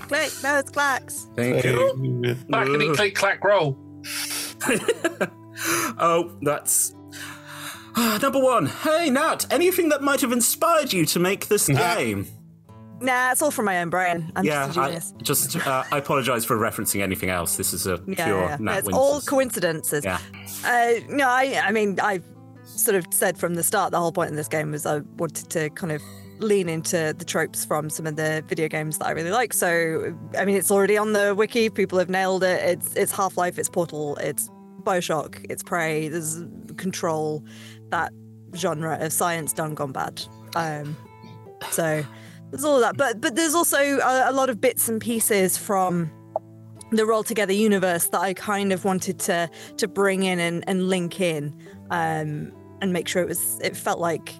Click 0.07 0.31
those 0.41 0.63
clacks. 0.63 1.27
Thank 1.35 1.63
you. 1.63 2.35
Clackety 2.49 2.93
click 2.93 3.15
clack 3.15 3.43
roll. 3.43 3.77
Oh, 5.99 6.35
that's. 6.41 6.95
Ah, 7.95 8.17
number 8.21 8.39
one. 8.39 8.65
Hey, 8.65 9.09
Nat, 9.09 9.45
anything 9.51 9.89
that 9.89 10.01
might 10.01 10.21
have 10.21 10.31
inspired 10.31 10.91
you 10.91 11.05
to 11.05 11.19
make 11.19 11.47
this 11.47 11.67
game? 11.67 12.25
Nah, 12.99 13.31
it's 13.31 13.41
all 13.41 13.51
from 13.51 13.65
my 13.65 13.81
own 13.81 13.89
brain. 13.89 14.31
I'm 14.35 14.45
yeah, 14.45 14.65
just 14.65 14.77
a 14.77 14.81
I 14.81 14.85
genius. 14.85 15.13
just 15.21 15.67
uh, 15.67 15.83
I 15.91 15.97
apologize 15.97 16.45
for 16.45 16.57
referencing 16.57 17.01
anything 17.01 17.29
else. 17.29 17.57
This 17.57 17.73
is 17.73 17.85
a 17.85 18.01
yeah, 18.07 18.25
pure 18.25 18.43
yeah. 18.45 18.57
Nat 18.59 18.77
it's 18.79 18.87
Winters. 18.87 18.99
all 18.99 19.21
coincidences. 19.21 20.05
Yeah. 20.05 20.19
Uh, 20.65 20.93
no, 21.09 21.27
I, 21.27 21.61
I 21.63 21.71
mean, 21.71 21.99
I 22.01 22.21
sort 22.63 22.95
of 22.95 23.05
said 23.11 23.37
from 23.37 23.55
the 23.55 23.63
start 23.63 23.91
the 23.91 23.99
whole 23.99 24.11
point 24.11 24.31
of 24.31 24.37
this 24.37 24.47
game 24.47 24.71
was 24.71 24.85
I 24.85 24.99
wanted 25.17 25.49
to 25.51 25.69
kind 25.71 25.91
of 25.91 26.01
lean 26.39 26.69
into 26.69 27.13
the 27.17 27.25
tropes 27.25 27.65
from 27.65 27.89
some 27.89 28.07
of 28.07 28.15
the 28.15 28.43
video 28.47 28.67
games 28.67 28.97
that 28.97 29.07
I 29.07 29.11
really 29.11 29.31
like. 29.31 29.53
So, 29.53 30.15
I 30.37 30.45
mean, 30.45 30.55
it's 30.55 30.71
already 30.71 30.97
on 30.97 31.13
the 31.13 31.33
wiki. 31.35 31.69
People 31.69 31.99
have 31.99 32.09
nailed 32.09 32.43
it. 32.43 32.61
It's 32.63 32.95
it's 32.95 33.11
Half 33.11 33.37
Life, 33.37 33.57
it's 33.59 33.69
Portal, 33.69 34.15
it's 34.17 34.49
Bioshock, 34.83 35.45
it's 35.49 35.63
Prey. 35.63 36.07
There's 36.07 36.43
Control, 36.77 37.43
that 37.89 38.11
genre 38.55 38.97
of 38.99 39.13
science 39.13 39.53
done 39.53 39.75
gone 39.75 39.91
bad. 39.91 40.21
Um, 40.55 40.95
so 41.71 42.03
there's 42.51 42.63
all 42.63 42.75
of 42.75 42.81
that, 42.81 42.97
but 42.97 43.21
but 43.21 43.35
there's 43.35 43.55
also 43.55 43.77
a, 43.77 44.29
a 44.29 44.33
lot 44.33 44.49
of 44.49 44.61
bits 44.61 44.89
and 44.89 45.01
pieces 45.01 45.57
from 45.57 46.11
the 46.91 47.05
roll 47.05 47.23
together 47.23 47.53
universe 47.53 48.07
that 48.09 48.21
I 48.21 48.33
kind 48.33 48.71
of 48.71 48.85
wanted 48.85 49.19
to 49.21 49.49
to 49.77 49.87
bring 49.87 50.23
in 50.23 50.39
and, 50.39 50.63
and 50.67 50.89
link 50.89 51.19
in 51.19 51.55
um, 51.89 52.51
and 52.81 52.93
make 52.93 53.07
sure 53.07 53.21
it 53.21 53.27
was 53.27 53.59
it 53.63 53.75
felt 53.75 53.99
like 53.99 54.33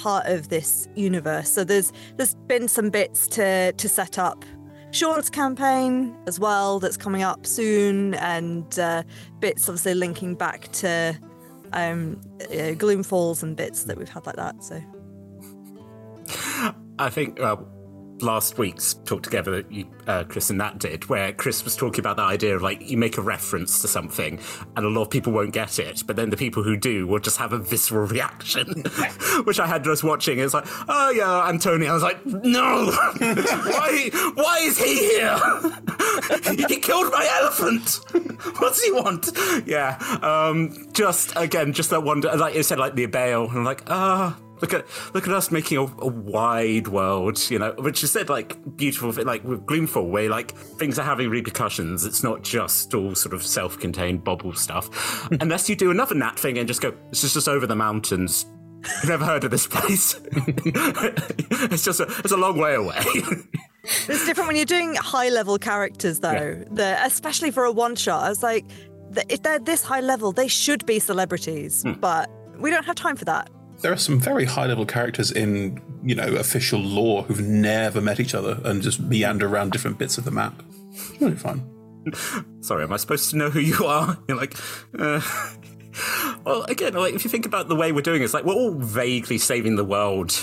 part 0.00 0.26
of 0.26 0.48
this 0.48 0.88
universe. 0.94 1.50
So 1.50 1.62
there's 1.62 1.92
there's 2.16 2.34
been 2.46 2.68
some 2.68 2.88
bits 2.88 3.26
to 3.28 3.72
to 3.72 3.88
set 3.88 4.18
up 4.18 4.44
Sean's 4.92 5.28
campaign 5.28 6.16
as 6.26 6.40
well 6.40 6.80
that's 6.80 6.96
coming 6.96 7.22
up 7.22 7.46
soon 7.46 8.14
and 8.14 8.78
uh, 8.78 9.02
bits 9.40 9.68
obviously 9.68 9.94
linking 9.94 10.34
back 10.34 10.72
to 10.72 11.18
um, 11.74 12.20
uh, 12.58 12.72
Gloom 12.72 13.02
Falls 13.02 13.42
and 13.42 13.56
bits 13.56 13.84
that 13.84 13.98
we've 13.98 14.08
had 14.08 14.24
like 14.26 14.36
that. 14.36 14.64
So 14.64 14.82
I 16.98 17.10
think 17.10 17.38
last 18.22 18.58
week's 18.58 18.94
talk 19.04 19.22
together 19.22 19.50
that 19.50 19.72
you, 19.72 19.86
uh, 20.06 20.24
Chris 20.24 20.50
and 20.50 20.58
Nat 20.58 20.78
did, 20.78 21.08
where 21.08 21.32
Chris 21.32 21.64
was 21.64 21.76
talking 21.76 22.00
about 22.00 22.16
the 22.16 22.22
idea 22.22 22.54
of 22.54 22.62
like 22.62 22.88
you 22.88 22.96
make 22.96 23.18
a 23.18 23.22
reference 23.22 23.80
to 23.82 23.88
something, 23.88 24.38
and 24.76 24.86
a 24.86 24.88
lot 24.88 25.02
of 25.02 25.10
people 25.10 25.32
won't 25.32 25.52
get 25.52 25.78
it, 25.78 26.02
but 26.06 26.16
then 26.16 26.30
the 26.30 26.36
people 26.36 26.62
who 26.62 26.76
do 26.76 27.06
will 27.06 27.18
just 27.18 27.38
have 27.38 27.52
a 27.52 27.58
visceral 27.58 28.06
reaction, 28.06 28.66
which 29.44 29.60
I 29.60 29.66
had 29.66 29.84
just 29.84 30.04
watching. 30.04 30.38
It's 30.38 30.54
like, 30.54 30.66
oh 30.88 31.10
yeah, 31.10 31.48
Antonio. 31.48 31.90
I 31.90 31.94
was 31.94 32.02
like, 32.02 32.24
no, 32.26 32.90
why? 33.18 34.10
Why 34.34 34.58
is 34.62 34.78
he 34.78 34.98
here? 34.98 35.38
he 36.68 36.76
killed 36.80 37.12
my 37.12 37.28
elephant. 37.40 38.00
what 38.58 38.70
does 38.70 38.82
he 38.82 38.92
want? 38.92 39.30
Yeah, 39.66 39.98
um, 40.22 40.88
just 40.92 41.32
again, 41.36 41.72
just 41.72 41.90
that 41.90 42.02
wonder. 42.02 42.34
Like 42.36 42.54
you 42.54 42.62
said, 42.62 42.78
like 42.78 42.94
the 42.94 43.06
Abale, 43.06 43.48
and 43.48 43.58
I'm 43.58 43.64
like, 43.64 43.82
ah. 43.88 44.36
Look 44.60 44.74
at 44.74 44.86
look 45.14 45.26
at 45.26 45.34
us 45.34 45.50
making 45.50 45.78
a, 45.78 45.82
a 45.82 46.06
wide 46.06 46.88
world, 46.88 47.50
you 47.50 47.58
know, 47.58 47.72
which 47.78 48.04
is 48.04 48.10
said 48.10 48.28
like 48.28 48.76
beautiful, 48.76 49.12
like 49.24 49.44
with 49.44 49.64
Gloomfall, 49.66 50.08
where 50.08 50.28
like 50.28 50.52
things 50.52 50.98
are 50.98 51.04
having 51.04 51.30
repercussions. 51.30 52.04
It's 52.04 52.22
not 52.22 52.42
just 52.42 52.94
all 52.94 53.14
sort 53.14 53.34
of 53.34 53.42
self-contained 53.42 54.24
bobble 54.24 54.54
stuff, 54.54 54.88
hmm. 55.28 55.36
unless 55.40 55.68
you 55.68 55.76
do 55.76 55.90
another 55.90 56.14
Nat 56.14 56.38
thing 56.38 56.58
and 56.58 56.68
just 56.68 56.80
go, 56.80 56.94
this 57.10 57.24
is 57.24 57.34
just 57.34 57.48
over 57.48 57.66
the 57.66 57.76
mountains. 57.76 58.46
I've 59.02 59.08
never 59.08 59.24
heard 59.26 59.44
of 59.44 59.50
this 59.50 59.66
place. 59.66 60.18
it's 60.32 61.84
just 61.84 62.00
a, 62.00 62.04
it's 62.04 62.32
a 62.32 62.36
long 62.36 62.58
way 62.58 62.74
away. 62.74 63.02
It's 63.82 64.26
different 64.26 64.46
when 64.46 64.56
you're 64.56 64.66
doing 64.66 64.94
high 64.94 65.30
level 65.30 65.56
characters, 65.58 66.20
though. 66.20 66.62
The 66.70 66.98
especially 67.02 67.50
for 67.50 67.64
a 67.64 67.72
one 67.72 67.96
shot, 67.96 68.24
I 68.24 68.28
was 68.28 68.42
like, 68.42 68.66
if 69.28 69.42
they're 69.42 69.58
this 69.58 69.82
high 69.82 70.00
level, 70.00 70.32
they 70.32 70.48
should 70.48 70.84
be 70.84 70.98
celebrities, 70.98 71.82
hmm. 71.82 71.92
but 71.94 72.30
we 72.58 72.70
don't 72.70 72.84
have 72.84 72.94
time 72.94 73.16
for 73.16 73.24
that. 73.24 73.50
There 73.82 73.92
are 73.92 73.96
some 73.96 74.20
very 74.20 74.44
high 74.44 74.66
level 74.66 74.84
characters 74.84 75.30
in, 75.30 75.80
you 76.02 76.14
know, 76.14 76.34
official 76.36 76.80
lore 76.80 77.22
who've 77.22 77.40
never 77.40 78.00
met 78.00 78.20
each 78.20 78.34
other 78.34 78.60
and 78.64 78.82
just 78.82 79.00
meander 79.00 79.46
around 79.46 79.72
different 79.72 79.98
bits 79.98 80.18
of 80.18 80.24
the 80.24 80.30
map. 80.30 80.62
It's 80.92 81.20
really 81.20 81.36
fun. 81.36 81.66
Sorry, 82.60 82.84
am 82.84 82.92
I 82.92 82.96
supposed 82.96 83.30
to 83.30 83.36
know 83.36 83.50
who 83.50 83.60
you 83.60 83.86
are? 83.86 84.18
You're 84.28 84.36
like, 84.36 84.54
uh... 84.98 85.20
well, 86.44 86.62
again, 86.64 86.94
like 86.94 87.14
if 87.14 87.24
you 87.24 87.30
think 87.30 87.46
about 87.46 87.68
the 87.68 87.76
way 87.76 87.92
we're 87.92 88.00
doing 88.02 88.22
it, 88.22 88.24
it's 88.24 88.34
like 88.34 88.44
we're 88.44 88.54
all 88.54 88.74
vaguely 88.74 89.38
saving 89.38 89.76
the 89.76 89.84
world 89.84 90.38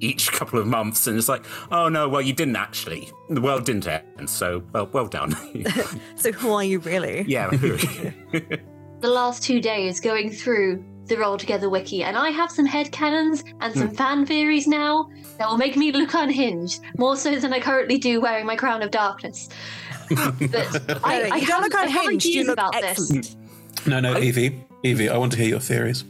each 0.00 0.32
couple 0.32 0.58
of 0.58 0.66
months, 0.66 1.06
and 1.06 1.16
it's 1.16 1.28
like, 1.28 1.44
oh 1.70 1.88
no, 1.88 2.08
well 2.08 2.22
you 2.22 2.32
didn't 2.32 2.56
actually. 2.56 3.10
The 3.28 3.40
world 3.40 3.64
didn't 3.64 3.86
end, 3.86 4.28
so 4.28 4.62
well, 4.72 4.86
well 4.92 5.06
done. 5.06 5.36
So 6.16 6.32
who 6.32 6.52
are 6.52 6.64
you 6.64 6.78
really? 6.80 7.24
yeah. 7.26 7.50
The 7.50 9.08
last 9.08 9.42
two 9.42 9.60
days 9.60 9.98
going 10.00 10.30
through 10.30 10.84
the 11.06 11.16
Roll 11.16 11.36
Together 11.36 11.68
wiki, 11.68 12.02
and 12.04 12.16
I 12.16 12.30
have 12.30 12.50
some 12.50 12.66
headcanons 12.66 13.42
and 13.60 13.72
Hmm. 13.72 13.78
some 13.80 13.90
fan 13.90 14.26
theories 14.26 14.66
now 14.66 15.08
that 15.38 15.48
will 15.48 15.58
make 15.58 15.76
me 15.76 15.92
look 15.92 16.14
unhinged, 16.14 16.80
more 16.98 17.16
so 17.16 17.38
than 17.38 17.52
I 17.52 17.60
currently 17.60 17.98
do 17.98 18.20
wearing 18.20 18.46
my 18.46 18.56
crown 18.56 18.82
of 18.82 18.90
darkness. 18.90 19.48
but 20.10 21.00
I, 21.04 21.18
No, 21.18 21.28
no, 21.28 21.34
I 21.34 21.36
you 21.36 21.46
don't 21.46 21.62
look 21.62 21.74
unhinged, 21.74 22.26
you 22.26 22.44
look 22.44 22.52
about 22.54 22.74
excellent. 22.76 23.24
this. 23.24 23.86
No, 23.86 24.00
no, 24.00 24.16
Evie, 24.18 24.64
Evie, 24.84 25.08
I 25.08 25.16
want 25.16 25.32
to 25.32 25.38
hear 25.38 25.48
your 25.48 25.60
theories. 25.60 26.04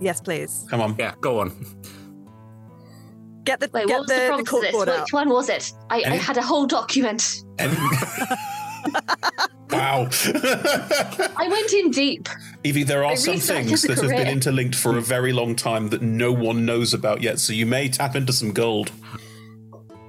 Yes, 0.00 0.20
please. 0.20 0.64
Come 0.70 0.80
on. 0.80 0.94
Yeah, 0.98 1.14
go 1.20 1.40
on. 1.40 1.50
Get 3.44 3.60
the 3.60 3.70
Wait, 3.72 3.86
get 3.88 3.98
what 4.00 4.00
was 4.00 4.08
the, 4.08 4.14
the, 4.14 4.20
the 4.20 4.28
prompt 4.28 4.48
for 4.50 4.60
this? 4.60 4.74
corkboard 4.74 4.88
out. 4.88 5.00
Which 5.00 5.12
one 5.12 5.28
was 5.30 5.48
it? 5.48 5.72
I, 5.90 6.02
I 6.06 6.16
had 6.16 6.36
a 6.36 6.42
whole 6.42 6.66
document. 6.66 7.42
wow. 9.70 10.08
I 11.36 11.48
went 11.50 11.72
in 11.72 11.90
deep. 11.90 12.28
Evie, 12.64 12.82
there 12.84 13.04
I 13.04 13.12
are 13.12 13.16
some 13.16 13.38
things 13.38 13.72
as 13.72 13.84
a 13.84 13.88
that 13.88 13.98
have 14.02 14.10
been 14.10 14.28
interlinked 14.28 14.74
for 14.74 14.96
a 14.98 15.00
very 15.00 15.32
long 15.32 15.54
time 15.56 15.88
that 15.88 16.02
no 16.02 16.32
one 16.32 16.64
knows 16.66 16.94
about 16.94 17.22
yet, 17.22 17.38
so 17.38 17.52
you 17.52 17.66
may 17.66 17.88
tap 17.88 18.16
into 18.16 18.32
some 18.32 18.52
gold. 18.52 18.90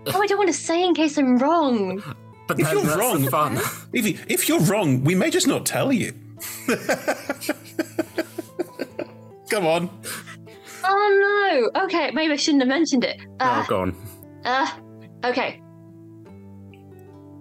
Oh, 0.07 0.22
I 0.22 0.26
don't 0.28 0.38
want 0.38 0.49
to 0.49 0.53
say 0.53 0.84
in 0.84 0.93
case 0.95 1.18
I'm 1.18 1.38
wrong. 1.38 2.01
But 2.47 2.60
If 2.60 2.72
you're 2.72 2.97
wrong- 2.97 3.28
fun. 3.30 3.60
Evie, 3.93 4.18
if 4.28 4.49
you're 4.49 4.62
wrong, 4.62 5.03
we 5.03 5.14
may 5.14 5.30
just 5.30 5.47
not 5.47 5.66
tell 5.66 5.91
you. 5.93 6.14
Come 9.49 9.66
on. 9.66 9.89
Oh 10.84 11.70
no. 11.74 11.84
Okay, 11.84 12.12
maybe 12.12 12.34
I 12.34 12.36
shouldn't 12.38 12.62
have 12.62 12.70
mentioned 12.70 13.03
it. 13.03 13.20
Uh, 13.39 13.64
oh, 13.64 13.70
go 13.70 13.82
on. 13.82 13.95
Uh, 14.45 14.68
okay. 15.26 15.62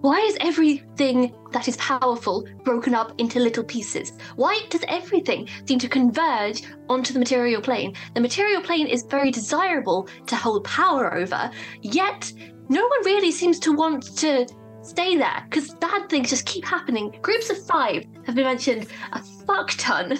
Why 0.01 0.19
is 0.19 0.37
everything 0.39 1.35
that 1.51 1.67
is 1.67 1.75
powerful 1.75 2.47
broken 2.63 2.93
up 2.93 3.11
into 3.17 3.37
little 3.37 3.65
pieces? 3.65 4.13
Why 4.37 4.61
does 4.69 4.85
everything 4.87 5.49
seem 5.65 5.77
to 5.79 5.89
converge 5.89 6.63
onto 6.87 7.11
the 7.11 7.19
material 7.19 7.61
plane? 7.61 7.95
The 8.13 8.21
material 8.21 8.61
plane 8.61 8.87
is 8.87 9.03
very 9.03 9.29
desirable 9.29 10.07
to 10.27 10.37
hold 10.37 10.63
power 10.63 11.13
over, 11.13 11.51
yet 11.81 12.31
no 12.69 12.81
one 12.81 13.05
really 13.05 13.31
seems 13.31 13.59
to 13.59 13.73
want 13.73 14.03
to 14.19 14.47
stay 14.83 15.17
there 15.17 15.45
because 15.49 15.73
bad 15.75 16.07
things 16.07 16.29
just 16.29 16.45
keep 16.45 16.63
happening. 16.63 17.19
Groups 17.21 17.49
of 17.49 17.61
five 17.65 18.05
have 18.25 18.35
been 18.35 18.45
mentioned 18.45 18.87
a 19.11 19.21
fuck 19.45 19.71
ton. 19.71 20.17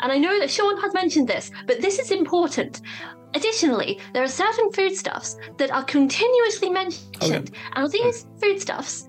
And 0.00 0.12
I 0.12 0.18
know 0.18 0.38
that 0.38 0.50
Sean 0.50 0.78
has 0.82 0.92
mentioned 0.92 1.28
this, 1.28 1.50
but 1.66 1.80
this 1.80 1.98
is 1.98 2.10
important. 2.10 2.82
Additionally, 3.34 4.00
there 4.14 4.22
are 4.22 4.28
certain 4.28 4.70
foodstuffs 4.72 5.36
that 5.58 5.70
are 5.70 5.84
continuously 5.84 6.70
mentioned, 6.70 7.50
and 7.74 7.92
these 7.92 8.26
foodstuffs, 8.40 9.08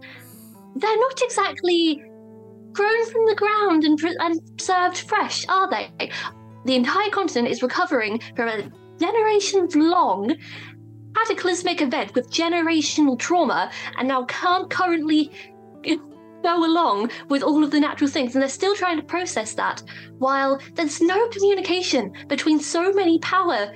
they're 0.75 0.97
not 0.97 1.21
exactly 1.21 2.03
grown 2.73 3.05
from 3.11 3.25
the 3.25 3.35
ground 3.35 3.83
and, 3.83 3.97
pre- 3.97 4.17
and 4.19 4.39
served 4.59 4.97
fresh, 4.97 5.45
are 5.47 5.69
they? 5.69 6.11
The 6.65 6.75
entire 6.75 7.09
continent 7.09 7.47
is 7.47 7.63
recovering 7.63 8.21
from 8.35 8.49
a 8.49 8.69
generations 8.99 9.75
long 9.75 10.35
cataclysmic 11.15 11.81
event 11.81 12.13
with 12.13 12.29
generational 12.29 13.17
trauma, 13.17 13.71
and 13.97 14.07
now 14.07 14.25
can't 14.25 14.69
currently 14.69 15.31
go 16.43 16.65
along 16.65 17.09
with 17.29 17.43
all 17.43 17.63
of 17.63 17.71
the 17.71 17.79
natural 17.79 18.09
things, 18.09 18.35
and 18.35 18.41
they're 18.41 18.49
still 18.49 18.75
trying 18.75 18.97
to 18.97 19.03
process 19.03 19.53
that 19.55 19.81
while 20.19 20.59
there's 20.75 21.01
no 21.01 21.27
communication 21.29 22.13
between 22.27 22.59
so 22.59 22.93
many 22.93 23.19
power 23.19 23.73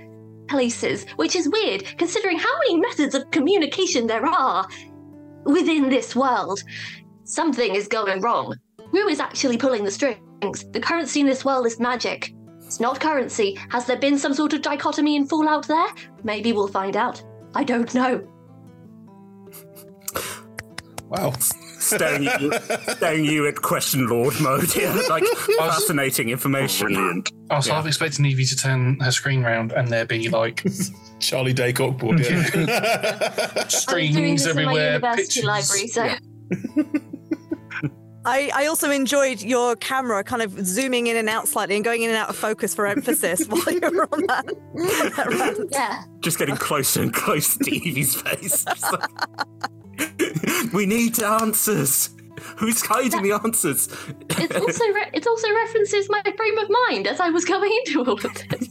places, 0.48 1.06
which 1.16 1.36
is 1.36 1.50
weird 1.50 1.98
considering 1.98 2.38
how 2.38 2.58
many 2.60 2.80
methods 2.80 3.16
of 3.16 3.30
communication 3.32 4.08
there 4.08 4.26
are 4.26 4.68
within 5.46 5.90
this 5.90 6.16
world. 6.16 6.64
Something 7.24 7.76
is 7.76 7.88
going 7.88 8.22
wrong. 8.22 8.56
Who 8.92 9.08
is 9.08 9.20
actually 9.20 9.58
pulling 9.58 9.84
the 9.84 9.92
strings? 9.92 10.66
The 10.72 10.80
currency 10.80 11.22
in 11.22 11.26
this 11.26 11.46
world 11.46 11.66
is 11.66 11.80
magic. 11.80 12.34
It's 12.66 12.80
not 12.80 13.00
currency. 13.00 13.58
Has 13.70 13.86
there 13.86 13.98
been 13.98 14.18
some 14.18 14.34
sort 14.34 14.54
of 14.54 14.62
dichotomy 14.62 15.16
and 15.16 15.30
fallout 15.30 15.68
there? 15.68 15.88
Maybe 16.24 16.54
we'll 16.54 16.68
find 16.68 16.98
out. 16.98 17.24
I 17.56 17.64
don't 17.64 17.94
know. 17.94 18.28
Wow. 21.08 21.34
Staring 21.80 22.24
you, 22.24 22.52
staring 22.88 23.26
you 23.26 23.48
at 23.48 23.62
question 23.62 24.08
lord 24.08 24.40
mode 24.42 24.72
here. 24.72 24.92
Like, 25.10 25.26
fascinating 25.58 26.30
information. 26.30 26.88
Brilliant. 26.88 27.32
I 27.54 27.58
was 27.58 27.68
half 27.68 27.86
expecting 27.86 28.26
Evie 28.26 28.46
to 28.46 28.56
turn 28.56 29.00
her 29.00 29.12
screen 29.12 29.44
round 29.44 29.72
and 29.72 29.88
there 29.88 30.06
be 30.06 30.30
like 30.30 30.64
Charlie 31.20 31.54
Day 31.54 31.74
cockboard. 31.74 32.20
Yeah. 32.20 32.28
I 32.56 33.64
was 33.66 33.86
doing 33.86 34.38
streams 34.38 34.44
this 34.44 34.56
in 34.56 34.56
my 34.56 34.62
everywhere, 34.64 34.94
university 34.94 35.42
pictures. 35.42 35.46
library, 35.46 35.88
so 35.88 36.16
I, 38.26 38.52
I 38.54 38.66
also 38.68 38.90
enjoyed 38.90 39.42
your 39.42 39.76
camera 39.76 40.24
kind 40.24 40.42
of 40.42 40.66
zooming 40.66 41.08
in 41.08 41.18
and 41.18 41.28
out 41.28 41.48
slightly 41.48 41.76
and 41.76 41.84
going 41.84 42.04
in 42.04 42.10
and 42.10 42.18
out 42.18 42.30
of 42.30 42.38
focus 42.38 42.74
for 42.74 42.88
emphasis 42.88 43.46
while 43.48 43.70
you 43.70 43.82
were 43.82 44.08
on 44.14 44.26
that. 44.28 44.46
that 45.16 45.28
rant. 45.30 45.70
yeah. 45.72 46.04
Just 46.22 46.40
getting 46.40 46.56
closer 46.56 47.02
and 47.02 47.14
closer 47.14 47.62
to 47.64 47.76
Evie's 47.76 48.16
face. 48.22 48.66
Like- 48.66 49.10
we 50.74 50.86
need 50.86 51.22
answers. 51.22 52.10
Who's 52.58 52.86
hiding 52.86 53.24
the 53.24 53.34
answers? 53.34 53.88
It's 54.30 54.56
also 54.56 54.86
re- 54.94 55.10
it 55.14 55.26
also 55.28 55.54
references 55.54 56.10
my 56.10 56.22
frame 56.36 56.58
of 56.58 56.70
mind 56.90 57.08
as 57.08 57.20
I 57.20 57.30
was 57.30 57.46
going 57.46 57.72
into 57.86 58.04
all 58.04 58.14
of 58.14 58.22
this. 58.22 58.70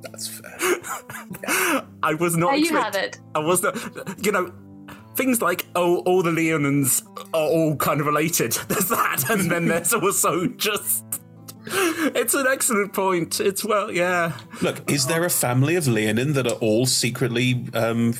That's 0.00 0.28
fair. 0.28 1.82
I 2.02 2.14
was 2.14 2.36
not. 2.36 2.50
There 2.50 2.56
you 2.56 2.64
expect- 2.64 2.94
have 2.94 3.04
it. 3.04 3.20
I 3.34 3.40
was 3.40 3.62
not. 3.62 4.24
You 4.24 4.32
know, 4.32 4.52
things 5.18 5.42
like 5.42 5.66
oh, 5.74 5.98
all 6.00 6.22
the 6.22 6.30
Leonins 6.30 7.04
are 7.34 7.48
all 7.48 7.76
kind 7.76 8.00
of 8.00 8.06
related. 8.06 8.52
There's 8.68 8.88
that, 8.88 9.28
and 9.28 9.50
then 9.50 9.66
there's 9.68 9.92
also 9.92 10.46
just. 10.46 11.04
It's 11.70 12.32
an 12.32 12.46
excellent 12.48 12.94
point. 12.94 13.40
It's 13.40 13.62
well, 13.62 13.92
yeah. 13.92 14.32
Look, 14.62 14.90
is 14.90 15.06
there 15.06 15.24
a 15.24 15.30
family 15.30 15.76
of 15.76 15.86
Leonin 15.86 16.32
that 16.32 16.46
are 16.46 16.58
all 16.60 16.86
secretly 16.86 17.66
um, 17.74 18.14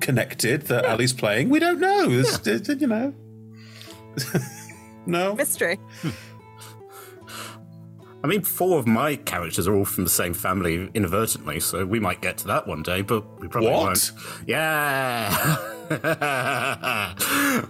connected 0.00 0.62
that 0.68 0.84
Ali's 0.84 1.12
playing? 1.12 1.48
We 1.48 1.58
don't 1.58 1.80
know. 1.80 2.06
It's, 2.08 2.46
it's, 2.46 2.68
you 2.68 2.86
know. 2.86 3.12
No? 5.06 5.34
Mystery. 5.34 5.78
I 8.22 8.26
mean, 8.26 8.40
four 8.40 8.78
of 8.78 8.86
my 8.86 9.16
characters 9.16 9.68
are 9.68 9.74
all 9.74 9.84
from 9.84 10.04
the 10.04 10.10
same 10.10 10.32
family 10.32 10.88
inadvertently, 10.94 11.60
so 11.60 11.84
we 11.84 12.00
might 12.00 12.22
get 12.22 12.38
to 12.38 12.46
that 12.48 12.66
one 12.66 12.82
day, 12.82 13.02
but 13.02 13.38
we 13.38 13.48
probably 13.48 13.70
What? 13.70 13.82
won't. 13.84 14.12
Yeah. 14.46 15.56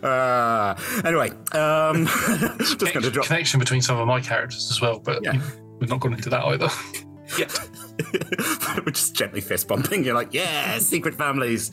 uh, 0.03 0.74
anyway, 1.05 1.30
um, 1.53 2.07
just 2.59 2.78
going 2.78 3.03
to 3.03 3.11
drop. 3.11 3.26
connection 3.26 3.59
between 3.59 3.82
some 3.82 3.99
of 3.99 4.07
my 4.07 4.20
characters 4.20 4.70
as 4.70 4.80
well, 4.80 5.01
but 5.01 5.22
Yeah. 5.24 5.40
we've 5.80 5.90
not 5.90 6.01
gone 6.01 6.14
into 6.14 6.30
that 6.30 6.45
either. 6.45 6.68
Yeah. 7.38 7.47
We're 8.84 8.90
just 8.92 9.14
gently 9.14 9.40
fist 9.40 9.68
bumping. 9.68 10.05
You're 10.05 10.14
like, 10.14 10.34
yeah, 10.34 10.78
secret 10.78 11.14
families. 11.14 11.70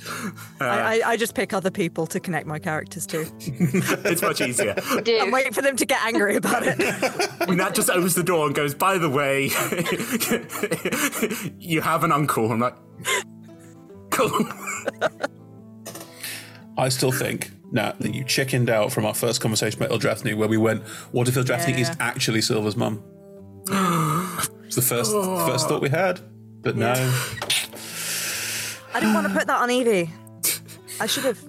Uh, 0.59 0.65
I, 0.65 1.01
I, 1.03 1.09
I 1.11 1.17
just 1.17 1.33
pick 1.33 1.51
other 1.53 1.71
people 1.71 2.05
to 2.07 2.19
connect 2.19 2.45
my 2.45 2.59
characters 2.59 3.05
to 3.07 3.25
it's 3.39 4.21
much 4.21 4.39
easier. 4.41 4.75
Do. 5.03 5.17
and 5.19 5.31
wait 5.33 5.53
for 5.55 5.61
them 5.61 5.75
to 5.77 5.85
get 5.85 6.03
angry 6.05 6.35
about 6.35 6.63
it. 6.65 6.79
And 7.49 7.59
that 7.59 7.73
just 7.73 7.89
opens 7.89 8.13
the 8.15 8.23
door 8.23 8.45
and 8.45 8.53
goes, 8.55 8.75
by 8.75 8.97
the 8.97 9.09
way, 9.09 9.45
you 11.59 11.81
have 11.81 12.03
an 12.03 12.11
uncle. 12.11 12.51
I'm 12.51 12.59
like, 12.59 12.75
cool. 14.11 14.31
I 16.77 16.89
still 16.89 17.11
think, 17.11 17.51
Nat, 17.71 17.99
that 17.99 18.13
you 18.13 18.23
chickened 18.23 18.69
out 18.69 18.91
from 18.91 19.05
our 19.05 19.13
first 19.13 19.41
conversation 19.41 19.81
about 19.81 19.99
Eldrathni, 19.99 20.35
where 20.35 20.47
we 20.47 20.57
went, 20.57 20.83
what 21.11 21.27
if 21.27 21.35
Eldrathni 21.35 21.77
is 21.79 21.89
Yeah. 21.89 21.95
actually 21.99 22.41
Silver's 22.41 22.75
mum? 22.77 23.03
It's 24.71 24.77
the 24.77 24.95
first, 24.95 25.11
the 25.11 25.43
first 25.45 25.67
thought 25.67 25.81
we 25.81 25.89
oh. 25.89 25.91
had. 25.91 26.21
But 26.61 26.77
no. 26.77 26.93
I 28.93 28.99
didn't 29.01 29.13
want 29.13 29.27
to 29.27 29.33
put 29.33 29.47
that 29.47 29.61
on 29.61 29.69
Evie. 29.69 30.09
I 30.97 31.07
should 31.07 31.25
have. 31.25 31.43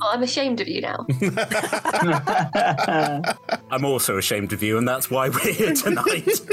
Oh, 0.00 0.10
I'm 0.12 0.22
ashamed 0.22 0.60
of 0.60 0.68
you 0.68 0.80
now. 0.80 1.04
I'm 3.72 3.84
also 3.84 4.18
ashamed 4.18 4.52
of 4.52 4.62
you, 4.62 4.78
and 4.78 4.86
that's 4.86 5.10
why 5.10 5.30
we're 5.30 5.52
here 5.52 5.74
tonight. 5.74 6.40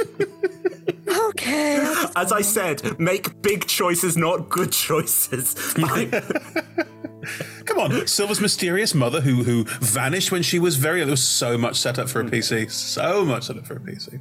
Okay. 1.27 1.77
I'll 1.77 1.93
just- 1.93 2.17
As 2.17 2.31
I 2.31 2.41
said, 2.41 2.99
make 2.99 3.41
big 3.41 3.67
choices, 3.67 4.15
not 4.15 4.49
good 4.49 4.71
choices. 4.71 5.75
I- 5.77 6.05
Come 7.65 7.79
on, 7.79 8.07
Silver's 8.07 8.41
mysterious 8.41 8.95
mother 8.95 9.21
who 9.21 9.43
who 9.43 9.65
vanished 9.81 10.31
when 10.31 10.41
she 10.41 10.57
was 10.57 10.77
very. 10.77 11.01
There 11.01 11.11
was 11.11 11.23
so 11.23 11.57
much 11.57 11.75
set 11.75 11.99
up 11.99 12.09
for 12.09 12.21
a 12.21 12.23
mm. 12.23 12.31
PC. 12.31 12.71
So 12.71 13.25
much 13.25 13.43
set 13.43 13.57
up 13.57 13.67
for 13.67 13.75
a 13.75 13.79
PC. 13.79 14.19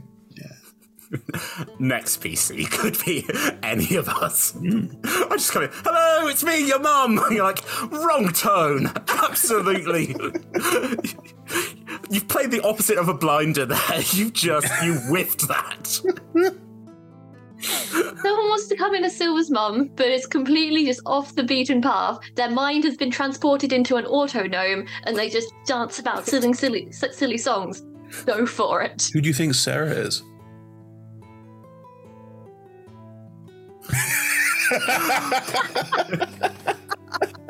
Next 1.79 2.21
PC 2.21 2.71
could 2.71 2.97
be 3.05 3.27
any 3.63 3.97
of 3.97 4.09
us. 4.09 4.55
I 4.57 5.37
just 5.37 5.53
kind 5.53 5.67
of, 5.67 5.75
hello, 5.85 6.29
it's 6.29 6.45
me, 6.45 6.67
your 6.67 6.79
mum. 6.79 7.19
And 7.19 7.35
you're 7.35 7.45
like, 7.45 7.65
wrong 7.91 8.33
tone. 8.33 8.93
Absolutely. 9.09 10.15
You've 12.11 12.29
played 12.29 12.51
the 12.51 12.61
opposite 12.65 12.99
of 12.99 13.09
a 13.09 13.15
blinder 13.15 13.67
there. 13.67 13.79
You 14.13 14.31
just, 14.31 14.69
you 14.83 14.95
whiffed 15.09 15.49
that. 15.49 15.87
Someone 17.61 18.49
wants 18.49 18.69
to 18.69 18.77
come 18.77 18.95
in 18.95 19.05
as 19.05 19.17
Silver's 19.17 19.51
mum, 19.51 19.91
but 19.95 20.07
it's 20.07 20.27
completely 20.27 20.85
just 20.85 21.01
off 21.07 21.35
the 21.35 21.43
beaten 21.43 21.81
path. 21.83 22.19
Their 22.35 22.51
mind 22.51 22.85
has 22.85 22.97
been 22.97 23.11
transported 23.11 23.73
into 23.73 23.97
an 23.97 24.07
auto 24.07 24.45
gnome, 24.45 24.87
and 25.05 25.17
they 25.17 25.29
just 25.29 25.53
dance 25.67 25.99
about 25.99 26.27
singing 26.27 26.55
silly, 26.55 26.91
silly 26.93 27.39
songs. 27.39 27.83
Go 28.27 28.47
for 28.47 28.83
it. 28.83 29.11
Who 29.13 29.21
do 29.21 29.29
you 29.29 29.35
think 29.35 29.55
Sarah 29.55 29.91
is? 29.91 30.23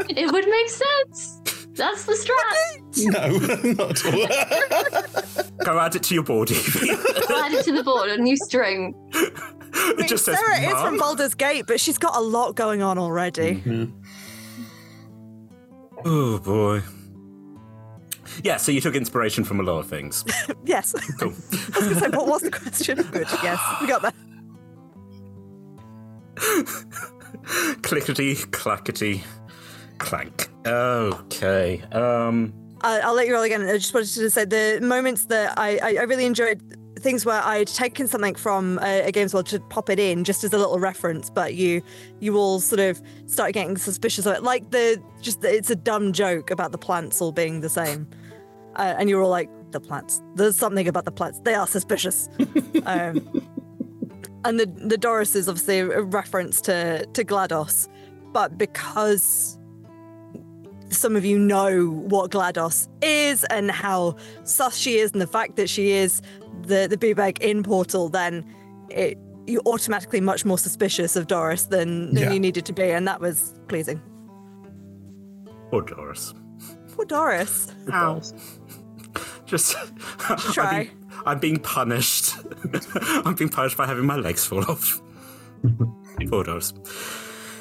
It 0.08 0.32
would 0.32 0.48
make 0.48 0.68
sense. 0.68 1.40
That's 1.74 2.04
the 2.04 2.12
strat. 2.12 3.12
No, 3.12 3.38
not 3.72 4.04
at 4.04 4.14
all. 5.46 5.64
Go 5.64 5.78
add 5.78 5.94
it 5.94 6.02
to 6.04 6.14
your 6.14 6.24
board, 6.24 6.50
Evie. 6.50 6.90
I'll 6.90 7.44
add 7.44 7.52
it 7.52 7.64
to 7.64 7.72
the 7.72 7.82
board, 7.84 8.10
a 8.10 8.18
new 8.18 8.36
string. 8.36 8.94
it 9.12 10.08
just 10.08 10.24
says 10.24 10.38
Sarah 10.38 10.60
is 10.60 10.72
from 10.72 10.96
mum. 10.96 10.98
Baldur's 10.98 11.34
Gate, 11.34 11.66
but 11.66 11.80
she's 11.80 11.96
got 11.98 12.16
a 12.16 12.20
lot 12.20 12.54
going 12.56 12.82
on 12.82 12.98
already. 12.98 13.62
Mm-hmm. 13.64 13.84
Oh 16.04 16.38
boy. 16.38 16.82
Yeah, 18.42 18.56
so 18.56 18.72
you 18.72 18.80
took 18.80 18.94
inspiration 18.94 19.44
from 19.44 19.60
a 19.60 19.62
lot 19.62 19.78
of 19.78 19.86
things. 19.88 20.24
Yes. 20.64 20.94
Cool. 21.18 21.32
I 21.52 21.78
was 21.78 21.78
going 21.78 21.94
to 21.94 22.00
say, 22.00 22.08
what 22.10 22.26
was 22.28 22.42
the 22.42 22.50
question? 22.50 23.02
Good. 23.10 23.26
Yes, 23.42 23.58
we 23.80 23.86
got 23.88 24.02
that. 24.02 24.14
Clickety 27.82 28.34
clackety 28.36 29.22
clank. 29.98 30.48
Okay. 30.66 31.82
Um 31.92 32.52
I- 32.82 33.00
I'll 33.00 33.14
let 33.14 33.26
you 33.26 33.34
roll 33.34 33.42
again. 33.42 33.62
I 33.66 33.76
just 33.76 33.92
wanted 33.92 34.08
to 34.14 34.30
say 34.30 34.44
the 34.44 34.78
moments 34.82 35.26
that 35.26 35.58
I, 35.58 35.78
I, 35.82 35.96
I 36.00 36.02
really 36.02 36.24
enjoyed 36.24 36.60
things 37.00 37.24
where 37.24 37.42
I'd 37.42 37.66
taken 37.66 38.06
something 38.08 38.34
from 38.34 38.78
a, 38.82 39.08
a 39.08 39.12
games 39.12 39.32
world 39.34 39.46
to 39.46 39.60
pop 39.60 39.90
it 39.90 39.98
in 39.98 40.24
just 40.24 40.44
as 40.44 40.52
a 40.52 40.58
little 40.58 40.78
reference, 40.78 41.30
but 41.30 41.54
you 41.54 41.82
you 42.20 42.36
all 42.36 42.60
sort 42.60 42.80
of 42.80 43.00
start 43.26 43.52
getting 43.52 43.76
suspicious 43.76 44.26
of 44.26 44.34
it, 44.36 44.42
like 44.42 44.70
the 44.70 45.02
just 45.20 45.40
the, 45.40 45.54
it's 45.54 45.70
a 45.70 45.76
dumb 45.76 46.12
joke 46.12 46.50
about 46.50 46.72
the 46.72 46.78
plants 46.78 47.20
all 47.20 47.32
being 47.32 47.60
the 47.60 47.68
same, 47.68 48.08
uh, 48.76 48.94
and 48.98 49.08
you're 49.08 49.22
all 49.22 49.30
like 49.30 49.50
the 49.72 49.80
plants. 49.80 50.20
There's 50.34 50.56
something 50.56 50.88
about 50.88 51.04
the 51.04 51.12
plants. 51.12 51.40
They 51.44 51.54
are 51.54 51.66
suspicious. 51.66 52.28
um, 52.86 53.26
and 54.44 54.58
the 54.60 54.66
the 54.66 54.96
Doris 54.98 55.34
is 55.36 55.48
obviously 55.48 55.78
a 55.80 56.02
reference 56.02 56.60
to 56.62 57.06
to 57.06 57.24
GLaDOS, 57.24 57.88
but 58.32 58.56
because 58.58 59.56
some 60.90 61.14
of 61.14 61.24
you 61.24 61.38
know 61.38 61.86
what 61.86 62.30
GLaDOS 62.32 62.88
is 63.02 63.44
and 63.44 63.70
how 63.70 64.16
sus 64.44 64.76
she 64.76 64.98
is, 64.98 65.12
and 65.12 65.20
the 65.20 65.26
fact 65.26 65.56
that 65.56 65.68
she 65.68 65.90
is 65.92 66.20
the 66.62 66.86
the 66.88 66.96
boobag 66.96 67.38
in 67.40 67.62
Portal, 67.62 68.08
then 68.08 68.44
it 68.88 69.16
you're 69.46 69.62
automatically 69.66 70.20
much 70.20 70.44
more 70.44 70.58
suspicious 70.58 71.16
of 71.16 71.26
Doris 71.26 71.64
than, 71.64 72.14
than 72.14 72.24
Yeah. 72.24 72.30
you 72.32 72.38
needed 72.38 72.64
to 72.66 72.72
be, 72.72 72.90
and 72.90 73.08
that 73.08 73.20
was 73.20 73.54
pleasing. 73.68 74.00
or 75.72 75.82
Doris. 75.82 76.34
Poor 76.94 77.04
Doris. 77.04 77.72
Ow. 77.92 78.20
Just 79.50 79.76
Try. 80.52 80.64
I'm 80.64 80.78
being, 80.84 80.90
I'm 81.26 81.38
being 81.40 81.58
punished. 81.58 82.36
I'm 83.24 83.34
being 83.34 83.50
punished 83.50 83.76
by 83.76 83.84
having 83.86 84.06
my 84.06 84.14
legs 84.14 84.44
fall 84.44 84.64
off. 84.70 85.02
Poor 86.28 86.44
Doris. 86.44 86.72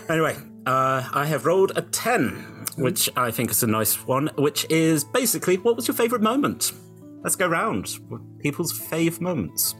Anyway, 0.08 0.36
uh, 0.68 1.10
I 1.12 1.26
have 1.26 1.48
rolled 1.48 1.72
a 1.76 1.82
10, 1.82 2.32
which 2.78 3.10
I 3.18 3.32
think 3.32 3.50
is 3.50 3.64
a 3.64 3.68
nice 3.68 4.06
one, 4.06 4.30
which 4.38 4.68
is 4.70 5.04
basically 5.04 5.58
what 5.58 5.76
was 5.76 5.88
your 5.88 5.96
favourite 5.96 6.22
moment? 6.22 6.74
Let's 7.24 7.36
go 7.36 7.48
round. 7.48 7.88
People's 8.40 8.72
fave 8.72 9.20
moments. 9.20 9.74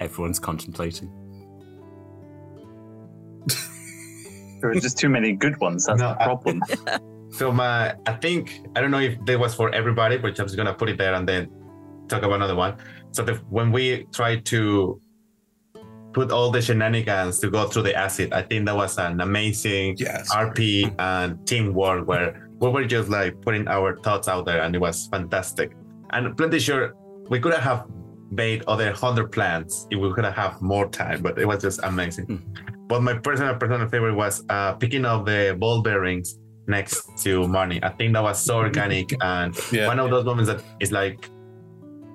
Everyone's 0.00 0.38
contemplating. 0.38 1.10
There 4.60 4.70
are 4.70 4.74
just 4.74 4.98
too 4.98 5.08
many 5.08 5.32
good 5.32 5.58
ones. 5.60 5.86
That's 5.86 6.00
No, 6.00 6.08
the 6.14 6.20
I- 6.22 6.24
problem. 6.24 6.60
So 7.30 7.52
my, 7.52 7.94
I 8.06 8.12
think 8.12 8.62
I 8.74 8.80
don't 8.80 8.90
know 8.90 9.00
if 9.00 9.22
that 9.26 9.38
was 9.38 9.54
for 9.54 9.74
everybody, 9.74 10.16
but 10.16 10.38
I'm 10.38 10.46
just 10.46 10.56
gonna 10.56 10.74
put 10.74 10.88
it 10.88 10.98
there 10.98 11.14
and 11.14 11.28
then 11.28 11.50
talk 12.08 12.22
about 12.22 12.36
another 12.36 12.54
one. 12.54 12.76
So 13.12 13.22
the, 13.22 13.34
when 13.50 13.72
we 13.72 14.06
tried 14.12 14.44
to 14.46 15.00
put 16.12 16.30
all 16.30 16.50
the 16.50 16.62
shenanigans 16.62 17.38
to 17.40 17.50
go 17.50 17.68
through 17.68 17.82
the 17.82 17.94
acid, 17.94 18.32
I 18.32 18.42
think 18.42 18.66
that 18.66 18.76
was 18.76 18.98
an 18.98 19.20
amazing 19.20 19.96
Yes. 19.98 20.34
RP 20.34 20.94
and 20.98 21.46
teamwork 21.46 22.06
where 22.06 22.48
we 22.58 22.70
were 22.70 22.84
just 22.84 23.10
like 23.10 23.40
putting 23.42 23.68
our 23.68 23.96
thoughts 23.98 24.28
out 24.28 24.46
there, 24.46 24.62
and 24.62 24.74
it 24.74 24.78
was 24.78 25.08
fantastic. 25.08 25.76
And 26.10 26.36
plenty 26.36 26.58
sure 26.58 26.94
we 27.28 27.40
could 27.40 27.54
have 27.54 27.86
made 28.30 28.62
other 28.66 28.92
hundred 28.92 29.30
plans 29.30 29.86
if 29.90 29.98
we 29.98 30.12
could 30.12 30.24
have 30.24 30.34
had 30.34 30.60
more 30.60 30.88
time, 30.88 31.22
but 31.22 31.38
it 31.38 31.46
was 31.46 31.62
just 31.62 31.80
amazing. 31.82 32.42
But 32.88 33.02
my 33.02 33.14
personal 33.18 33.54
personal 33.56 33.88
favorite 33.88 34.14
was 34.14 34.44
uh, 34.48 34.72
picking 34.74 35.04
up 35.04 35.26
the 35.26 35.56
ball 35.58 35.82
bearings 35.82 36.38
next 36.68 37.06
to 37.24 37.40
Marnie. 37.42 37.82
I 37.82 37.90
think 37.90 38.14
that 38.14 38.22
was 38.22 38.42
so 38.42 38.58
organic 38.58 39.12
and 39.22 39.56
Yeah. 39.70 39.86
one 39.86 39.98
of 39.98 40.10
those 40.10 40.24
moments 40.24 40.50
that 40.50 40.62
is 40.80 40.92
like, 40.92 41.30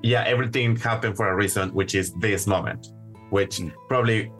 yeah, 0.03 0.23
everything 0.23 0.75
happened 0.75 1.15
for 1.15 1.29
a 1.29 1.35
reason, 1.35 1.69
which 1.73 1.95
is 1.95 2.13
this 2.15 2.47
moment, 2.47 2.87
which 3.29 3.57
mm. 3.57 3.71
probably 3.87 4.31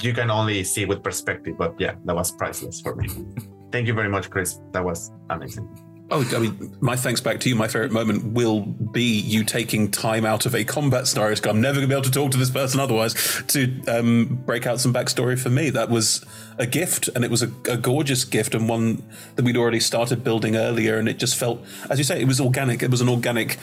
you 0.00 0.12
can 0.12 0.30
only 0.30 0.64
see 0.64 0.84
with 0.84 1.02
perspective. 1.02 1.56
But 1.58 1.74
yeah, 1.78 1.94
that 2.04 2.14
was 2.14 2.32
priceless 2.32 2.80
for 2.80 2.94
me. 2.96 3.08
Thank 3.72 3.86
you 3.86 3.94
very 3.94 4.08
much, 4.08 4.30
Chris. 4.30 4.60
That 4.72 4.84
was 4.84 5.12
amazing. 5.30 5.68
Oh, 6.10 6.22
I 6.36 6.38
mean, 6.38 6.76
my 6.80 6.96
thanks 6.96 7.22
back 7.22 7.40
to 7.40 7.48
you. 7.48 7.56
My 7.56 7.66
favorite 7.66 7.90
moment 7.90 8.34
will 8.34 8.60
be 8.60 9.20
you 9.20 9.42
taking 9.42 9.90
time 9.90 10.26
out 10.26 10.44
of 10.44 10.54
a 10.54 10.62
combat 10.62 11.06
scenario. 11.06 11.34
I'm 11.48 11.62
never 11.62 11.76
going 11.76 11.88
to 11.88 11.88
be 11.88 11.94
able 11.94 12.04
to 12.04 12.10
talk 12.10 12.30
to 12.32 12.36
this 12.36 12.50
person 12.50 12.78
otherwise 12.78 13.14
to 13.48 13.82
um, 13.88 14.38
break 14.44 14.66
out 14.66 14.80
some 14.80 14.92
backstory 14.92 15.38
for 15.38 15.48
me. 15.48 15.70
That 15.70 15.88
was 15.88 16.24
a 16.58 16.66
gift, 16.66 17.08
and 17.08 17.24
it 17.24 17.30
was 17.30 17.42
a, 17.42 17.50
a 17.70 17.78
gorgeous 17.78 18.24
gift, 18.24 18.54
and 18.54 18.68
one 18.68 19.02
that 19.36 19.46
we'd 19.46 19.56
already 19.56 19.80
started 19.80 20.22
building 20.22 20.56
earlier. 20.56 20.98
And 20.98 21.08
it 21.08 21.18
just 21.18 21.36
felt, 21.36 21.64
as 21.88 21.96
you 21.96 22.04
say, 22.04 22.20
it 22.20 22.28
was 22.28 22.38
organic. 22.38 22.82
It 22.82 22.90
was 22.90 23.00
an 23.00 23.08
organic. 23.08 23.58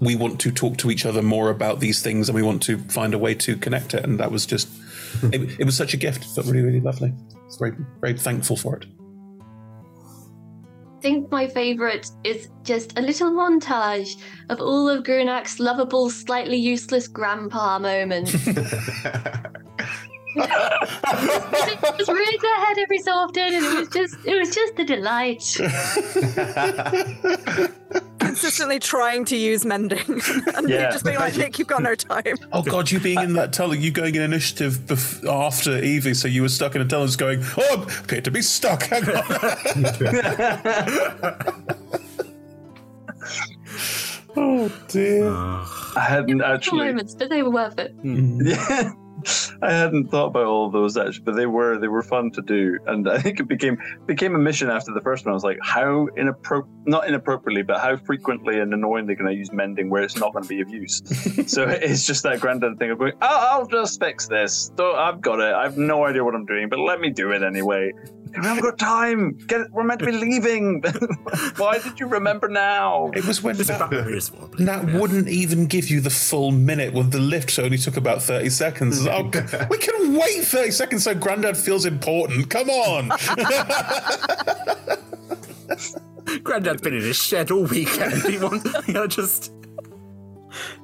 We 0.00 0.16
want 0.16 0.40
to 0.40 0.50
talk 0.50 0.78
to 0.78 0.90
each 0.90 1.04
other 1.04 1.22
more 1.22 1.50
about 1.50 1.80
these 1.80 2.00
things, 2.00 2.28
and 2.30 2.34
we 2.34 2.42
want 2.42 2.62
to 2.62 2.78
find 2.78 3.12
a 3.12 3.18
way 3.18 3.34
to 3.34 3.54
connect 3.56 3.92
it. 3.92 4.02
And 4.02 4.18
that 4.18 4.32
was 4.32 4.46
just, 4.46 4.66
it, 5.24 5.60
it 5.60 5.64
was 5.64 5.76
such 5.76 5.92
a 5.92 5.98
gift. 5.98 6.24
It 6.24 6.28
felt 6.34 6.46
really, 6.46 6.62
really 6.62 6.80
lovely. 6.80 7.12
It's 7.46 7.58
very, 7.58 7.74
very 8.00 8.18
thankful 8.18 8.56
for 8.56 8.76
it. 8.76 8.86
I 11.02 11.04
think 11.04 11.32
my 11.32 11.48
favourite 11.48 12.08
is 12.22 12.48
just 12.62 12.96
a 12.96 13.02
little 13.02 13.32
montage 13.32 14.22
of 14.50 14.60
all 14.60 14.88
of 14.88 15.02
Grunak's 15.02 15.58
lovable, 15.58 16.08
slightly 16.10 16.56
useless 16.56 17.08
grandpa 17.08 17.80
moments. 17.80 18.32
it 20.34 21.98
was 21.98 22.08
raised 22.08 22.40
their 22.42 22.64
head 22.64 22.78
every 22.78 22.98
so 23.00 23.12
often, 23.12 23.42
and 23.54 23.64
it 23.64 23.78
was 23.78 23.88
just 23.88 24.16
it 24.24 24.38
was 24.38 24.54
just 24.54 24.78
a 24.78 24.84
delight. 24.84 25.42
Consistently 28.18 28.78
trying 28.78 29.24
to 29.26 29.36
use 29.36 29.64
mending. 29.66 29.98
and 30.56 30.66
Yeah. 30.68 30.90
just 30.90 31.04
being 31.04 31.18
like, 31.18 31.36
Nick, 31.36 31.58
you've 31.58 31.68
got 31.68 31.82
no 31.82 31.94
time. 31.94 32.36
Oh 32.52 32.62
God, 32.62 32.90
you 32.90 32.98
being 32.98 33.20
in 33.20 33.34
that 33.34 33.52
tunnel, 33.52 33.74
you 33.74 33.90
going 33.90 34.14
in 34.14 34.22
initiative 34.22 34.78
bef- 34.86 35.22
after 35.28 35.76
Evie, 35.82 36.14
so 36.14 36.28
you 36.28 36.40
were 36.42 36.48
stuck 36.48 36.74
in 36.74 36.80
a 36.80 36.84
tunnel, 36.86 37.04
just 37.06 37.18
going, 37.18 37.42
"Oh, 37.58 37.86
I 37.88 38.00
appear 38.00 38.22
to 38.22 38.30
be 38.30 38.40
stuck." 38.40 38.84
Hang 38.84 39.06
on. 39.08 39.22
oh 44.36 44.72
dear. 44.88 45.28
I 45.30 46.00
hadn't 46.08 46.40
actually. 46.40 46.86
moments, 46.86 47.14
but 47.14 47.28
they 47.28 47.42
were 47.42 47.50
worth 47.50 47.78
it. 47.78 47.94
Yeah. 48.02 48.84
Hmm. 48.84 48.92
I 49.62 49.72
hadn't 49.72 50.08
thought 50.08 50.26
about 50.26 50.46
all 50.46 50.66
of 50.66 50.72
those 50.72 50.96
actually, 50.96 51.24
but 51.24 51.36
they 51.36 51.46
were 51.46 51.78
they 51.78 51.88
were 51.88 52.02
fun 52.02 52.30
to 52.32 52.42
do, 52.42 52.78
and 52.86 53.08
I 53.08 53.18
think 53.18 53.40
it 53.40 53.48
became 53.48 53.78
became 54.06 54.34
a 54.34 54.38
mission 54.38 54.70
after 54.70 54.92
the 54.92 55.00
first 55.00 55.24
one. 55.24 55.32
I 55.32 55.34
was 55.34 55.44
like, 55.44 55.58
how 55.62 56.08
inappropriate, 56.16 56.86
not 56.86 57.06
inappropriately, 57.08 57.62
but 57.62 57.80
how 57.80 57.96
frequently 57.96 58.58
and 58.58 58.72
annoyingly 58.74 59.16
can 59.16 59.26
I 59.26 59.32
use 59.32 59.52
mending 59.52 59.90
where 59.90 60.02
it's 60.02 60.16
not 60.16 60.32
going 60.32 60.42
to 60.42 60.48
be 60.48 60.60
of 60.60 60.68
use? 60.70 61.02
so 61.46 61.64
it's 61.68 62.06
just 62.06 62.22
that 62.24 62.40
granddad 62.40 62.78
thing 62.78 62.90
of 62.90 62.98
going, 62.98 63.12
oh, 63.22 63.48
I'll 63.50 63.66
just 63.66 64.00
fix 64.00 64.26
this. 64.26 64.70
Don't- 64.76 64.96
I've 64.96 65.20
got 65.20 65.40
it. 65.40 65.54
I 65.54 65.62
have 65.62 65.78
no 65.78 66.04
idea 66.04 66.24
what 66.24 66.34
I'm 66.34 66.46
doing, 66.46 66.68
but 66.68 66.78
let 66.78 67.00
me 67.00 67.10
do 67.10 67.32
it 67.32 67.42
anyway. 67.42 67.92
We 68.36 68.44
haven't 68.46 68.62
got 68.62 68.78
time. 68.78 69.32
Get. 69.46 69.70
We're 69.72 69.84
meant 69.84 70.00
to 70.00 70.06
be 70.06 70.12
leaving. 70.12 70.82
Why 71.56 71.78
did 71.78 72.00
you 72.00 72.06
remember 72.06 72.48
now? 72.48 73.10
It 73.14 73.24
was 73.26 73.42
when 73.42 73.56
This 73.56 73.68
that, 73.68 73.78
battery 73.90 74.16
is 74.16 74.32
wobbly. 74.32 74.64
that 74.64 74.84
wouldn't 74.92 75.28
even 75.28 75.66
give 75.66 75.90
you 75.90 76.00
the 76.00 76.10
full 76.10 76.50
minute 76.50 76.94
when 76.94 77.10
the 77.10 77.18
lift 77.18 77.58
only 77.58 77.76
took 77.78 77.96
about 77.96 78.22
30 78.22 78.48
seconds. 78.50 79.06
Oh, 79.12 79.24
we 79.70 79.78
can 79.78 80.14
wait 80.16 80.44
30 80.44 80.70
seconds 80.70 81.04
so 81.04 81.14
Grandad 81.14 81.56
feels 81.56 81.84
important. 81.84 82.48
Come 82.48 82.70
on. 82.70 83.08
Granddad's 86.42 86.80
been 86.82 86.94
in 86.94 87.02
his 87.02 87.16
shed 87.16 87.50
all 87.50 87.64
weekend. 87.64 88.22
He 88.22 88.38
wants, 88.38 88.68
you 88.88 88.94
know, 88.94 89.06
just. 89.06 89.52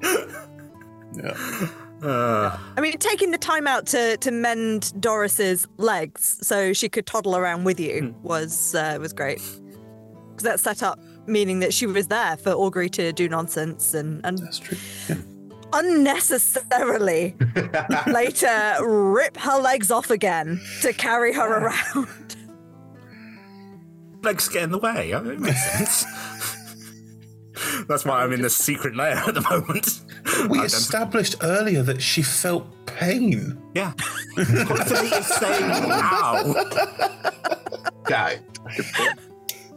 yeah. 0.03 1.69
Uh, 2.03 2.57
I 2.77 2.81
mean, 2.81 2.97
taking 2.99 3.33
the 3.33 3.39
time 3.39 3.67
out 3.67 3.87
to 3.87 4.17
to 4.19 4.31
mend 4.31 4.93
Doris's 5.01 5.67
legs 5.79 6.39
so 6.47 6.73
she 6.73 6.89
could 6.89 7.07
toddle 7.07 7.37
around 7.37 7.65
with 7.65 7.81
you 7.81 8.15
was 8.23 8.75
uh, 8.75 8.99
was 9.01 9.13
great. 9.13 9.41
Because 10.31 10.45
that 10.45 10.61
set 10.61 10.83
up 10.83 10.99
meaning 11.27 11.59
that 11.61 11.75
she 11.75 11.87
was 11.87 12.07
there 12.09 12.37
for 12.37 12.51
Augury 12.53 12.89
to 12.91 13.13
do 13.13 13.29
nonsense 13.29 13.95
and 13.95 14.21
and. 14.25 14.41
Yeah. 15.09 15.17
unnecessarily 15.75 17.37
later 18.07 18.77
rip 18.81 19.37
her 19.37 19.59
legs 19.61 19.91
off 19.91 20.11
again 20.11 20.59
to 20.81 20.95
carry 20.95 21.35
her 21.35 21.47
around. 21.47 22.37
legs 24.23 24.49
get 24.49 24.63
in 24.63 24.71
the 24.71 24.79
way. 24.79 25.13
I 25.15 25.21
mean, 25.21 25.33
It 25.33 25.41
makes 25.41 25.73
sense. 25.73 26.07
That's 27.89 28.05
why 28.07 28.23
I'm 28.23 28.33
in 28.33 28.41
the 28.41 28.49
secret 28.51 28.97
lair 28.97 29.17
at 29.17 29.35
the 29.35 29.43
moment. 29.43 30.01
We 30.49 30.61
established 30.61 31.37
earlier 31.43 31.83
that 31.83 32.01
she 32.01 32.23
felt 32.23 32.67
pain. 32.87 33.61
Yeah. 33.75 33.93
Constantly 34.37 35.09
is 35.09 35.27
saying 35.27 35.65
ow. 35.65 36.65
Guy. 38.05 38.39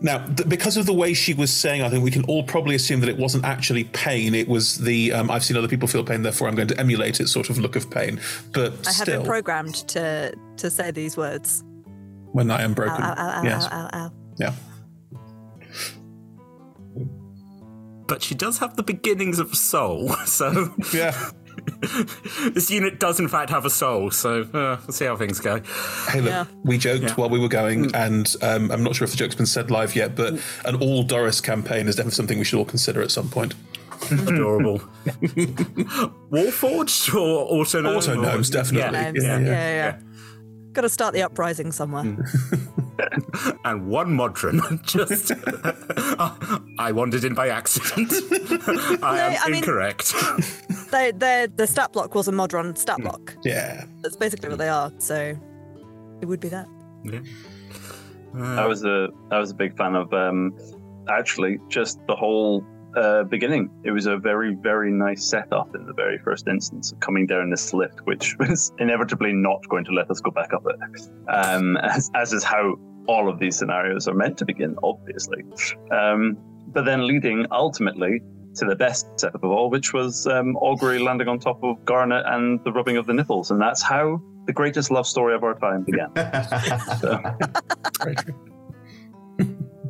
Now, 0.03 0.25
th- 0.25 0.49
because 0.49 0.77
of 0.77 0.87
the 0.87 0.93
way 0.93 1.13
she 1.13 1.33
was 1.33 1.53
saying, 1.53 1.83
I 1.83 1.89
think 1.89 2.03
we 2.03 2.09
can 2.09 2.23
all 2.25 2.43
probably 2.43 2.73
assume 2.75 3.01
that 3.01 3.09
it 3.09 3.17
wasn't 3.17 3.45
actually 3.45 3.83
pain. 3.85 4.33
It 4.33 4.47
was 4.47 4.77
the 4.79 5.13
um, 5.13 5.29
I've 5.29 5.43
seen 5.43 5.57
other 5.57 5.67
people 5.67 5.87
feel 5.87 6.03
pain, 6.03 6.23
therefore 6.23 6.47
I'm 6.47 6.55
going 6.55 6.69
to 6.69 6.79
emulate 6.79 7.19
it 7.19 7.27
sort 7.27 7.49
of 7.49 7.59
look 7.59 7.75
of 7.75 7.89
pain. 7.91 8.19
But 8.51 8.73
I 8.87 8.91
have 8.93 8.95
still, 8.95 9.19
been 9.21 9.27
programmed 9.27 9.75
to 9.89 10.35
to 10.57 10.69
say 10.71 10.89
these 10.91 11.17
words. 11.17 11.63
when 12.31 12.49
I 12.49 12.63
am 12.63 12.73
broken, 12.73 13.01
ow, 13.01 13.13
ow, 13.15 13.39
ow, 13.39 13.43
yes, 13.43 13.67
ow, 13.71 13.89
ow, 13.93 14.05
ow. 14.05 14.11
yeah. 14.37 14.53
But 18.11 18.21
she 18.21 18.35
does 18.35 18.57
have 18.57 18.75
the 18.75 18.83
beginnings 18.83 19.39
of 19.39 19.53
a 19.53 19.55
soul, 19.55 20.09
so 20.25 20.73
Yeah. 20.93 21.15
this 22.53 22.69
unit 22.69 22.99
does 22.99 23.21
in 23.21 23.29
fact 23.29 23.49
have 23.51 23.63
a 23.63 23.69
soul. 23.69 24.11
So 24.11 24.41
uh, 24.41 24.77
we'll 24.85 24.91
see 24.91 25.05
how 25.05 25.15
things 25.15 25.39
go. 25.39 25.61
Hey, 26.09 26.19
look, 26.19 26.29
Yeah. 26.29 26.45
we 26.65 26.77
joked 26.77 27.03
Yeah. 27.03 27.13
while 27.13 27.29
we 27.29 27.39
were 27.39 27.47
going, 27.47 27.85
Mm. 27.85 27.95
and 27.95 28.35
um, 28.41 28.69
I'm 28.71 28.83
not 28.83 28.95
sure 28.95 29.05
if 29.05 29.11
the 29.11 29.17
joke's 29.17 29.35
been 29.35 29.45
said 29.45 29.71
live 29.71 29.95
yet, 29.95 30.13
but 30.15 30.33
an 30.65 30.75
all 30.75 31.03
Doris 31.03 31.39
campaign 31.39 31.87
is 31.87 31.95
definitely 31.95 32.15
something 32.15 32.37
we 32.37 32.43
should 32.43 32.57
all 32.59 32.65
consider 32.65 33.01
at 33.01 33.11
some 33.11 33.29
point. 33.29 33.53
Adorable. 34.11 34.79
Warforged 36.31 37.13
or 37.15 37.45
auto 37.59 37.81
gnomes? 37.81 38.07
Auto 38.09 38.21
gnomes, 38.21 38.49
definitely. 38.49 38.99
Names. 38.99 39.23
Yeah, 39.23 39.39
Yeah, 39.39 39.49
yeah. 39.49 39.75
yeah. 39.75 39.97
Yeah. 40.71 40.73
Got 40.73 40.81
to 40.81 40.89
start 40.89 41.13
the 41.13 41.21
uprising 41.23 41.71
somewhere. 41.71 42.03
and 43.65 43.87
one 43.87 44.13
Modron. 44.13 44.61
Just, 44.83 45.31
I 46.79 46.91
wandered 46.93 47.23
in 47.23 47.33
by 47.33 47.49
accident. 47.49 48.11
I 49.03 49.19
am 49.19 49.37
I 49.43 49.47
mean- 49.47 49.57
incorrect. 49.57 50.13
They, 50.91 51.11
they, 51.11 51.47
the 51.55 51.67
stat 51.67 51.93
block 51.93 52.15
was 52.15 52.27
a 52.27 52.31
Modron 52.31 52.75
stat 52.75 52.97
Hmm. 52.97 53.03
block. 53.03 53.35
Yeah. 53.43 53.85
That's 54.01 54.15
basically 54.17 54.49
what 54.49 54.57
they 54.57 54.69
are. 54.69 54.91
So 54.97 55.37
it 56.21 56.25
would 56.25 56.39
be 56.39 56.49
that. 56.49 56.67
yeah. 57.03 57.19
I 58.35 58.65
was 58.65 58.85
a 58.85 59.09
I 59.29 59.39
was 59.39 59.51
a 59.51 59.53
big 59.55 59.75
fan 59.75 59.93
of 59.95 60.13
um, 60.13 60.53
actually 61.09 61.59
just 61.67 61.99
the 62.07 62.15
whole 62.15 62.65
uh, 62.95 63.23
beginning. 63.23 63.69
It 63.83 63.91
was 63.91 64.05
a 64.05 64.17
very 64.17 64.55
very 64.55 64.91
nice 64.91 65.23
setup 65.23 65.75
in 65.75 65.85
the 65.85 65.93
very 65.93 66.17
first 66.19 66.47
instance 66.47 66.91
of 66.91 66.99
coming 66.99 67.27
down 67.27 67.49
this 67.49 67.73
lift, 67.73 68.01
which 68.05 68.35
was 68.39 68.71
inevitably 68.79 69.33
not 69.33 69.67
going 69.69 69.85
to 69.85 69.91
let 69.91 70.09
us 70.09 70.19
go 70.19 70.31
back 70.31 70.53
up 70.53 70.65
it, 70.65 71.09
um, 71.29 71.77
as 71.77 72.09
as 72.15 72.33
is 72.33 72.43
how 72.43 72.75
all 73.07 73.29
of 73.29 73.39
these 73.39 73.57
scenarios 73.57 74.07
are 74.07 74.13
meant 74.13 74.37
to 74.37 74.45
begin, 74.45 74.75
obviously. 74.83 75.43
Um, 75.91 76.37
but 76.67 76.85
then 76.85 77.05
leading 77.07 77.45
ultimately 77.51 78.21
to 78.55 78.65
the 78.65 78.75
best 78.75 79.07
setup 79.19 79.43
of 79.43 79.51
all, 79.51 79.69
which 79.69 79.93
was 79.93 80.27
um, 80.27 80.55
Augury 80.57 80.99
landing 80.99 81.27
on 81.27 81.39
top 81.39 81.63
of 81.63 81.77
Garnot 81.85 82.29
and 82.31 82.63
the 82.63 82.71
rubbing 82.71 82.97
of 82.97 83.07
the 83.07 83.13
nipples, 83.13 83.51
and 83.51 83.61
that's 83.61 83.81
how 83.81 84.21
the 84.45 84.53
greatest 84.53 84.91
love 84.91 85.07
story 85.07 85.33
of 85.35 85.43
our 85.43 85.57
time 85.59 85.83
began. 85.83 86.11
So, 86.99 87.21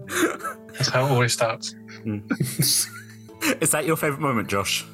That's 0.74 0.90
how 0.90 1.06
it 1.06 1.12
always 1.12 1.34
starts. 1.34 1.76
Mm. 2.06 3.62
Is 3.62 3.72
that 3.72 3.86
your 3.86 3.96
favourite 3.96 4.22
moment, 4.22 4.48
Josh? 4.48 4.86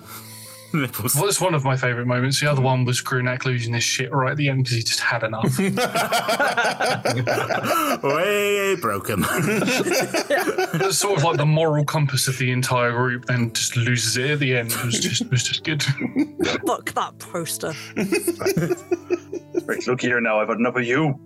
Nipples. 0.73 1.15
Well, 1.15 1.27
it's 1.27 1.39
one 1.39 1.53
of 1.53 1.63
my 1.63 1.77
favourite 1.77 2.07
moments. 2.07 2.41
The 2.41 2.51
other 2.51 2.61
one 2.61 2.83
was 2.83 3.01
Grunak 3.01 3.45
losing 3.45 3.73
his 3.73 3.83
shit 3.83 4.11
right 4.11 4.31
at 4.31 4.37
the 4.37 4.49
end 4.49 4.65
because 4.65 4.77
he 4.77 4.83
just 4.83 4.99
had 4.99 5.23
enough. 5.23 5.57
Way 8.03 8.75
broken. 8.75 9.23
it's 9.29 10.97
sort 10.97 11.17
of 11.17 11.23
like 11.23 11.37
the 11.37 11.45
moral 11.45 11.85
compass 11.85 12.27
of 12.27 12.37
the 12.37 12.51
entire 12.51 12.91
group, 12.91 13.25
then 13.25 13.53
just 13.53 13.77
loses 13.77 14.17
it 14.17 14.31
at 14.31 14.39
the 14.39 14.57
end. 14.57 14.71
It 14.71 14.83
was 14.83 14.99
just, 14.99 15.29
was 15.31 15.43
just 15.43 15.63
good. 15.63 15.83
Look, 16.63 16.91
that 16.93 17.17
poster. 17.19 17.73
right, 19.65 19.87
look 19.87 20.01
here 20.01 20.19
now, 20.19 20.41
I've 20.41 20.49
had 20.49 20.57
enough 20.57 20.75
of 20.75 20.83
you. 20.83 21.17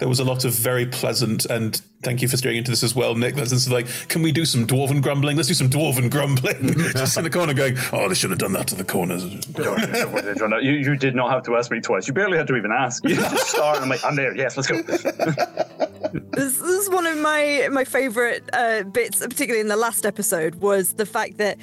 There 0.00 0.08
was 0.08 0.18
a 0.18 0.24
lot 0.24 0.44
of 0.46 0.54
very 0.54 0.86
pleasant, 0.86 1.44
and 1.44 1.80
thank 2.02 2.22
you 2.22 2.28
for 2.28 2.38
steering 2.38 2.56
into 2.56 2.70
this 2.70 2.82
as 2.82 2.94
well, 2.94 3.14
Nick. 3.14 3.34
That's 3.34 3.68
like, 3.68 3.86
can 4.08 4.22
we 4.22 4.32
do 4.32 4.46
some 4.46 4.66
dwarven 4.66 5.02
grumbling? 5.02 5.36
Let's 5.36 5.48
do 5.48 5.54
some 5.54 5.68
dwarven 5.68 6.10
grumbling. 6.10 6.74
Just 6.92 7.18
in 7.18 7.24
the 7.24 7.30
corner 7.30 7.52
going, 7.52 7.76
oh, 7.92 8.08
they 8.08 8.14
should 8.14 8.30
have 8.30 8.38
done 8.38 8.54
that 8.54 8.66
to 8.68 8.74
the 8.74 8.84
corners. 8.84 9.24
you, 10.62 10.72
you 10.72 10.96
did 10.96 11.14
not 11.14 11.30
have 11.30 11.42
to 11.44 11.56
ask 11.56 11.70
me 11.70 11.80
twice. 11.80 12.08
You 12.08 12.14
barely 12.14 12.38
had 12.38 12.46
to 12.46 12.56
even 12.56 12.72
ask. 12.72 13.06
You 13.06 13.16
just 13.16 13.48
start, 13.48 13.76
and 13.76 13.84
I'm 13.84 13.90
like, 13.90 14.04
I'm 14.04 14.16
there. 14.16 14.34
Yes, 14.34 14.56
let's 14.56 14.68
go. 14.68 14.80
This, 16.32 16.58
this 16.58 16.62
is 16.62 16.90
one 16.90 17.06
of 17.06 17.18
my 17.18 17.68
my 17.70 17.84
favorite 17.84 18.48
uh, 18.52 18.82
bits, 18.82 19.20
particularly 19.20 19.60
in 19.60 19.68
the 19.68 19.76
last 19.76 20.04
episode, 20.04 20.56
was 20.56 20.94
the 20.94 21.06
fact 21.06 21.36
that 21.38 21.58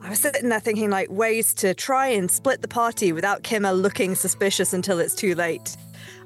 I 0.00 0.10
was 0.10 0.18
sitting 0.18 0.48
there 0.48 0.58
thinking 0.58 0.90
like 0.90 1.10
ways 1.10 1.54
to 1.54 1.74
try 1.74 2.08
and 2.08 2.28
split 2.28 2.62
the 2.62 2.68
party 2.68 3.12
without 3.12 3.44
Kimmer 3.44 3.72
looking 3.72 4.16
suspicious 4.16 4.72
until 4.72 4.98
it's 4.98 5.14
too 5.14 5.34
late, 5.36 5.76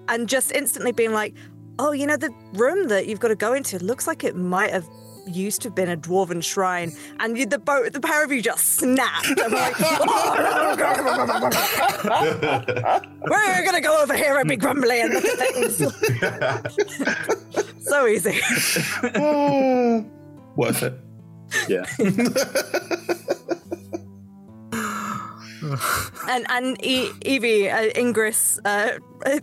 and 0.08 0.28
just 0.28 0.52
instantly 0.52 0.92
being 0.92 1.12
like, 1.12 1.34
"Oh, 1.78 1.92
you 1.92 2.06
know, 2.06 2.16
the 2.16 2.30
room 2.54 2.88
that 2.88 3.06
you've 3.06 3.20
got 3.20 3.28
to 3.28 3.36
go 3.36 3.52
into 3.52 3.78
looks 3.78 4.06
like 4.06 4.24
it 4.24 4.34
might 4.36 4.72
have." 4.72 4.88
Used 5.28 5.60
to 5.62 5.68
have 5.70 5.74
been 5.74 5.88
a 5.88 5.96
dwarven 5.96 6.40
shrine, 6.40 6.92
and 7.18 7.36
you, 7.36 7.46
the 7.46 7.58
boat, 7.58 7.92
the 7.92 8.00
pair 8.00 8.22
of 8.24 8.30
you 8.30 8.40
just 8.40 8.76
snapped. 8.76 9.26
I'm 9.26 9.50
like, 9.50 9.76
we're 13.24 13.64
gonna 13.64 13.80
go 13.80 14.00
over 14.00 14.14
here 14.14 14.38
and 14.38 14.48
be 14.48 14.54
grumbly 14.54 15.00
and 15.00 15.14
look 15.14 15.24
at 15.24 15.36
things. 15.36 15.78
so 17.88 18.06
easy. 18.06 18.38
Worth 20.54 20.84
it. 20.84 20.94
Yeah. 21.68 21.86
and 26.28 26.46
and 26.48 26.84
e- 26.84 27.10
Evie 27.24 27.68
uh, 27.68 27.90
Ingris 27.94 28.60
uh, 28.64 28.98
uh, 29.24 29.40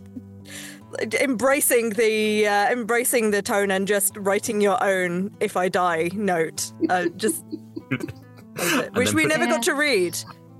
embracing 1.20 1.90
the 1.90 2.46
uh, 2.46 2.70
embracing 2.72 3.30
the 3.30 3.42
tone 3.42 3.70
and 3.70 3.86
just 3.86 4.16
writing 4.16 4.60
your 4.60 4.82
own 4.82 5.34
"if 5.40 5.56
I 5.56 5.68
die" 5.68 6.10
note. 6.14 6.72
Uh, 6.88 7.06
just 7.16 7.44
which 8.94 9.12
we 9.12 9.24
never 9.26 9.44
Yeah. 9.44 9.50
got 9.50 9.62
to 9.64 9.74
read. 9.74 10.16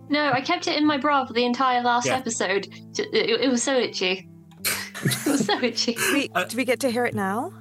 No, 0.09 0.30
I 0.32 0.41
kept 0.41 0.66
it 0.68 0.76
in 0.76 0.87
my 0.87 0.99
bra 0.99 1.24
for 1.26 1.32
the 1.32 1.45
entire 1.45 1.80
last 1.82 2.07
Yeah. 2.07 2.16
episode. 2.16 2.66
It, 2.99 3.41
it 3.41 3.51
was 3.51 3.62
so 3.62 3.74
itchy. 3.76 4.28
it 4.64 5.26
was 5.26 5.47
so 5.47 5.59
itchy. 5.62 5.95
Do 5.95 6.12
we, 6.12 6.30
Uh, 6.35 6.45
do 6.45 6.57
we 6.57 6.64
get 6.64 6.80
to 6.80 6.91
hear 6.91 7.07
it 7.07 7.14
now? 7.14 7.53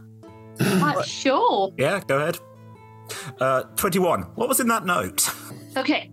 Uh, 0.59 1.01
sure. 1.03 1.71
yeah, 1.77 2.01
go 2.05 2.17
ahead. 2.19 2.37
Uh, 3.39 3.63
21. 3.75 4.23
What 4.35 4.49
was 4.49 4.59
in 4.59 4.67
that 4.67 4.85
note? 4.85 5.29
Okay. 5.77 6.11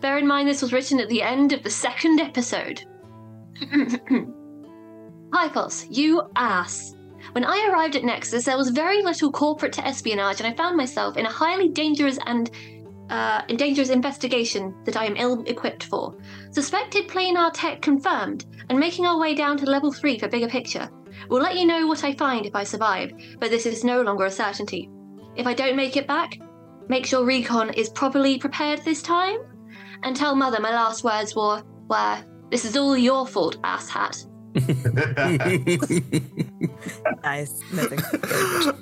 Bear 0.00 0.18
in 0.18 0.26
mind 0.26 0.48
this 0.48 0.60
was 0.62 0.72
written 0.72 1.00
at 1.00 1.08
the 1.08 1.22
end 1.22 1.52
of 1.52 1.62
the 1.62 1.70
second 1.70 2.20
episode. 2.20 2.84
Hypos, 5.32 5.86
you 5.88 6.22
ass. 6.36 6.94
When 7.32 7.44
I 7.44 7.70
arrived 7.70 7.96
at 7.96 8.04
Nexus, 8.04 8.44
there 8.44 8.58
was 8.58 8.68
very 8.68 9.02
little 9.02 9.32
corporate 9.32 9.72
to 9.74 9.86
espionage, 9.86 10.40
and 10.40 10.46
I 10.46 10.54
found 10.54 10.76
myself 10.76 11.16
in 11.16 11.24
a 11.24 11.32
highly 11.32 11.68
dangerous 11.68 12.18
and 12.26 12.50
uh, 13.08 13.40
dangerous 13.46 13.88
investigation 13.88 14.74
that 14.84 14.96
I 14.96 15.06
am 15.06 15.16
ill 15.16 15.42
equipped 15.46 15.84
for. 15.84 16.14
Suspected 16.50 17.08
planar 17.08 17.50
tech 17.54 17.80
confirmed, 17.80 18.44
and 18.68 18.78
making 18.78 19.06
our 19.06 19.18
way 19.18 19.34
down 19.34 19.56
to 19.56 19.64
level 19.64 19.90
3 19.90 20.18
for 20.18 20.28
bigger 20.28 20.48
picture. 20.48 20.90
We'll 21.30 21.42
let 21.42 21.56
you 21.56 21.66
know 21.66 21.86
what 21.86 22.04
I 22.04 22.12
find 22.12 22.44
if 22.44 22.54
I 22.54 22.64
survive, 22.64 23.12
but 23.40 23.50
this 23.50 23.64
is 23.64 23.84
no 23.84 24.02
longer 24.02 24.26
a 24.26 24.30
certainty. 24.30 24.90
If 25.34 25.46
I 25.46 25.54
don't 25.54 25.76
make 25.76 25.96
it 25.96 26.06
back, 26.06 26.38
make 26.88 27.06
sure 27.06 27.24
recon 27.24 27.72
is 27.72 27.88
properly 27.88 28.38
prepared 28.38 28.80
this 28.80 29.00
time, 29.00 29.38
and 30.02 30.14
tell 30.14 30.36
Mother 30.36 30.60
my 30.60 30.70
last 30.70 31.04
words 31.04 31.34
were, 31.34 31.62
were 31.88 32.22
this 32.50 32.66
is 32.66 32.76
all 32.76 32.98
your 32.98 33.26
fault, 33.26 33.56
asshat. 33.62 34.26
Nice, 37.22 37.60
amazing. 37.72 37.98
Very 37.98 38.64
good. 38.64 38.76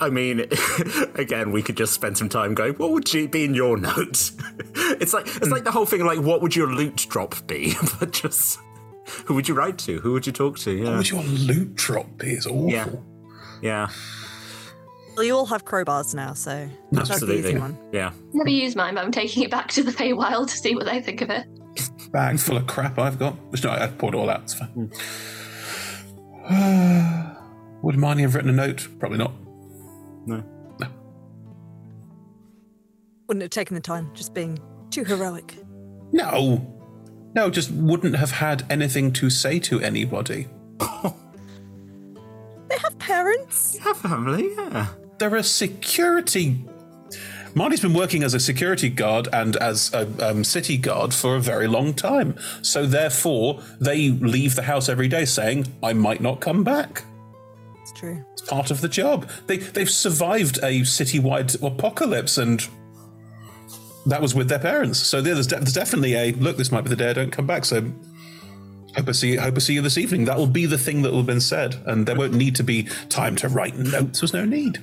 I 0.00 0.10
mean, 0.10 0.40
again, 1.14 1.52
we 1.52 1.62
could 1.62 1.76
just 1.76 1.92
spend 1.92 2.18
some 2.18 2.28
time 2.28 2.54
going. 2.54 2.74
What 2.74 2.92
would 2.92 3.12
you 3.12 3.28
be 3.28 3.44
in 3.44 3.54
your 3.54 3.76
notes? 3.76 4.32
it's 4.74 5.12
like 5.12 5.26
it's 5.26 5.46
hmm. 5.46 5.52
like 5.52 5.64
the 5.64 5.70
whole 5.70 5.86
thing. 5.86 6.04
Like, 6.04 6.20
what 6.20 6.42
would 6.42 6.56
your 6.56 6.68
loot 6.68 7.06
drop 7.08 7.46
be? 7.46 7.74
but 7.98 8.12
just 8.12 8.58
who 9.26 9.34
would 9.34 9.48
you 9.48 9.54
write 9.54 9.78
to? 9.80 10.00
Who 10.00 10.12
would 10.12 10.26
you 10.26 10.32
talk 10.32 10.58
to? 10.60 10.72
Yeah. 10.72 10.84
What 10.84 10.96
would 10.98 11.10
your 11.10 11.22
loot 11.22 11.74
drop 11.74 12.18
be? 12.18 12.32
It's 12.32 12.46
awful. 12.46 12.70
Yeah. 12.70 12.88
yeah, 13.60 13.88
Well, 15.16 15.24
you 15.24 15.36
all 15.36 15.46
have 15.46 15.64
crowbars 15.64 16.14
now, 16.14 16.34
so 16.34 16.68
that's 16.92 17.08
the 17.08 17.14
absolutely. 17.14 17.50
easy 17.50 17.58
one. 17.58 17.78
Yeah, 17.92 18.12
Never 18.32 18.48
used 18.48 18.76
mine, 18.76 18.94
but 18.94 19.04
I'm 19.04 19.12
taking 19.12 19.42
it 19.42 19.50
back 19.50 19.68
to 19.72 19.82
the 19.82 19.90
Feywild 19.90 20.48
to 20.48 20.56
see 20.56 20.74
what 20.74 20.86
they 20.86 21.00
think 21.00 21.20
of 21.20 21.30
it. 21.30 21.46
Bag 22.12 22.38
full 22.40 22.56
of 22.56 22.66
crap 22.66 22.98
I've 22.98 23.18
got. 23.18 23.34
Which, 23.50 23.62
no, 23.64 23.70
I 23.70 23.86
poured 23.86 24.14
it 24.14 24.18
all 24.18 24.30
out. 24.30 24.42
It's 24.42 24.54
fine. 24.54 24.70
Would 27.82 27.96
Marnie 27.96 28.22
have 28.22 28.34
written 28.34 28.50
a 28.50 28.52
note? 28.52 28.88
Probably 28.98 29.18
not. 29.18 29.32
no. 30.26 30.42
Wouldn't 33.28 33.42
have 33.42 33.50
taken 33.50 33.74
the 33.76 33.80
time, 33.80 34.10
just 34.12 34.34
being 34.34 34.58
too 34.90 35.04
heroic. 35.04 35.54
No. 36.12 36.66
No, 37.32 37.48
just 37.48 37.70
wouldn't 37.70 38.16
have 38.16 38.32
had 38.32 38.64
anything 38.68 39.12
to 39.12 39.30
say 39.30 39.60
to 39.60 39.80
anybody. 39.80 40.48
They 42.70 42.78
have 42.78 42.96
parents. 43.00 43.72
They 43.72 43.80
have 43.80 43.96
family. 43.96 44.54
Yeah. 44.54 44.86
They're 45.18 45.34
a 45.34 45.42
security. 45.42 46.64
Marty's 47.54 47.80
been 47.80 47.94
working 47.94 48.22
as 48.22 48.34
a 48.34 48.40
security 48.40 48.88
guard 48.88 49.28
and 49.32 49.56
as 49.56 49.92
a 49.92 50.30
um, 50.30 50.44
city 50.44 50.76
guard 50.76 51.12
for 51.12 51.36
a 51.36 51.40
very 51.40 51.66
long 51.66 51.94
time. 51.94 52.36
So 52.62 52.86
therefore, 52.86 53.60
they 53.80 54.10
leave 54.10 54.54
the 54.54 54.62
house 54.62 54.88
every 54.88 55.08
day 55.08 55.24
saying, 55.24 55.66
"I 55.82 55.92
might 55.92 56.20
not 56.20 56.40
come 56.40 56.64
back." 56.64 57.04
It's 57.82 57.92
true. 57.92 58.24
It's 58.32 58.42
part 58.42 58.70
of 58.70 58.80
the 58.80 58.88
job. 58.88 59.28
They 59.46 59.56
they've 59.58 59.90
survived 59.90 60.58
a 60.58 60.80
citywide 60.80 61.60
apocalypse, 61.62 62.38
and 62.38 62.66
that 64.06 64.22
was 64.22 64.34
with 64.34 64.48
their 64.48 64.58
parents. 64.58 64.98
So 64.98 65.20
there's, 65.20 65.46
de- 65.46 65.56
there's 65.56 65.72
definitely 65.72 66.14
a 66.14 66.32
look. 66.32 66.56
This 66.56 66.72
might 66.72 66.82
be 66.82 66.90
the 66.90 66.96
day 66.96 67.10
I 67.10 67.12
don't 67.12 67.32
come 67.32 67.46
back. 67.46 67.64
So 67.64 67.92
hope 68.96 69.08
I 69.08 69.12
see 69.12 69.36
hope 69.36 69.56
I 69.56 69.58
see 69.58 69.74
you 69.74 69.82
this 69.82 69.98
evening. 69.98 70.24
That 70.26 70.38
will 70.38 70.46
be 70.46 70.66
the 70.66 70.78
thing 70.78 71.02
that 71.02 71.10
will 71.10 71.18
have 71.18 71.26
been 71.26 71.40
said, 71.40 71.76
and 71.86 72.06
there 72.06 72.16
won't 72.16 72.34
need 72.34 72.56
to 72.56 72.64
be 72.64 72.84
time 73.08 73.36
to 73.36 73.48
write 73.48 73.76
notes. 73.76 74.20
There's 74.20 74.34
no 74.34 74.44
need. 74.44 74.78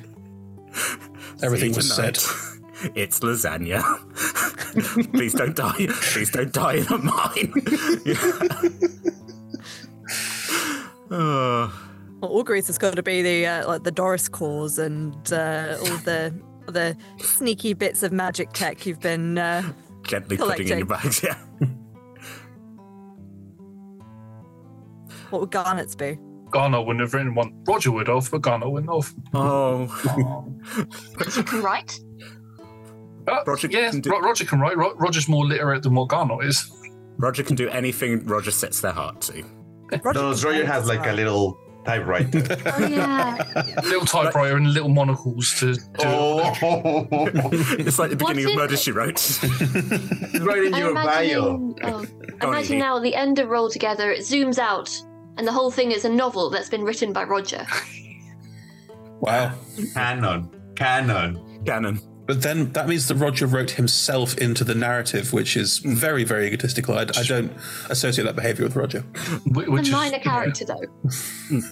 Everything 1.41 1.73
was 1.73 1.93
said. 1.93 2.17
It's 2.95 3.19
lasagna. 3.21 3.81
Please 5.13 5.33
don't 5.33 5.55
die. 5.55 5.87
Please 5.87 6.31
don't 6.31 6.51
die 6.53 6.73
in 6.75 6.87
a 6.87 6.97
mine. 6.97 7.53
oh, 11.11 11.83
Well, 12.19 12.31
all 12.31 12.43
Greece 12.43 12.65
has 12.67 12.79
got 12.79 12.95
to 12.95 13.03
be 13.03 13.21
the 13.21 13.45
uh, 13.45 13.67
like 13.67 13.83
the 13.83 13.91
Doris 13.91 14.27
cause 14.27 14.79
and 14.79 15.13
uh, 15.31 15.77
all 15.79 15.97
the 15.97 16.33
the 16.67 16.97
sneaky 17.19 17.73
bits 17.73 18.01
of 18.01 18.11
magic 18.11 18.53
tech 18.53 18.85
you've 18.87 18.99
been. 18.99 19.37
Uh, 19.37 19.61
gently 20.03 20.35
putting 20.37 20.67
in 20.67 20.77
your 20.79 20.87
bags. 20.87 21.21
Yeah. 21.23 21.37
what 25.29 25.41
would 25.41 25.51
Garnot's 25.51 25.95
be? 25.95 26.17
Garnot 26.49 26.85
wouldn't 26.87 27.01
have 27.01 27.13
written 27.13 27.35
one. 27.35 27.53
Roger 27.67 27.91
would 27.91 28.07
have, 28.07 28.31
but 28.31 28.41
Garnot 28.41 28.71
wouldn't 28.71 28.91
have. 28.91 29.13
Oh, 29.33 29.83
You 31.35 31.43
can 31.43 31.61
write. 31.61 31.99
Uh, 33.27 33.43
Roger 33.45 33.67
yeah, 33.69 33.91
can 33.91 34.01
do- 34.01 34.09
Roger 34.11 34.45
can 34.45 34.59
write. 34.59 34.77
Roger's 34.77 35.27
more 35.27 35.45
literate 35.45 35.83
than 35.83 35.93
what 35.95 36.07
Garnot 36.09 36.43
is. 36.45 36.71
Roger 37.17 37.43
can 37.43 37.55
do 37.55 37.67
anything 37.69 38.25
Roger 38.25 38.51
sets 38.51 38.79
their 38.81 38.91
heart 38.93 39.21
to. 39.21 39.43
Roger 40.03 40.19
No, 40.19 40.29
Roger 40.29 40.65
has 40.65 40.87
like 40.87 41.05
a 41.07 41.11
little 41.13 41.57
typewriter. 41.85 42.43
Oh 42.77 42.85
yeah. 42.85 43.37
Little 43.83 44.05
typewriter 44.05 44.57
and 44.57 44.73
little 44.73 44.89
monocles 44.89 45.53
to 45.59 45.73
do. 45.73 45.81
oh, 45.99 46.53
It's 47.79 47.97
like 47.97 48.09
the 48.11 48.15
beginning 48.17 48.43
What's 48.43 48.45
of 48.45 48.51
in 48.51 48.55
Murder 48.57 48.73
it? 48.73 48.79
She 48.79 48.91
Wrote. 48.91 49.39
right 50.45 50.63
in 50.63 50.73
I'm 50.73 50.81
your 50.81 50.93
bio. 50.93 51.73
oh, 51.83 52.05
Go 52.39 52.47
on, 52.47 52.53
imagine 52.53 52.79
now 52.79 52.99
the 52.99 53.15
end 53.15 53.39
of 53.39 53.47
Roll 53.49 53.69
Together, 53.69 54.11
it 54.11 54.19
zooms 54.19 54.59
out, 54.59 54.89
and 55.37 55.47
the 55.47 55.51
whole 55.53 55.71
thing 55.71 55.91
is 55.93 56.03
a 56.05 56.09
novel 56.09 56.49
that's 56.49 56.69
been 56.69 56.83
written 56.83 57.13
by 57.13 57.23
Roger. 57.23 57.65
Wow. 59.21 59.53
Canon. 59.93 60.73
Canon. 60.75 61.63
Canon. 61.65 61.99
But 62.27 62.41
then 62.41 62.71
that 62.73 62.87
means 62.89 63.07
that 63.07 63.15
Roger 63.15 63.47
wrote 63.47 63.71
himself 63.71 64.37
into 64.37 64.63
the 64.65 64.75
narrative, 64.75 65.31
which 65.33 65.55
is 65.55 65.77
very, 65.79 66.25
very 66.25 66.47
egotistical. 66.47 66.95
I, 66.95 67.01
I 67.03 67.23
don't 67.23 67.51
associate 67.89 68.25
that 68.25 68.35
behavior 68.35 68.65
with 68.65 68.75
Roger. 68.75 68.99
whi- 69.45 69.63
A 69.63 69.71
Which 69.71 69.87
is, 69.87 69.93
minor 69.93 70.19
character, 70.19 70.65
though. 70.65 71.59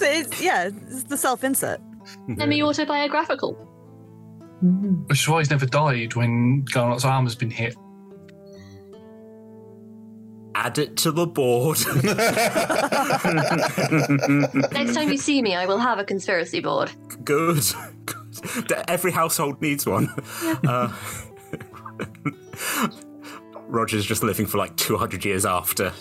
So 0.00 0.06
it's, 0.06 0.40
yeah, 0.42 0.70
it's 0.88 1.04
the 1.04 1.16
self 1.18 1.44
insert. 1.44 1.78
Semi 2.38 2.62
autobiographical. 2.62 3.52
Which 5.08 5.20
is 5.20 5.28
why 5.28 5.40
he's 5.40 5.50
never 5.50 5.66
died 5.66 6.14
when 6.14 6.64
Garnot's 6.72 7.04
arm 7.04 7.26
has 7.26 7.34
been 7.34 7.50
hit. 7.50 7.76
Add 10.54 10.78
it 10.78 10.96
to 10.98 11.12
the 11.12 11.26
board. 11.26 11.76
Next 14.72 14.94
time 14.94 15.10
you 15.10 15.18
see 15.18 15.42
me, 15.42 15.54
I 15.54 15.66
will 15.66 15.78
have 15.78 15.98
a 15.98 16.04
conspiracy 16.04 16.60
board. 16.60 16.90
Good. 17.22 17.62
Good. 18.40 18.72
Every 18.88 19.12
household 19.12 19.60
needs 19.60 19.86
one. 19.86 20.08
Uh, 20.66 20.92
Roger's 23.66 24.04
just 24.04 24.22
living 24.22 24.46
for 24.46 24.58
like 24.58 24.76
200 24.76 25.24
years 25.24 25.46
after. 25.46 25.92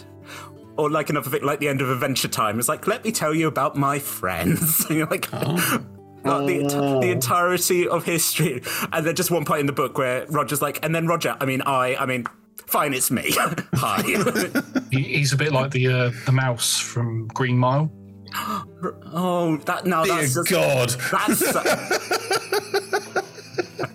Or 0.78 0.90
like 0.90 1.10
another 1.10 1.30
thing, 1.30 1.44
like 1.44 1.60
the 1.60 1.68
end 1.68 1.82
of 1.82 1.90
Adventure 1.90 2.28
Time. 2.28 2.58
It's 2.58 2.70
like, 2.70 2.88
let 2.88 3.04
me 3.04 3.12
tell 3.12 3.34
you 3.34 3.48
about 3.48 3.76
my 3.76 4.00
friends. 4.00 4.86
And 4.86 4.98
you're 4.98 5.08
like, 5.08 5.32
like 5.34 5.84
the, 6.24 6.60
ent- 6.64 7.02
the 7.02 7.12
entirety 7.12 7.88
of 7.88 8.06
history. 8.06 8.62
And 8.92 9.06
then 9.06 9.16
just 9.16 9.30
one 9.30 9.46
point 9.46 9.62
in 9.62 9.66
the 9.66 9.74
book 9.74 9.98
where 9.98 10.26
Roger's 10.28 10.62
like, 10.62 10.84
and 10.84 10.96
then 10.96 11.06
Roger, 11.06 11.36
I 11.40 11.46
mean, 11.46 11.62
I, 11.64 11.96
I 11.96 12.06
mean, 12.06 12.26
fine, 12.66 12.94
it's 12.94 13.12
me. 13.12 13.32
Hi. 13.76 14.02
He, 14.92 15.04
he's 15.04 15.34
a 15.34 15.38
bit 15.38 15.52
like 15.52 15.72
the 15.72 15.88
uh, 15.88 16.12
the 16.26 16.32
mouse 16.32 16.80
from 16.80 17.28
Green 17.28 17.58
Mile. 17.58 17.92
Oh, 18.36 19.58
that, 19.66 19.86
no, 19.86 20.04
Dear 20.06 20.16
that's 20.16 20.34
just, 20.34 20.50
God. 20.50 20.90
that's, 20.90 21.56
uh, 21.56 23.22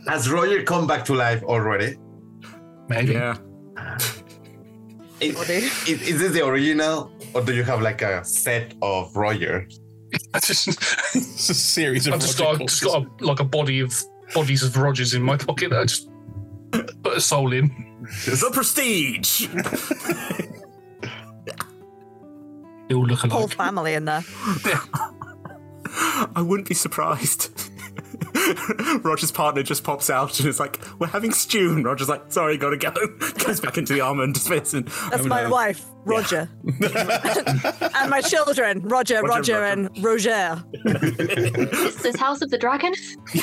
Has 0.08 0.30
Roger 0.30 0.62
come 0.62 0.86
back 0.86 1.04
to 1.06 1.14
life 1.14 1.42
already? 1.42 1.96
Maybe. 2.88 3.12
yeah. 3.14 3.36
Is, 5.20 5.38
is, 5.48 6.02
is 6.02 6.18
this 6.18 6.32
the 6.32 6.44
original, 6.44 7.10
or 7.34 7.40
do 7.40 7.54
you 7.54 7.62
have 7.62 7.80
like 7.80 8.02
a 8.02 8.22
set 8.24 8.74
of 8.82 9.14
Roger? 9.16 9.66
I 10.34 10.40
just, 10.40 10.68
It's 11.14 11.48
a 11.48 11.54
series 11.54 12.06
of 12.06 12.14
I've 12.14 12.20
just 12.20 12.36
got, 12.36 12.58
just 12.60 12.82
got 12.84 13.04
a, 13.04 13.24
like 13.24 13.40
a 13.40 13.44
body 13.44 13.80
of 13.80 13.94
bodies 14.34 14.62
of 14.64 14.76
Rogers 14.76 15.14
in 15.14 15.22
my 15.22 15.36
pocket 15.36 15.72
I 15.72 15.84
just 15.84 16.10
put 16.72 17.16
a 17.16 17.20
soul 17.20 17.52
in. 17.52 17.68
The 18.26 18.50
prestige. 18.52 19.48
They 22.88 22.94
all 22.94 23.06
look 23.06 23.20
Whole 23.20 23.48
family 23.48 23.94
in 23.94 24.04
there. 24.04 24.22
I 26.34 26.42
wouldn't 26.42 26.68
be 26.68 26.74
surprised. 26.74 27.50
Roger's 29.04 29.30
partner 29.30 29.62
just 29.62 29.84
pops 29.84 30.10
out 30.10 30.38
and 30.38 30.48
is 30.48 30.58
like, 30.60 30.80
"We're 30.98 31.06
having 31.06 31.32
stew." 31.32 31.72
And 31.72 31.84
Roger's 31.84 32.08
like, 32.08 32.32
"Sorry, 32.32 32.56
gotta 32.56 32.76
go." 32.76 32.90
Goes 33.44 33.60
back 33.60 33.78
into 33.78 33.92
the 33.92 34.00
armor 34.00 34.24
and 34.24 34.34
disappears. 34.34 34.74
And, 34.74 34.86
That's 34.86 35.24
oh, 35.24 35.28
my 35.28 35.44
no. 35.44 35.50
wife, 35.50 35.86
Roger. 36.04 36.48
and 36.64 38.10
my 38.10 38.20
children, 38.20 38.80
Roger, 38.82 39.22
Roger, 39.22 39.28
Roger, 39.28 39.60
Roger. 39.60 39.64
and 39.64 40.04
Roger. 40.04 40.64
Is 40.84 41.96
this 42.02 42.16
House 42.16 42.42
of 42.42 42.50
the 42.50 42.58
Dragon? 42.58 42.92
I 43.34 43.38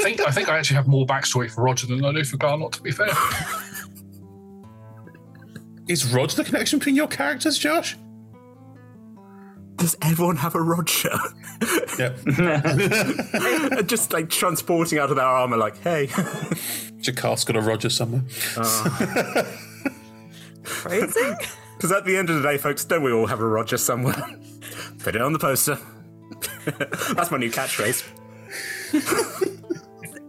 think 0.00 0.20
I 0.20 0.30
think 0.30 0.48
I 0.48 0.58
actually 0.58 0.76
have 0.76 0.86
more 0.86 1.06
backstory 1.06 1.50
for 1.50 1.64
Roger 1.64 1.86
than 1.86 2.04
I 2.04 2.12
do 2.12 2.24
for 2.24 2.36
Garnot. 2.36 2.72
To 2.72 2.82
be 2.82 2.90
fair, 2.92 3.08
Is 5.88 6.12
Roger 6.12 6.36
the 6.36 6.44
connection 6.44 6.78
between 6.78 6.96
your 6.96 7.08
characters, 7.08 7.58
Josh? 7.58 7.96
Does 9.76 9.96
everyone 10.02 10.36
have 10.36 10.54
a 10.54 10.62
Roger? 10.62 11.16
Yep. 11.98 12.18
And 13.78 13.88
just 13.88 14.12
like 14.12 14.30
transporting 14.30 14.98
out 14.98 15.10
of 15.10 15.16
their 15.16 15.24
armor, 15.24 15.56
like, 15.56 15.78
"Hey." 15.82 16.08
Jakar's 17.00 17.44
got 17.44 17.56
a 17.56 17.60
Roger 17.60 17.90
somewhere. 17.90 18.22
Ah. 18.56 19.46
Crazy. 20.64 21.34
Because 21.76 21.92
at 21.92 22.04
the 22.04 22.16
end 22.16 22.30
of 22.30 22.36
the 22.36 22.48
day, 22.48 22.56
folks, 22.56 22.84
don't 22.84 23.02
we 23.02 23.12
all 23.12 23.26
have 23.26 23.40
a 23.40 23.46
Roger 23.46 23.76
somewhere? 23.76 24.22
Put 25.00 25.14
it 25.16 25.22
on 25.22 25.32
the 25.32 25.38
poster. 25.38 25.78
That's 27.14 27.30
my 27.30 27.36
new 27.36 27.50
catchphrase. 27.50 28.04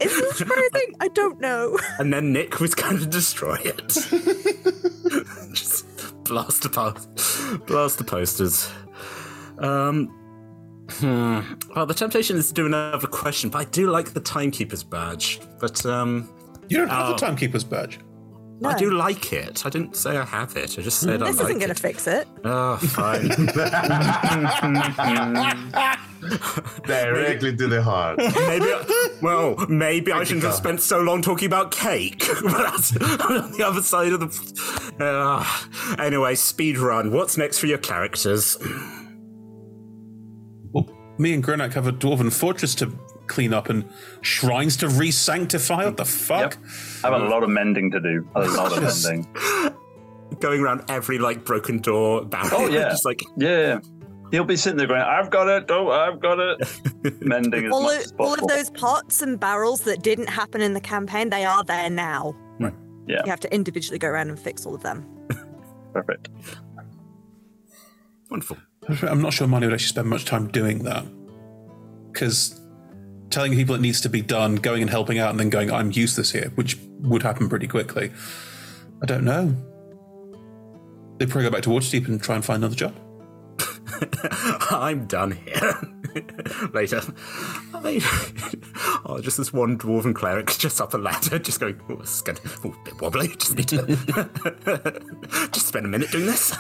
Is 0.02 0.20
this 0.20 0.44
crazy? 0.44 0.96
I 1.00 1.08
don't 1.10 1.40
know. 1.40 1.78
And 2.00 2.12
then 2.12 2.34
Nick 2.34 2.60
was 2.60 2.76
going 2.76 2.98
to 3.00 3.06
destroy 3.06 3.56
it. 3.64 3.88
Just 5.54 5.86
blast 6.26 6.64
the 6.64 6.70
post, 6.70 7.66
blast 7.68 7.98
the 7.98 8.04
posters. 8.04 8.70
Um, 9.60 10.08
hmm. 10.90 11.40
Well, 11.76 11.86
the 11.86 11.94
temptation 11.94 12.38
is 12.38 12.48
to 12.50 12.54
do 12.54 12.66
another 12.66 13.08
question, 13.08 13.50
but 13.50 13.60
I 13.60 13.64
do 13.66 13.90
like 13.90 14.14
the 14.14 14.20
timekeeper's 14.20 14.84
badge. 14.84 15.40
But 15.60 15.86
um, 15.86 16.30
You 16.70 16.78
don't 16.78 16.90
have 16.90 17.10
Oh. 17.10 17.14
the 17.14 17.18
timekeeper's 17.20 17.64
badge. 17.64 18.00
No. 18.62 18.70
I 18.70 18.78
do 18.78 18.92
like 18.92 19.34
it. 19.34 19.66
I 19.66 19.70
didn't 19.70 19.98
say 19.98 20.16
I 20.18 20.24
have 20.24 20.56
it. 20.56 20.80
I 20.80 20.82
just 20.82 21.00
said 21.02 21.22
I 21.22 21.28
This 21.28 21.38
like 21.40 21.48
isn't 21.48 21.60
going 21.60 21.74
to 21.76 21.82
fix 21.82 22.08
it. 22.08 22.26
Oh, 22.46 22.78
fine. 22.78 23.28
Directly 26.86 27.56
to 27.58 27.68
the 27.68 27.82
heart. 27.84 28.18
maybe. 28.18 28.66
Well, 29.22 29.56
maybe 29.68 30.12
I 30.12 30.24
shouldn't 30.24 30.46
have 30.46 30.56
spent 30.56 30.82
so 30.82 31.02
long 31.02 31.22
talking 31.22 31.48
about 31.48 31.72
cake. 31.72 32.24
but 32.44 32.72
that's 32.72 32.96
on 32.96 33.52
the 33.52 33.64
other 33.66 33.82
side 33.82 34.14
of 34.14 34.20
the. 34.22 35.04
Uh, 35.04 35.96
anyway, 36.02 36.36
speed 36.36 36.78
run. 36.78 37.12
What's 37.12 37.38
next 37.38 37.60
for 37.60 37.68
your 37.68 37.78
characters? 37.78 38.58
Well, 41.16 41.22
me 41.22 41.34
and 41.34 41.44
Grunak 41.44 41.74
have 41.74 41.88
a 41.88 41.92
dwarven 41.92 42.32
fortress 42.32 42.76
to 42.76 42.92
clean 43.28 43.54
up 43.54 43.70
and 43.70 43.90
shrines 44.22 44.78
to 44.78 44.90
re-sanctify. 44.90 45.86
What 45.86 45.98
the 45.98 46.06
fuck? 46.06 46.58
I 47.04 47.10
have 47.10 47.22
a 47.22 47.26
lot 47.26 47.44
of 47.44 47.50
mending 47.50 47.92
to 47.92 48.00
do. 48.00 48.30
A 48.36 48.42
lot 48.42 48.78
of 48.78 48.84
mending. 48.84 49.28
Going 50.40 50.62
around 50.62 50.84
every 50.90 51.18
like 51.18 51.46
broken 51.46 51.80
door, 51.80 52.26
barrier. 52.26 52.52
Oh, 52.54 52.68
yeah. 52.68 52.90
just 52.90 53.06
like 53.06 53.22
Yeah. 53.38 53.80
He'll 54.32 54.44
be 54.44 54.58
sitting 54.58 54.78
there 54.78 54.88
going, 54.88 55.02
I've 55.02 55.30
got 55.30 55.48
it. 55.48 55.70
Oh, 55.70 55.92
I've 55.92 56.20
got 56.20 56.40
it. 56.40 57.22
Mending 57.22 57.68
as 57.68 57.72
All 57.72 57.84
much 57.84 57.98
of, 57.98 58.02
as 58.02 58.14
all 58.18 58.34
of 58.34 58.48
those 58.48 58.72
pots 58.72 59.22
and 59.22 59.40
barrels 59.40 59.82
that 59.82 60.02
didn't 60.02 60.28
happen 60.30 60.62
in 60.62 60.74
the 60.74 60.82
campaign, 60.82 61.30
they 61.30 61.46
are 61.46 61.64
there 61.64 61.90
now. 61.92 62.36
Yeah. 63.08 63.22
You 63.24 63.30
have 63.30 63.40
to 63.42 63.54
individually 63.54 64.00
go 64.00 64.08
around 64.08 64.30
and 64.30 64.40
fix 64.40 64.66
all 64.66 64.74
of 64.74 64.82
them. 64.82 65.06
Perfect. 65.94 66.30
wonderful. 68.30 68.58
I'm 68.88 69.22
not 69.22 69.34
sure 69.34 69.48
Marnie 69.48 69.62
would 69.62 69.74
actually 69.74 69.88
spend 69.88 70.08
much 70.08 70.26
time 70.26 70.48
doing 70.48 70.84
that. 70.84 71.06
Because 72.12 72.60
telling 73.30 73.54
people 73.54 73.76
it 73.76 73.82
needs 73.82 74.02
to 74.02 74.10
be 74.10 74.22
done, 74.22 74.56
going 74.56 74.82
and 74.82 74.90
helping 74.90 75.20
out, 75.20 75.32
and 75.32 75.40
then 75.40 75.50
going, 75.50 75.72
I'm 75.72 75.92
useless 75.92 76.32
here, 76.32 76.52
which 76.56 76.78
would 77.00 77.24
happen 77.24 77.50
pretty 77.50 77.68
quickly. 77.68 78.12
I 79.02 79.06
don't 79.06 79.26
know. 79.26 79.56
They 81.18 81.26
probably 81.26 81.44
go 81.44 81.52
back 81.52 81.64
to 81.64 81.70
Waterdeep 81.70 82.08
and 82.08 82.22
try 82.22 82.36
and 82.36 82.46
find 82.46 82.64
another 82.64 82.76
job. 82.76 82.96
I'm 84.72 85.06
done 85.06 85.32
here. 85.32 85.82
Later. 86.74 87.02
I, 87.74 87.80
mean, 87.82 88.02
oh, 89.06 89.20
just 89.22 89.38
this 89.38 89.52
one 89.52 89.78
dwarven 89.78 90.16
cleric 90.16 90.48
just 90.58 90.80
up 90.80 90.94
a 90.94 90.98
ladder, 90.98 91.40
just 91.40 91.60
going, 91.60 91.80
oh, 91.90 92.00
it's 92.00 92.22
gonna, 92.22 92.40
a 92.64 92.70
bit 92.84 93.02
wobbly. 93.02 93.30
Just 93.36 93.56
need 93.56 93.68
to 93.70 93.86
just 95.52 95.68
spend 95.68 95.86
a 95.86 95.90
minute 95.90 96.12
doing 96.12 96.26
this. 96.26 96.56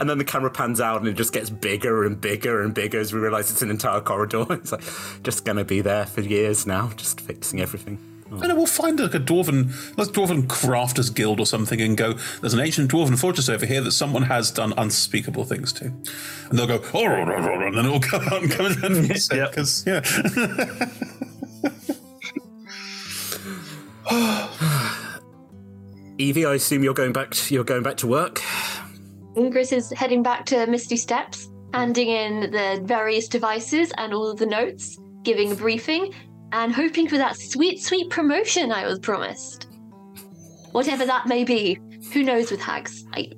And 0.00 0.08
then 0.08 0.18
the 0.18 0.24
camera 0.24 0.50
pans 0.50 0.80
out 0.80 1.00
and 1.00 1.08
it 1.08 1.14
just 1.14 1.32
gets 1.32 1.50
bigger 1.50 2.04
and 2.04 2.20
bigger 2.20 2.62
and 2.62 2.74
bigger 2.74 2.98
as 2.98 3.12
we 3.12 3.20
realize 3.20 3.50
it's 3.50 3.62
an 3.62 3.70
entire 3.70 4.00
corridor. 4.00 4.46
It's 4.50 4.72
like 4.72 4.82
just 5.22 5.44
gonna 5.44 5.64
be 5.64 5.80
there 5.80 6.06
for 6.06 6.20
years 6.20 6.66
now, 6.66 6.90
just 6.96 7.20
fixing 7.20 7.60
everything. 7.60 7.98
I 8.40 8.46
know 8.46 8.54
we'll 8.54 8.64
find 8.66 8.98
like 8.98 9.14
a 9.14 9.20
dwarven, 9.20 9.66
like 9.98 10.08
dwarven 10.08 10.46
crafters 10.46 11.14
guild 11.14 11.38
or 11.38 11.44
something, 11.44 11.82
and 11.82 11.98
go. 11.98 12.14
There's 12.40 12.54
an 12.54 12.60
ancient 12.60 12.90
dwarven 12.90 13.18
fortress 13.18 13.50
over 13.50 13.66
here 13.66 13.82
that 13.82 13.92
someone 13.92 14.22
has 14.22 14.50
done 14.50 14.72
unspeakable 14.78 15.44
things 15.44 15.70
to, 15.74 15.84
and 15.86 16.58
they'll 16.58 16.66
go, 16.66 16.80
oh, 16.94 16.94
oh, 16.94 17.04
oh, 17.04 17.34
oh," 17.36 17.66
and 17.66 17.76
then 17.76 17.84
it'll 17.84 18.00
come 18.12 18.22
out 18.28 18.42
and 18.42 18.50
come 18.50 18.66
and 18.66 19.06
fix 19.06 19.30
it 19.30 19.36
Yep. 19.36 19.50
because 19.50 19.84
yeah. 19.86 20.00
Evie, 26.18 26.44
I 26.46 26.54
assume 26.54 26.82
you're 26.84 26.94
going 26.94 27.12
back. 27.12 27.30
To, 27.32 27.54
you're 27.54 27.64
going 27.64 27.82
back 27.82 27.96
to 27.98 28.06
work. 28.06 28.40
Ingris 29.36 29.72
is 29.72 29.90
heading 29.92 30.22
back 30.22 30.44
to 30.46 30.66
Misty 30.66 30.96
Steps, 30.96 31.48
handing 31.72 32.08
in 32.08 32.50
the 32.50 32.82
various 32.84 33.28
devices 33.28 33.92
and 33.96 34.12
all 34.12 34.30
of 34.30 34.38
the 34.38 34.46
notes, 34.46 34.98
giving 35.22 35.52
a 35.52 35.54
briefing, 35.54 36.12
and 36.52 36.74
hoping 36.74 37.08
for 37.08 37.16
that 37.16 37.38
sweet, 37.38 37.82
sweet 37.82 38.10
promotion 38.10 38.70
I 38.70 38.86
was 38.86 38.98
promised. 38.98 39.68
Whatever 40.72 41.06
that 41.06 41.26
may 41.26 41.44
be. 41.44 41.78
Who 42.12 42.22
knows 42.22 42.50
with 42.50 42.60
hags? 42.60 43.04
I, 43.14 43.30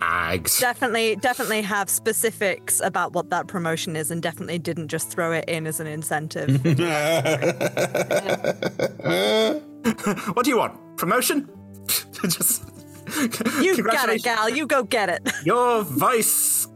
Ags. 0.00 0.58
Definitely, 0.58 1.16
definitely 1.16 1.62
have 1.62 1.90
specifics 1.90 2.80
about 2.80 3.12
what 3.12 3.30
that 3.30 3.46
promotion 3.46 3.94
is, 3.94 4.10
and 4.10 4.22
definitely 4.22 4.58
didn't 4.58 4.88
just 4.88 5.10
throw 5.10 5.32
it 5.32 5.44
in 5.46 5.66
as 5.66 5.78
an 5.78 5.86
incentive. 5.86 6.48
what 10.34 10.44
do 10.44 10.50
you 10.50 10.56
want? 10.56 10.96
Promotion? 10.96 11.48
just. 12.28 12.79
you 13.62 13.82
get 13.82 14.08
it, 14.08 14.22
gal. 14.22 14.48
You 14.48 14.66
go 14.66 14.84
get 14.84 15.08
it. 15.08 15.28
You're 15.44 15.82
vice 15.82 16.66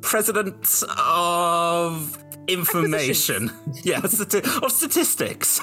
president 0.00 0.82
of 0.98 2.18
information. 2.48 3.50
yeah, 3.82 4.00
stati- 4.00 4.62
of 4.62 4.72
statistics. 4.72 5.60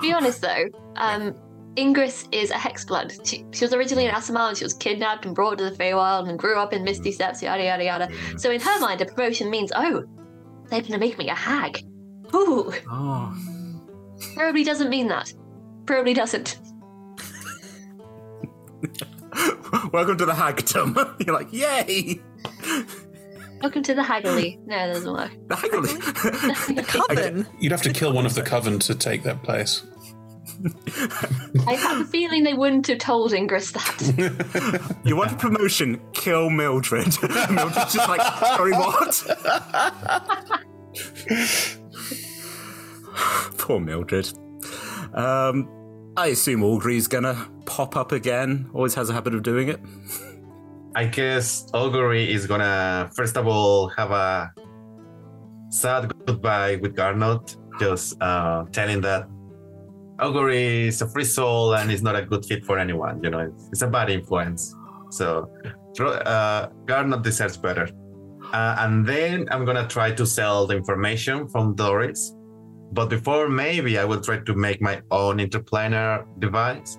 be 0.00 0.12
honest 0.12 0.40
though, 0.40 0.64
um, 0.96 1.34
Ingris 1.76 2.26
is 2.32 2.50
a 2.50 2.54
hexblood. 2.54 3.24
She, 3.26 3.44
she 3.52 3.64
was 3.64 3.72
originally 3.72 4.06
an 4.06 4.14
Aasimar. 4.14 4.48
And 4.48 4.58
she 4.58 4.64
was 4.64 4.74
kidnapped 4.74 5.24
and 5.26 5.34
brought 5.34 5.58
to 5.58 5.70
the 5.70 5.76
Feywild 5.76 6.28
and 6.28 6.38
grew 6.38 6.58
up 6.58 6.72
in 6.72 6.82
Misty 6.82 7.12
Steps, 7.12 7.42
yada 7.42 7.62
yada 7.62 7.84
yada. 7.84 8.08
So 8.36 8.50
in 8.50 8.60
her 8.60 8.80
mind, 8.80 9.00
a 9.00 9.06
promotion 9.06 9.50
means, 9.50 9.72
oh, 9.74 10.04
they're 10.68 10.82
gonna 10.82 10.98
make 10.98 11.18
me 11.18 11.28
a 11.28 11.34
hag. 11.34 11.84
Ooh, 12.34 12.72
oh. 12.90 13.36
probably 14.34 14.64
doesn't 14.64 14.90
mean 14.90 15.08
that. 15.08 15.32
Probably 15.86 16.12
doesn't. 16.12 16.58
Welcome 19.92 20.18
to 20.18 20.26
the 20.26 20.34
hagdom. 20.34 20.96
You're 21.26 21.34
like, 21.34 21.52
yay! 21.52 22.20
Welcome 23.60 23.82
to 23.82 23.94
the 23.94 24.02
Haggly. 24.02 24.58
No, 24.66 24.76
that 24.76 24.92
doesn't 24.94 25.12
work. 25.12 25.32
The 25.48 25.56
haggle. 25.56 26.84
Coven. 27.08 27.46
You'd 27.58 27.72
have 27.72 27.82
to 27.82 27.92
kill 27.92 28.12
one 28.12 28.24
of 28.24 28.34
the 28.34 28.42
coven 28.42 28.78
to 28.80 28.94
take 28.94 29.24
that 29.24 29.42
place. 29.42 29.82
I 31.66 31.74
have 31.74 32.00
a 32.00 32.04
feeling 32.04 32.44
they 32.44 32.54
wouldn't 32.54 32.86
have 32.86 32.98
told 32.98 33.32
Ingris 33.32 33.72
that. 33.72 35.00
you 35.04 35.16
want 35.16 35.32
a 35.32 35.36
promotion? 35.36 36.00
Kill 36.12 36.50
Mildred. 36.50 37.16
Mildred's 37.50 37.94
just 37.94 38.08
like, 38.08 38.20
sorry, 38.38 38.72
what? 38.72 39.24
Poor 43.58 43.80
Mildred. 43.80 44.32
Um, 45.14 45.68
I 46.18 46.26
assume 46.26 46.64
Augury's 46.64 47.06
gonna 47.06 47.46
pop 47.64 47.94
up 47.96 48.10
again. 48.10 48.68
Always 48.74 48.92
has 48.96 49.08
a 49.08 49.12
habit 49.12 49.36
of 49.36 49.44
doing 49.44 49.68
it. 49.68 49.78
I 50.96 51.04
guess 51.04 51.70
Augury 51.72 52.32
is 52.32 52.44
gonna 52.44 53.08
first 53.14 53.36
of 53.36 53.46
all 53.46 53.86
have 53.90 54.10
a 54.10 54.52
sad 55.68 56.12
goodbye 56.26 56.74
with 56.82 56.96
Garnot, 56.96 57.56
just 57.78 58.20
uh, 58.20 58.64
telling 58.72 59.00
that 59.02 59.28
Augury 60.18 60.88
is 60.88 61.00
a 61.02 61.08
free 61.08 61.22
soul 61.22 61.76
and 61.76 61.88
is 61.92 62.02
not 62.02 62.16
a 62.16 62.22
good 62.22 62.44
fit 62.44 62.64
for 62.64 62.80
anyone. 62.80 63.22
You 63.22 63.30
know, 63.30 63.38
it's, 63.38 63.68
it's 63.70 63.82
a 63.82 63.86
bad 63.86 64.10
influence. 64.10 64.74
So 65.10 65.48
uh, 66.00 66.66
Garnot 66.86 67.22
deserves 67.22 67.56
better. 67.56 67.88
Uh, 68.52 68.74
and 68.80 69.06
then 69.06 69.46
I'm 69.52 69.64
gonna 69.64 69.86
try 69.86 70.10
to 70.10 70.26
sell 70.26 70.66
the 70.66 70.74
information 70.74 71.46
from 71.46 71.76
Doris. 71.76 72.34
But 72.92 73.08
before, 73.10 73.48
maybe 73.48 73.98
I 73.98 74.04
will 74.04 74.20
try 74.20 74.38
to 74.38 74.54
make 74.54 74.80
my 74.80 75.00
own 75.10 75.38
interplanar 75.38 76.24
device. 76.38 76.98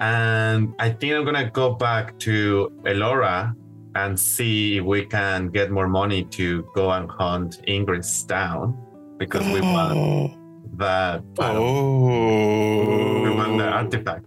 And 0.00 0.74
I 0.80 0.90
think 0.90 1.14
I'm 1.14 1.24
gonna 1.24 1.48
go 1.50 1.74
back 1.74 2.18
to 2.20 2.70
Elora 2.84 3.54
and 3.94 4.18
see 4.18 4.78
if 4.78 4.84
we 4.84 5.04
can 5.04 5.48
get 5.48 5.70
more 5.70 5.86
money 5.88 6.24
to 6.24 6.64
go 6.74 6.90
and 6.90 7.08
hunt 7.10 7.60
Ingris 7.68 8.26
down 8.26 8.76
because 9.18 9.44
we 9.46 9.60
want 9.60 10.32
that 10.78 11.22
I 11.38 11.52
don't- 11.52 13.22
we 13.22 13.30
want 13.30 13.58
the 13.58 13.68
Oh. 13.68 13.80
artifact. 13.80 14.24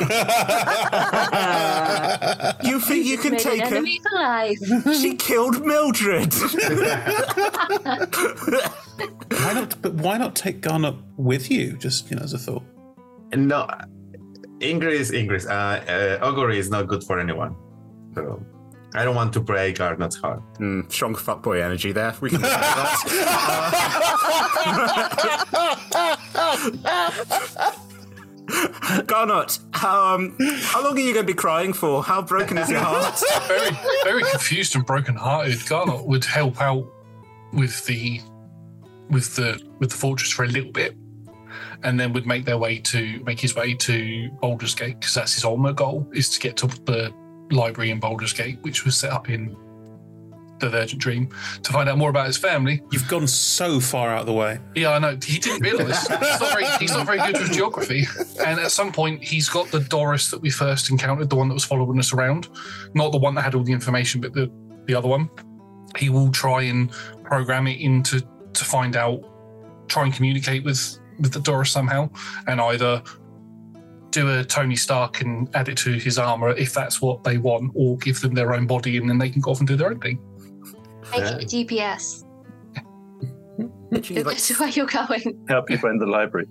You 2.64 2.80
think 2.80 3.04
you 3.06 3.18
can 3.18 3.36
take 3.36 3.60
her? 3.60 3.66
enemy 3.76 4.00
for 4.02 4.12
life. 4.18 4.58
She 5.00 5.14
killed 5.14 5.64
Mildred. 5.64 6.32
Why 8.96 9.52
not? 9.52 9.80
But 9.82 9.94
why 9.94 10.18
not 10.18 10.34
take 10.36 10.60
Garnot 10.60 11.02
with 11.16 11.50
you? 11.50 11.76
Just 11.76 12.10
you 12.10 12.16
know, 12.16 12.22
as 12.22 12.32
a 12.32 12.38
thought. 12.38 12.62
No, 13.34 13.68
Ingris, 14.60 15.10
Ingris, 15.12 15.46
uh, 15.46 15.84
uh, 15.90 16.18
Augury 16.22 16.58
is 16.58 16.70
not 16.70 16.86
good 16.86 17.02
for 17.04 17.18
anyone. 17.18 17.56
So 18.14 18.44
I 18.94 19.04
don't 19.04 19.16
want 19.16 19.32
to 19.34 19.40
break 19.40 19.76
Garnot's 19.76 20.16
heart. 20.16 20.40
Hmm, 20.58 20.82
strong 20.88 21.14
fuckboy 21.14 21.62
energy 21.62 21.92
there. 21.92 22.14
We 22.20 22.30
can 22.30 22.40
look 22.40 22.50
at 22.50 22.60
that. 22.60 23.74
Garnot, 29.06 29.58
um, 29.82 30.36
how 30.62 30.84
long 30.84 30.96
are 30.96 31.00
you 31.00 31.12
going 31.12 31.26
to 31.26 31.32
be 31.32 31.34
crying 31.34 31.72
for? 31.72 32.02
How 32.02 32.22
broken 32.22 32.58
is 32.58 32.70
your 32.70 32.80
heart? 32.80 33.20
very, 33.48 33.70
very 34.04 34.22
confused 34.30 34.76
and 34.76 34.84
broken-hearted. 34.86 35.54
Garnot 35.60 36.06
would 36.06 36.24
help 36.24 36.60
out 36.60 36.86
with 37.52 37.84
the 37.86 38.20
with 39.10 39.34
the 39.36 39.60
with 39.78 39.90
the 39.90 39.96
fortress 39.96 40.30
for 40.30 40.44
a 40.44 40.48
little 40.48 40.72
bit, 40.72 40.96
and 41.82 41.98
then 41.98 42.12
would 42.12 42.26
make 42.26 42.44
their 42.44 42.58
way 42.58 42.78
to 42.78 43.22
make 43.24 43.40
his 43.40 43.54
way 43.54 43.74
to 43.74 44.30
Baldur's 44.40 44.74
Gate 44.74 44.98
because 45.00 45.14
that's 45.14 45.34
his 45.34 45.44
ultimate 45.44 45.76
goal 45.76 46.08
is 46.12 46.28
to 46.30 46.40
get 46.40 46.56
to 46.58 46.66
the 46.66 47.12
library 47.50 47.90
in 47.90 48.00
Baldur's 48.00 48.32
Gate, 48.32 48.58
which 48.62 48.84
was 48.84 48.96
set 48.96 49.12
up 49.12 49.28
in 49.28 49.56
the 50.60 50.70
Virgin 50.70 50.98
Dream, 50.98 51.28
to 51.62 51.72
find 51.72 51.88
out 51.88 51.98
more 51.98 52.10
about 52.10 52.26
his 52.26 52.36
family. 52.36 52.82
You've 52.90 53.08
gone 53.08 53.26
so 53.26 53.80
far 53.80 54.14
out 54.14 54.20
of 54.20 54.26
the 54.26 54.32
way. 54.32 54.58
Yeah, 54.74 54.92
I 54.92 54.98
know. 54.98 55.18
He 55.22 55.38
didn't 55.38 55.60
realise. 55.60 56.00
He's 56.06 56.40
not, 56.40 56.52
very, 56.52 56.66
he's 56.78 56.92
not 56.92 57.06
very 57.06 57.18
good 57.18 57.38
with 57.40 57.52
geography. 57.52 58.06
And 58.44 58.58
at 58.60 58.70
some 58.70 58.92
point, 58.92 59.22
he's 59.22 59.48
got 59.48 59.70
the 59.70 59.80
Doris 59.80 60.30
that 60.30 60.40
we 60.40 60.50
first 60.50 60.90
encountered, 60.90 61.28
the 61.28 61.36
one 61.36 61.48
that 61.48 61.54
was 61.54 61.64
following 61.64 61.98
us 61.98 62.12
around, 62.12 62.48
not 62.94 63.12
the 63.12 63.18
one 63.18 63.34
that 63.34 63.42
had 63.42 63.54
all 63.54 63.64
the 63.64 63.72
information, 63.72 64.20
but 64.20 64.32
the, 64.32 64.50
the 64.86 64.94
other 64.94 65.08
one. 65.08 65.28
He 65.96 66.08
will 66.08 66.30
try 66.30 66.62
and 66.62 66.90
program 67.24 67.66
it 67.66 67.80
into 67.80 68.22
to 68.54 68.64
find 68.64 68.96
out, 68.96 69.22
try 69.88 70.04
and 70.04 70.12
communicate 70.14 70.64
with 70.64 70.98
with 71.20 71.32
the 71.32 71.40
Dora 71.40 71.64
somehow, 71.66 72.10
and 72.46 72.60
either 72.60 73.02
do 74.10 74.38
a 74.38 74.44
Tony 74.44 74.76
Stark 74.76 75.20
and 75.20 75.48
add 75.56 75.68
it 75.68 75.76
to 75.78 75.92
his 75.92 76.18
armor 76.18 76.50
if 76.50 76.72
that's 76.74 77.00
what 77.02 77.24
they 77.24 77.38
want, 77.38 77.72
or 77.74 77.96
give 77.98 78.20
them 78.20 78.34
their 78.34 78.52
own 78.54 78.66
body 78.66 78.96
and 78.96 79.08
then 79.08 79.18
they 79.18 79.28
can 79.30 79.40
go 79.40 79.50
off 79.52 79.58
and 79.58 79.66
do 79.68 79.76
their 79.76 79.90
own 79.90 80.00
thing. 80.00 80.18
Make 81.12 81.20
Yeah. 81.20 81.36
it 81.36 81.42
a 81.42 81.46
GPS. 81.46 82.24
Literally, 83.90 84.22
like, 84.24 84.36
That's 84.36 84.58
where 84.58 84.68
you're 84.70 84.86
going. 84.86 85.44
Help 85.48 85.70
you 85.70 85.78
find 85.78 86.00
the 86.00 86.06
library. 86.06 86.46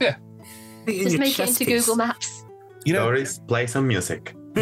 Yeah. 0.00 0.16
Just 0.86 1.18
make 1.18 1.38
it 1.38 1.48
into 1.48 1.64
piece. 1.64 1.86
Google 1.86 1.96
Maps. 1.96 2.44
You 2.84 2.94
know, 2.94 3.04
Doris, 3.06 3.38
play 3.46 3.66
some 3.66 3.86
music. 3.86 4.34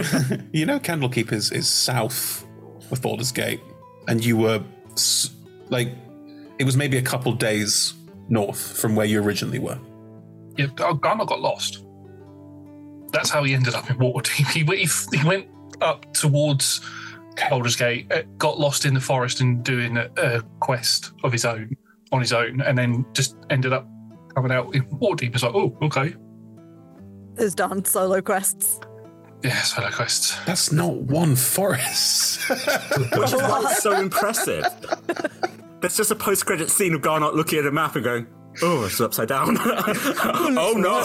you 0.53 0.67
know, 0.67 0.79
Candlekeep 0.79 1.33
is 1.33 1.51
is 1.51 1.69
south 1.69 2.45
of 2.91 3.01
Baldur's 3.01 3.33
Gate, 3.33 3.61
and 4.09 4.25
you 4.25 4.37
were 4.37 4.63
like, 5.71 5.89
it 6.59 6.65
was 6.65 6.77
maybe 6.77 6.97
a 6.99 7.03
couple 7.03 7.33
days 7.33 7.95
north 8.29 8.79
from 8.79 8.95
where 8.97 9.07
you 9.07 9.23
originally 9.23 9.59
were. 9.59 9.79
Yeah, 10.57 10.67
Garnot 10.67 11.29
got 11.29 11.41
lost. 11.41 11.85
That's 13.13 13.31
how 13.31 13.43
he 13.45 13.55
ended 13.55 13.75
up 13.75 13.89
in 13.91 13.97
Waterdeep. 13.99 14.51
He, 14.53 14.63
went- 14.65 14.81
he, 14.81 15.19
he 15.19 15.27
went 15.27 15.47
up 15.81 16.13
towards 16.15 16.81
Baldur's 17.49 17.77
Gate, 17.77 18.11
uh, 18.13 18.23
got 18.37 18.59
lost 18.59 18.85
in 18.85 18.93
the 18.95 19.01
forest 19.01 19.41
and 19.41 19.63
doing 19.65 19.97
a, 19.97 20.11
a 20.17 20.43
quest 20.61 21.13
of 21.25 21.33
his 21.33 21.45
own 21.45 21.77
on 22.11 22.21
his 22.21 22.33
own, 22.33 22.61
and 22.63 22.77
then 22.77 23.05
just 23.13 23.37
ended 23.51 23.73
up 23.73 23.87
coming 24.35 24.51
out 24.51 24.75
in 24.75 24.83
Waterdeep. 24.99 25.35
It's 25.35 25.43
like, 25.43 25.55
oh, 25.55 25.77
okay, 25.83 26.15
Has 27.39 27.55
done 27.55 27.85
solo 27.85 28.21
quests. 28.21 28.81
yeah, 29.45 29.61
solo 29.63 29.91
quests. 29.91 30.37
That's 30.45 30.73
not 30.73 30.95
one 30.97 31.37
forest. 31.37 32.41
Which 32.51 33.33
is 33.33 33.35
why 33.35 33.63
it's 33.71 33.83
so 33.83 33.93
impressive. 33.99 34.65
There's 35.81 35.97
just 35.97 36.11
a 36.11 36.17
post-credit 36.17 36.71
scene 36.71 36.95
of 36.95 37.03
Garnot 37.03 37.35
looking 37.35 37.59
at 37.61 37.67
a 37.67 37.71
map 37.71 37.95
and 37.95 38.05
going, 38.05 38.27
"Oh, 38.63 38.85
it's 38.85 39.01
upside 39.01 39.29
down. 39.29 39.57
oh 39.61 40.75
no! 40.77 41.05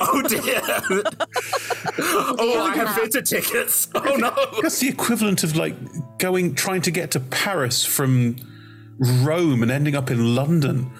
Oh 0.00 0.22
dear! 0.28 0.60
oh, 2.38 2.68
I 2.70 2.76
have 2.76 2.94
theatre 2.96 3.22
tickets. 3.22 3.88
Oh 3.94 4.16
no! 4.16 4.60
That's 4.60 4.80
the 4.80 4.88
equivalent 4.88 5.44
of 5.44 5.56
like 5.56 5.74
going, 6.18 6.54
trying 6.54 6.82
to 6.82 6.90
get 6.90 7.10
to 7.12 7.20
Paris 7.20 7.84
from 7.84 8.36
Rome 8.98 9.62
and 9.62 9.70
ending 9.70 9.96
up 9.96 10.10
in 10.10 10.34
London. 10.34 10.90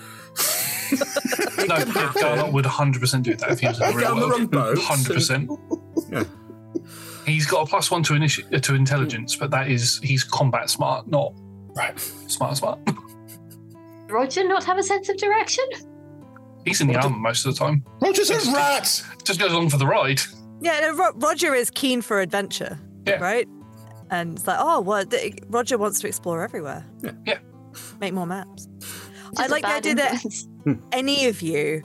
No, 0.92 1.76
Garnot 1.76 2.52
would 2.52 2.64
100% 2.64 3.22
do 3.22 3.34
that 3.36 3.50
if 3.52 3.60
he 3.60 3.68
was 3.68 3.80
in 3.80 3.86
the 3.86 3.92
Get 3.92 3.96
real 3.96 4.08
on 4.08 4.20
the 4.20 4.28
wrong 4.28 4.48
world. 4.50 4.78
100%. 4.78 5.58
Yeah. 6.10 6.24
He's 7.24 7.46
got 7.46 7.62
a 7.62 7.66
plus 7.70 7.90
one 7.90 8.02
to, 8.04 8.14
initi- 8.14 8.52
uh, 8.52 8.58
to 8.58 8.74
intelligence, 8.74 9.36
but 9.36 9.50
that 9.52 9.70
is, 9.70 10.00
he's 10.02 10.24
combat 10.24 10.68
smart, 10.68 11.08
not 11.08 11.32
Right. 11.74 11.98
smart 11.98 12.56
smart. 12.56 12.80
Roger 14.12 14.46
not 14.46 14.64
have 14.64 14.78
a 14.78 14.82
sense 14.82 15.08
of 15.08 15.16
direction? 15.16 15.64
He's 16.64 16.80
in 16.80 16.86
the 16.86 16.96
armor 16.96 17.16
most 17.16 17.44
of 17.44 17.54
the 17.54 17.58
time. 17.58 17.84
Roger's 18.00 18.30
a 18.30 18.52
rat. 18.52 19.02
Just 19.24 19.40
goes 19.40 19.50
along 19.52 19.70
for 19.70 19.78
the 19.78 19.86
ride. 19.86 20.20
Yeah, 20.60 20.78
no, 20.80 20.94
Ro- 20.94 21.12
Roger 21.16 21.54
is 21.54 21.70
keen 21.70 22.02
for 22.02 22.20
adventure, 22.20 22.78
Yeah. 23.06 23.16
right? 23.16 23.48
And 24.10 24.36
it's 24.38 24.46
like, 24.46 24.58
oh, 24.60 24.80
well, 24.80 25.04
th- 25.04 25.38
Roger 25.48 25.76
wants 25.78 25.98
to 26.00 26.06
explore 26.06 26.44
everywhere. 26.44 26.84
Yeah. 27.02 27.12
Yeah. 27.26 27.38
Make 28.00 28.12
more 28.12 28.26
maps. 28.26 28.68
Just 28.80 29.40
I 29.40 29.46
a 29.46 29.48
like 29.48 29.62
the 29.62 29.68
bad 29.68 29.76
idea 29.78 29.94
that 29.94 30.22
hmm. 30.64 30.74
any 30.92 31.26
of 31.26 31.42
you 31.42 31.82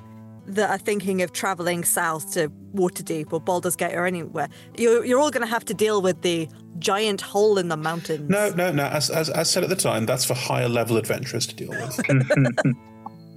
that 0.48 0.70
are 0.70 0.78
thinking 0.78 1.22
of 1.22 1.34
traveling 1.34 1.84
south 1.84 2.34
to 2.34 2.50
Waterdeep 2.74 3.34
or 3.34 3.40
Baldur's 3.40 3.76
Gate 3.76 3.94
or 3.94 4.06
anywhere, 4.06 4.50
you're, 4.78 5.04
you're 5.06 5.20
all 5.20 5.32
going 5.32 5.46
to 5.46 5.50
have 5.50 5.66
to 5.66 5.74
deal 5.74 6.02
with 6.02 6.22
the 6.22 6.48
giant 6.80 7.22
hole 7.22 7.58
in 7.58 7.68
the 7.68 7.78
mountains. 7.78 8.30
No, 8.30 8.50
no, 8.52 8.72
no. 8.72 8.86
As, 8.86 9.10
as, 9.10 9.30
as 9.30 9.50
said 9.50 9.64
at 9.64 9.70
the 9.70 9.76
time, 9.76 10.06
that's 10.06 10.26
for 10.26 10.34
higher 10.34 10.70
level 10.70 10.98
adventurers 10.98 11.46
to 11.48 11.56
deal 11.56 11.70
with. 11.70 12.00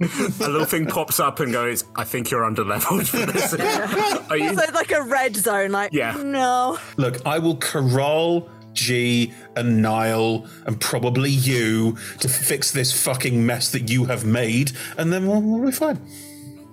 A 0.01 0.49
little 0.49 0.65
thing 0.65 0.87
pops 0.87 1.19
up 1.19 1.39
and 1.39 1.53
goes, 1.53 1.83
"I 1.95 2.03
think 2.05 2.31
you're 2.31 2.41
underleveled 2.41 3.07
for 3.07 3.23
this." 3.31 3.53
Are 4.31 4.35
you? 4.37 4.55
So 4.55 4.63
it's 4.63 4.73
like 4.73 4.91
a 4.91 5.03
red 5.03 5.35
zone, 5.35 5.71
like, 5.71 5.93
Yeah. 5.93 6.13
no. 6.23 6.79
Look, 6.97 7.23
I 7.23 7.37
will 7.37 7.57
corral 7.57 8.49
G 8.73 9.31
and 9.55 9.79
Niall 9.83 10.47
and 10.65 10.81
probably 10.81 11.29
you 11.29 11.97
to 12.19 12.27
fix 12.27 12.71
this 12.71 12.91
fucking 13.03 13.45
mess 13.45 13.71
that 13.73 13.91
you 13.91 14.05
have 14.05 14.25
made, 14.25 14.71
and 14.97 15.13
then 15.13 15.27
we'll, 15.27 15.39
we'll 15.41 15.65
be 15.67 15.71
fine. 15.71 15.99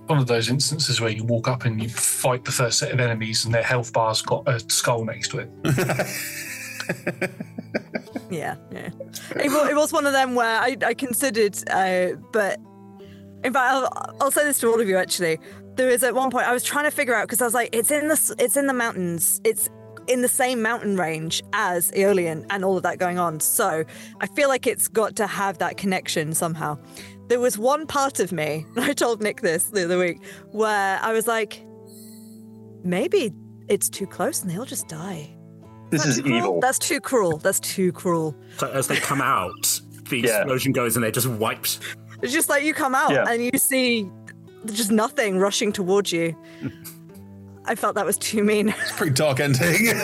One 0.09 0.19
of 0.19 0.27
those 0.27 0.49
instances 0.49 1.01
where 1.01 1.11
you 1.11 1.25
walk 1.25 1.49
up 1.49 1.65
and 1.65 1.83
you 1.83 1.89
fight 1.89 2.45
the 2.45 2.53
first 2.53 2.79
set 2.79 2.93
of 2.93 3.01
enemies 3.01 3.45
and 3.45 3.53
their 3.53 3.63
health 3.63 3.93
bar's 3.93 4.23
got 4.23 4.49
a 4.49 4.59
skull 4.71 5.05
next 5.05 5.29
to 5.29 5.39
it. 5.39 5.51
Yeah, 8.31 8.57
yeah. 8.71 8.91
It, 9.37 9.71
it 9.71 9.77
was 9.77 9.93
one 9.93 10.07
of 10.07 10.13
them 10.13 10.35
where 10.35 10.61
I, 10.61 10.77
I 10.85 10.95
considered, 10.95 11.57
uh, 11.71 12.17
but 12.33 12.61
in 13.45 13.53
fact, 13.53 13.57
I'll, 13.57 14.17
I'll 14.21 14.31
say 14.31 14.45
this 14.45 14.59
to 14.61 14.69
all 14.69 14.81
of 14.81 14.89
you 14.89 14.97
actually. 14.97 15.39
There 15.77 15.89
is 15.89 16.03
at 16.03 16.15
one 16.15 16.31
point 16.31 16.47
I 16.47 16.53
was 16.53 16.65
trying 16.65 16.85
to 16.85 16.91
figure 16.91 17.15
out 17.15 17.29
because 17.29 17.41
I 17.41 17.45
was 17.45 17.55
like, 17.55 17.71
it's 17.73 17.91
in 17.91 18.09
the 18.09 18.35
it's 18.39 18.57
in 18.57 18.67
the 18.67 18.75
mountains. 18.75 19.41
It's 19.45 19.71
in 20.09 20.23
the 20.23 20.29
same 20.29 20.61
mountain 20.63 20.97
range 20.97 21.43
as 21.53 21.93
Aeolian 21.93 22.47
and 22.51 22.65
all 22.65 22.77
of 22.77 22.83
that 22.83 22.99
going 22.99 23.19
on. 23.19 23.41
So 23.41 23.85
I 24.21 24.27
feel 24.27 24.49
like 24.49 24.67
it's 24.67 24.89
got 24.89 25.15
to 25.17 25.27
have 25.27 25.59
that 25.59 25.77
connection 25.77 26.35
somehow. 26.35 26.79
There 27.29 27.41
was 27.41 27.59
one 27.59 27.87
part 27.87 28.21
of 28.21 28.33
me, 28.33 28.67
and 28.77 28.85
I 28.85 28.93
told 28.93 29.23
Nick 29.23 29.41
this 29.43 29.65
the 29.65 29.85
other 29.85 29.99
week, 29.99 30.19
where 30.51 30.99
I 31.03 31.13
was 31.13 31.27
like, 31.27 31.63
maybe 32.85 33.33
it's 33.69 33.89
too 33.89 34.07
close 34.07 34.43
and 34.43 34.51
they'll 34.51 34.65
just 34.65 34.89
die. 34.89 35.35
This 35.91 36.05
That's 36.05 36.17
is 36.19 36.23
cruel. 36.23 36.37
evil. 36.37 36.61
That's 36.61 36.79
too 36.79 37.01
cruel. 37.01 37.39
That's 37.39 37.61
too 37.61 37.93
cruel. 37.93 38.35
So 38.59 38.71
as 38.71 38.89
they 38.89 38.97
come 38.97 39.21
out, 39.23 39.81
the 40.09 40.21
Yeah. 40.21 40.39
explosion 40.39 40.73
goes 40.73 40.97
and 40.97 41.03
they're 41.05 41.11
just 41.11 41.27
wiped. 41.27 41.81
It's 42.23 42.33
just 42.33 42.49
like 42.49 42.63
you 42.65 42.75
come 42.75 42.95
out 42.95 43.11
Yeah. 43.13 43.25
and 43.29 43.43
you 43.45 43.51
see 43.59 44.11
just 44.67 44.91
nothing 44.91 45.39
rushing 45.39 45.73
towards 45.73 46.13
you. 46.13 46.35
I 47.65 47.75
felt 47.75 47.95
that 47.97 48.05
was 48.07 48.17
too 48.19 48.43
mean. 48.43 48.69
It's 48.71 48.91
a 48.91 48.95
pretty 48.95 49.13
dark 49.15 49.41
ending. 49.41 49.89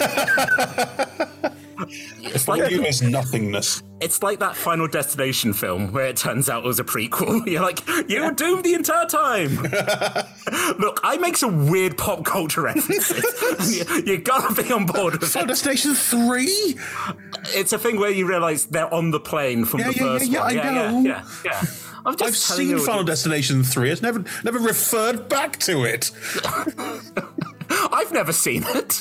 It's 2.22 2.48
like 2.48 2.62
like 2.62 2.70
you 2.70 2.82
as 2.84 3.02
nothingness. 3.02 3.82
It's 4.00 4.22
like 4.22 4.40
that 4.40 4.54
Final 4.56 4.86
Destination 4.88 5.52
film 5.52 5.92
where 5.92 6.06
it 6.06 6.16
turns 6.16 6.48
out 6.50 6.64
it 6.64 6.66
was 6.66 6.78
a 6.80 6.84
prequel. 6.84 7.46
You're 7.50 7.62
like, 7.62 7.80
you 8.08 8.22
were 8.22 8.32
doomed 8.32 8.64
the 8.64 8.74
entire 8.74 9.06
time. 9.06 9.54
Look, 10.78 11.00
I 11.02 11.16
make 11.18 11.36
some 11.36 11.68
weird 11.70 11.96
pop 11.96 12.24
culture 12.24 12.62
references. 12.62 13.78
you, 13.90 14.02
you 14.04 14.18
gotta 14.18 14.60
be 14.62 14.70
on 14.72 14.86
board 14.86 15.14
with 15.14 15.30
Final 15.30 15.44
it. 15.46 15.48
Destination 15.48 15.94
3? 15.94 16.44
It's 17.54 17.72
a 17.72 17.78
thing 17.78 17.98
where 17.98 18.10
you 18.10 18.26
realise 18.26 18.66
they're 18.66 18.92
on 18.92 19.10
the 19.10 19.20
plane 19.20 19.64
from 19.64 19.80
Yeah, 19.80 19.86
the 19.90 19.94
yeah, 19.94 20.02
first 20.02 20.26
yeah, 20.26 20.40
one. 20.40 20.50
I 20.50 20.52
yeah, 20.54 20.70
know. 20.90 21.00
yeah, 21.00 21.24
yeah, 21.44 21.50
yeah. 21.62 21.62
I'm 22.06 22.16
just 22.16 22.50
I've 22.52 22.56
telling 22.56 22.68
seen 22.68 22.78
you- 22.78 22.84
Final 22.84 23.04
Destination 23.04 23.62
3. 23.64 23.90
It's 23.90 24.02
never 24.02 24.24
never 24.44 24.58
referred 24.58 25.28
back 25.28 25.58
to 25.60 25.84
it. 25.84 26.10
I've 27.70 28.12
never 28.12 28.32
seen 28.32 28.64
it. 28.66 28.98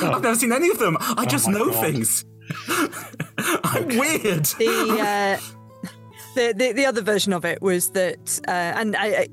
Oh. 0.00 0.12
I've 0.12 0.22
never 0.22 0.36
seen 0.36 0.52
any 0.52 0.70
of 0.70 0.78
them. 0.78 0.96
I 1.00 1.14
oh 1.18 1.24
just 1.26 1.48
know 1.48 1.70
God. 1.70 1.80
things. 1.84 2.24
I'm 3.64 3.88
weird. 3.88 4.44
the, 4.44 4.98
uh, 5.00 5.88
the 6.34 6.52
the 6.56 6.72
the 6.72 6.86
other 6.86 7.02
version 7.02 7.32
of 7.32 7.44
it 7.44 7.60
was 7.62 7.90
that, 7.90 8.40
uh, 8.48 8.50
and 8.50 8.96
I, 8.96 9.06
I, 9.06 9.28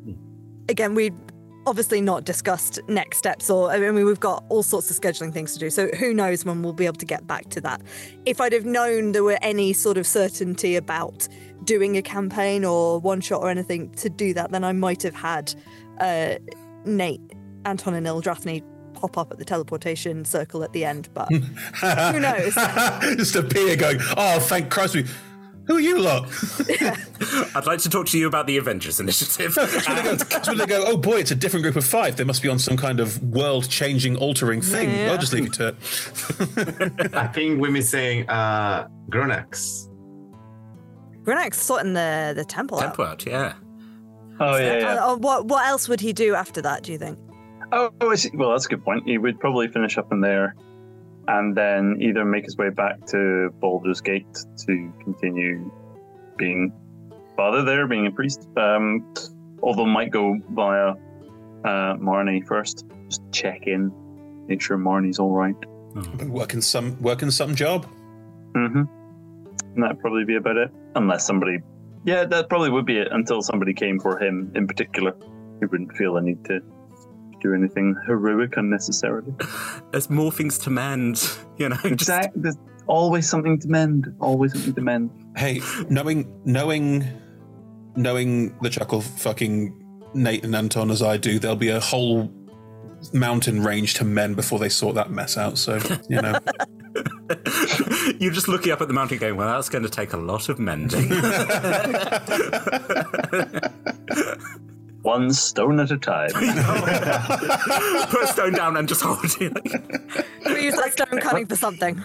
again, 0.69 0.95
we 0.95 1.11
obviously 1.67 2.01
not 2.01 2.25
discussed 2.25 2.79
next 2.87 3.17
steps, 3.17 3.49
or 3.49 3.71
I 3.71 3.79
mean, 3.79 4.05
we've 4.05 4.19
got 4.19 4.43
all 4.49 4.63
sorts 4.63 4.89
of 4.91 4.99
scheduling 4.99 5.33
things 5.33 5.53
to 5.53 5.59
do. 5.59 5.69
So 5.69 5.87
who 5.99 6.13
knows 6.13 6.45
when 6.45 6.61
we'll 6.61 6.73
be 6.73 6.85
able 6.85 6.97
to 6.97 7.05
get 7.05 7.25
back 7.25 7.49
to 7.49 7.61
that? 7.61 7.81
If 8.25 8.39
I'd 8.39 8.53
have 8.53 8.65
known 8.65 9.11
there 9.11 9.23
were 9.23 9.39
any 9.41 9.73
sort 9.73 9.97
of 9.97 10.05
certainty 10.05 10.75
about 10.75 11.27
doing 11.63 11.97
a 11.97 12.01
campaign 12.01 12.63
or 12.63 12.99
one 12.99 13.21
shot 13.21 13.41
or 13.41 13.49
anything 13.49 13.89
to 13.93 14.09
do 14.09 14.33
that, 14.33 14.51
then 14.51 14.63
I 14.63 14.73
might 14.73 15.01
have 15.03 15.15
had 15.15 15.53
uh, 15.99 16.35
Nate, 16.85 17.21
Anton, 17.65 17.95
and 17.95 18.05
Ildrathni 18.05 18.63
pop 18.95 19.17
up 19.17 19.31
at 19.31 19.37
the 19.37 19.45
teleportation 19.45 20.25
circle 20.25 20.63
at 20.63 20.73
the 20.73 20.85
end. 20.85 21.09
But 21.13 21.27
who 21.31 22.19
knows? 22.19 22.53
Just 23.17 23.35
appear 23.35 23.75
going, 23.75 23.99
oh, 24.17 24.39
thank 24.39 24.69
Christ. 24.69 24.95
We, 24.95 25.05
who 25.67 25.77
are 25.77 25.81
you 25.81 25.99
lot? 25.99 26.29
I'd 27.55 27.65
like 27.65 27.79
to 27.79 27.89
talk 27.89 28.05
to 28.07 28.19
you 28.19 28.27
about 28.27 28.45
the 28.45 28.57
Avengers 28.57 28.99
Initiative. 28.99 29.55
That's 29.55 29.87
when, 29.87 29.97
they 29.97 30.03
go, 30.03 30.15
that's 30.15 30.47
when 30.47 30.57
they 30.59 30.65
go, 30.67 30.83
oh 30.85 30.97
boy, 30.97 31.19
it's 31.19 31.31
a 31.31 31.35
different 31.35 31.63
group 31.63 31.75
of 31.75 31.83
five. 31.83 32.17
They 32.17 32.23
must 32.23 32.43
be 32.43 32.49
on 32.49 32.59
some 32.59 32.77
kind 32.77 32.99
of 32.99 33.21
world 33.23 33.67
changing, 33.67 34.15
altering 34.17 34.61
thing. 34.61 34.91
Yeah. 34.91 35.11
I'll 35.11 35.17
just 35.17 35.33
leave 35.33 35.45
you 35.45 35.51
to 35.51 35.69
it. 35.69 37.15
I 37.15 37.27
think 37.27 37.59
we're 37.59 37.71
missing 37.71 38.29
uh, 38.29 38.87
Grunak's. 39.09 39.89
Grunak's 41.23 41.59
sorting 41.59 41.93
the 41.93 42.33
the 42.35 42.45
temple 42.45 42.77
out. 42.77 42.81
Temple 42.81 43.05
out, 43.05 43.25
yeah. 43.25 43.53
Oh 44.39 44.57
yeah, 44.57 44.77
yeah. 44.77 44.95
Uh, 44.95 45.13
uh, 45.13 45.15
what 45.17 45.45
what 45.45 45.65
else 45.65 45.89
would 45.89 46.01
he 46.01 46.13
do 46.13 46.35
after 46.35 46.61
that? 46.61 46.83
Do 46.83 46.91
you 46.91 46.99
think? 46.99 47.17
Oh, 47.71 47.91
I 48.01 48.15
see. 48.15 48.31
well, 48.33 48.51
that's 48.51 48.65
a 48.65 48.69
good 48.69 48.83
point. 48.83 49.03
He 49.05 49.17
would 49.17 49.39
probably 49.39 49.67
finish 49.67 49.97
up 49.97 50.11
in 50.11 50.21
there, 50.21 50.55
and 51.27 51.55
then 51.55 51.97
either 51.99 52.25
make 52.25 52.45
his 52.45 52.57
way 52.57 52.69
back 52.69 53.05
to 53.07 53.49
Baldur's 53.59 54.01
Gate 54.01 54.27
to 54.65 54.93
continue 55.03 55.71
being 56.37 56.71
father 57.35 57.63
there, 57.63 57.87
being 57.87 58.07
a 58.07 58.11
priest. 58.11 58.47
Um, 58.57 59.13
although 59.61 59.85
might 59.85 60.11
go 60.11 60.37
via 60.51 60.93
uh, 61.63 61.95
Marnie 61.97 62.45
first, 62.45 62.85
just 63.09 63.21
check 63.31 63.67
in, 63.67 63.91
make 64.47 64.61
sure 64.61 64.77
Marnie's 64.77 65.19
all 65.19 65.31
right. 65.31 65.55
Working 66.27 66.61
some, 66.61 67.01
working 67.01 67.31
some 67.31 67.55
job. 67.55 67.85
Mm-hmm. 68.55 68.83
And 69.75 69.83
that'd 69.83 69.99
probably 69.99 70.25
be 70.25 70.35
about 70.35 70.57
it, 70.57 70.71
unless 70.95 71.25
somebody. 71.25 71.59
Yeah, 72.05 72.25
that 72.25 72.49
probably 72.49 72.69
would 72.69 72.85
be 72.85 72.97
it 72.97 73.07
until 73.11 73.41
somebody 73.41 73.73
came 73.73 73.99
for 73.99 74.21
him 74.21 74.51
in 74.55 74.67
particular. 74.67 75.15
He 75.59 75.65
wouldn't 75.65 75.95
feel 75.95 76.17
a 76.17 76.21
need 76.21 76.43
to 76.45 76.61
do 77.45 77.53
anything 77.53 77.95
heroic 78.05 78.57
unnecessarily. 78.57 79.33
There's 79.91 80.09
more 80.09 80.31
things 80.31 80.57
to 80.59 80.69
mend, 80.69 81.29
you 81.57 81.69
know. 81.69 81.75
Just, 81.75 81.93
Exactly. 81.93 82.41
There's 82.41 82.57
always 82.87 83.29
something 83.29 83.59
to 83.59 83.67
mend. 83.67 84.13
Always 84.19 84.53
something 84.53 84.73
to 84.73 84.81
mend. 84.81 85.11
Hey, 85.37 85.61
knowing, 85.89 86.33
knowing, 86.45 87.05
knowing 87.95 88.57
the 88.59 88.69
chuckle 88.69 89.01
fucking 89.01 89.81
Nate 90.13 90.43
and 90.43 90.55
Anton 90.55 90.91
as 90.91 91.01
I 91.01 91.17
do, 91.17 91.39
there'll 91.39 91.57
be 91.57 91.69
a 91.69 91.79
whole 91.79 92.31
mountain 93.13 93.63
range 93.63 93.93
to 93.95 94.03
mend 94.03 94.35
before 94.35 94.59
they 94.59 94.69
sort 94.69 94.95
that 94.95 95.11
mess 95.11 95.37
out. 95.37 95.57
So, 95.57 95.79
you 96.09 96.21
know. 96.21 96.39
You're 98.19 98.31
just 98.31 98.47
looking 98.47 98.71
up 98.71 98.81
at 98.81 98.87
the 98.87 98.93
mountain 98.93 99.17
going, 99.17 99.35
well, 99.35 99.53
that's 99.53 99.69
going 99.69 99.83
to 99.83 99.89
take 99.89 100.13
a 100.13 100.17
lot 100.17 100.49
of 100.49 100.59
mending. 100.59 101.09
One 105.05 105.31
stone 105.31 105.79
at 105.79 105.91
a 105.91 105.97
time. 105.97 106.29
Put 106.33 108.23
a 108.23 108.27
stone 108.27 108.53
down 108.53 108.75
and 108.75 108.87
just 108.87 109.03
hold 109.03 109.23
it. 109.39 109.53
We 110.47 110.63
use 110.63 110.75
that 110.77 110.93
stone 110.93 111.19
cutting 111.21 111.45
for 111.45 111.55
something. 111.55 112.03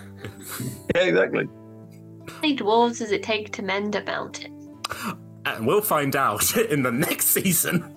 yeah, 0.94 1.04
exactly. 1.04 1.48
How 2.28 2.40
many 2.42 2.58
dwarves 2.58 2.98
does 2.98 3.10
it 3.10 3.22
take 3.22 3.54
to 3.54 3.62
mend 3.62 3.94
a 3.94 4.04
mountain? 4.04 4.78
And 5.46 5.66
we'll 5.66 5.80
find 5.80 6.14
out 6.14 6.54
in 6.70 6.82
the 6.82 6.92
next 6.92 7.28
season. 7.28 7.94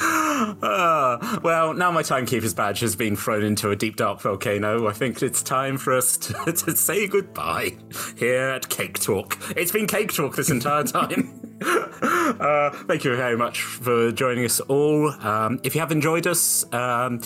Ah, 0.00 1.40
well, 1.42 1.74
now 1.74 1.90
my 1.90 2.02
timekeeper's 2.02 2.54
badge 2.54 2.80
has 2.80 2.94
been 2.94 3.16
thrown 3.16 3.42
into 3.42 3.70
a 3.70 3.76
deep 3.76 3.96
dark 3.96 4.20
volcano, 4.20 4.86
I 4.86 4.92
think 4.92 5.22
it's 5.22 5.42
time 5.42 5.76
for 5.76 5.96
us 5.96 6.16
to, 6.18 6.32
to 6.52 6.76
say 6.76 7.06
goodbye 7.08 7.76
here 8.16 8.48
at 8.48 8.68
Cake 8.68 8.98
Talk. 9.00 9.38
It's 9.56 9.72
been 9.72 9.86
Cake 9.86 10.12
Talk 10.12 10.36
this 10.36 10.50
entire 10.50 10.84
time. 10.84 11.40
uh, 11.62 12.70
thank 12.86 13.04
you 13.04 13.16
very 13.16 13.36
much 13.36 13.62
for 13.62 14.12
joining 14.12 14.44
us 14.44 14.60
all. 14.60 15.10
Um, 15.24 15.60
if 15.64 15.74
you 15.74 15.80
have 15.80 15.90
enjoyed 15.90 16.26
us, 16.26 16.64
um, 16.72 17.20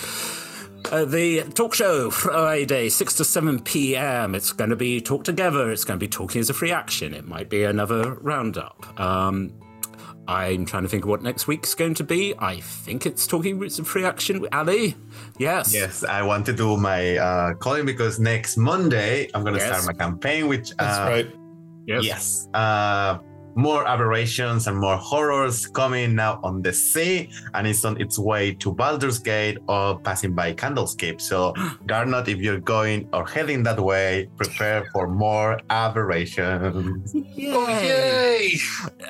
uh, 0.91 1.05
the 1.05 1.43
talk 1.55 1.75
show 1.75 2.11
Friday, 2.11 2.89
6 2.89 3.15
to 3.15 3.25
7 3.25 3.61
p.m. 3.61 4.35
It's 4.35 4.53
going 4.53 4.71
to 4.71 4.77
be 4.77 5.01
Talk 5.01 5.25
Together. 5.25 5.71
It's 5.71 5.85
going 5.85 5.99
to 5.99 6.05
be 6.05 6.09
Talking 6.09 6.41
as 6.41 6.51
a 6.51 6.55
Free 6.55 6.73
Action. 6.73 7.15
It 7.15 7.27
might 7.27 7.49
be 7.49 7.65
another 7.65 8.15
roundup. 8.15 8.99
Um, 8.99 9.53
I'm 10.29 10.65
trying 10.65 10.85
to 10.85 10.89
think 10.89 11.05
of 11.05 11.11
what 11.11 11.23
next 11.23 11.47
week's 11.49 11.75
going 11.75 11.95
to 11.95 12.05
be. 12.05 12.33
I 12.39 12.61
think 12.61 13.07
it's 13.07 13.27
Talking 13.27 13.59
Roots 13.59 13.79
of 13.79 13.89
Free 13.89 14.05
Action 14.05 14.41
with 14.41 14.55
Ali. 14.55 14.95
Yes. 15.39 15.75
Yes, 15.75 16.05
I 16.05 16.23
want 16.23 16.47
to 16.47 16.53
do 16.53 16.77
my 16.77 17.17
uh, 17.17 17.55
calling 17.55 17.85
because 17.87 18.21
next 18.21 18.57
Monday 18.57 19.29
I'm 19.35 19.43
going 19.43 19.55
to 19.55 19.61
Yes. 19.61 19.83
start 19.83 19.87
my 19.99 20.05
campaign, 20.05 20.47
which 20.49 20.71
uh, 20.79 20.85
That's 20.85 20.99
right. 21.11 21.35
Yes. 21.87 22.05
Yes. 22.05 22.49
Uh, 22.55 23.19
more 23.55 23.87
aberrations 23.87 24.67
and 24.67 24.77
more 24.79 24.97
horrors 24.97 25.67
coming 25.67 26.15
now 26.15 26.41
on 26.43 26.63
the 26.63 26.73
sea, 26.73 27.31
and 27.55 27.67
it's 27.67 27.85
on 27.85 28.01
its 28.01 28.19
way 28.19 28.53
to 28.55 28.73
Baldur's 28.73 29.19
Gate 29.19 29.59
or 29.69 29.99
passing 30.01 30.35
by 30.35 30.53
Candlekeep. 30.55 31.21
So, 31.21 31.53
Garnot, 31.87 32.29
if 32.29 32.39
you're 32.39 32.61
going 32.61 33.09
or 33.13 33.27
heading 33.27 33.63
that 33.65 33.79
way, 33.81 34.29
prepare 34.37 34.85
for 34.93 35.09
more 35.09 35.61
aberrations. 35.71 37.13
Oh, 37.15 37.69
yay! 37.69 38.59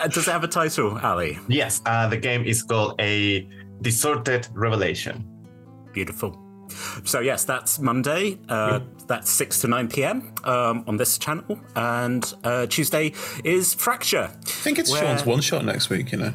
Uh, 0.01 0.09
does 0.09 0.27
it 0.27 0.31
have 0.31 0.45
a 0.45 0.49
title, 0.49 0.99
Ali? 1.03 1.39
yes, 1.49 1.81
uh, 1.87 2.09
the 2.09 2.17
game 2.17 2.45
is 2.45 2.63
called 2.63 3.01
A 3.01 3.49
Distorted 3.81 4.49
Revelation. 4.53 5.25
Beautiful. 5.93 6.39
So 7.05 7.21
yes, 7.21 7.45
that's 7.45 7.79
Monday. 7.79 8.39
Uh, 8.49 8.81
That's 9.09 9.31
six 9.31 9.61
to 9.61 9.69
nine 9.69 9.89
p.m. 9.89 10.33
Um, 10.45 10.85
on 10.87 10.97
this 10.97 11.19
channel, 11.19 11.59
and 11.77 12.33
uh, 12.45 12.67
Tuesday 12.67 13.13
is 13.45 13.75
Fracture. 13.75 14.31
I 14.33 14.45
think 14.65 14.79
it's 14.79 14.91
Where- 14.91 15.03
Sean's 15.03 15.27
one 15.27 15.41
shot 15.41 15.65
next 15.65 15.91
week, 15.91 16.13
you 16.13 16.19
know. 16.19 16.33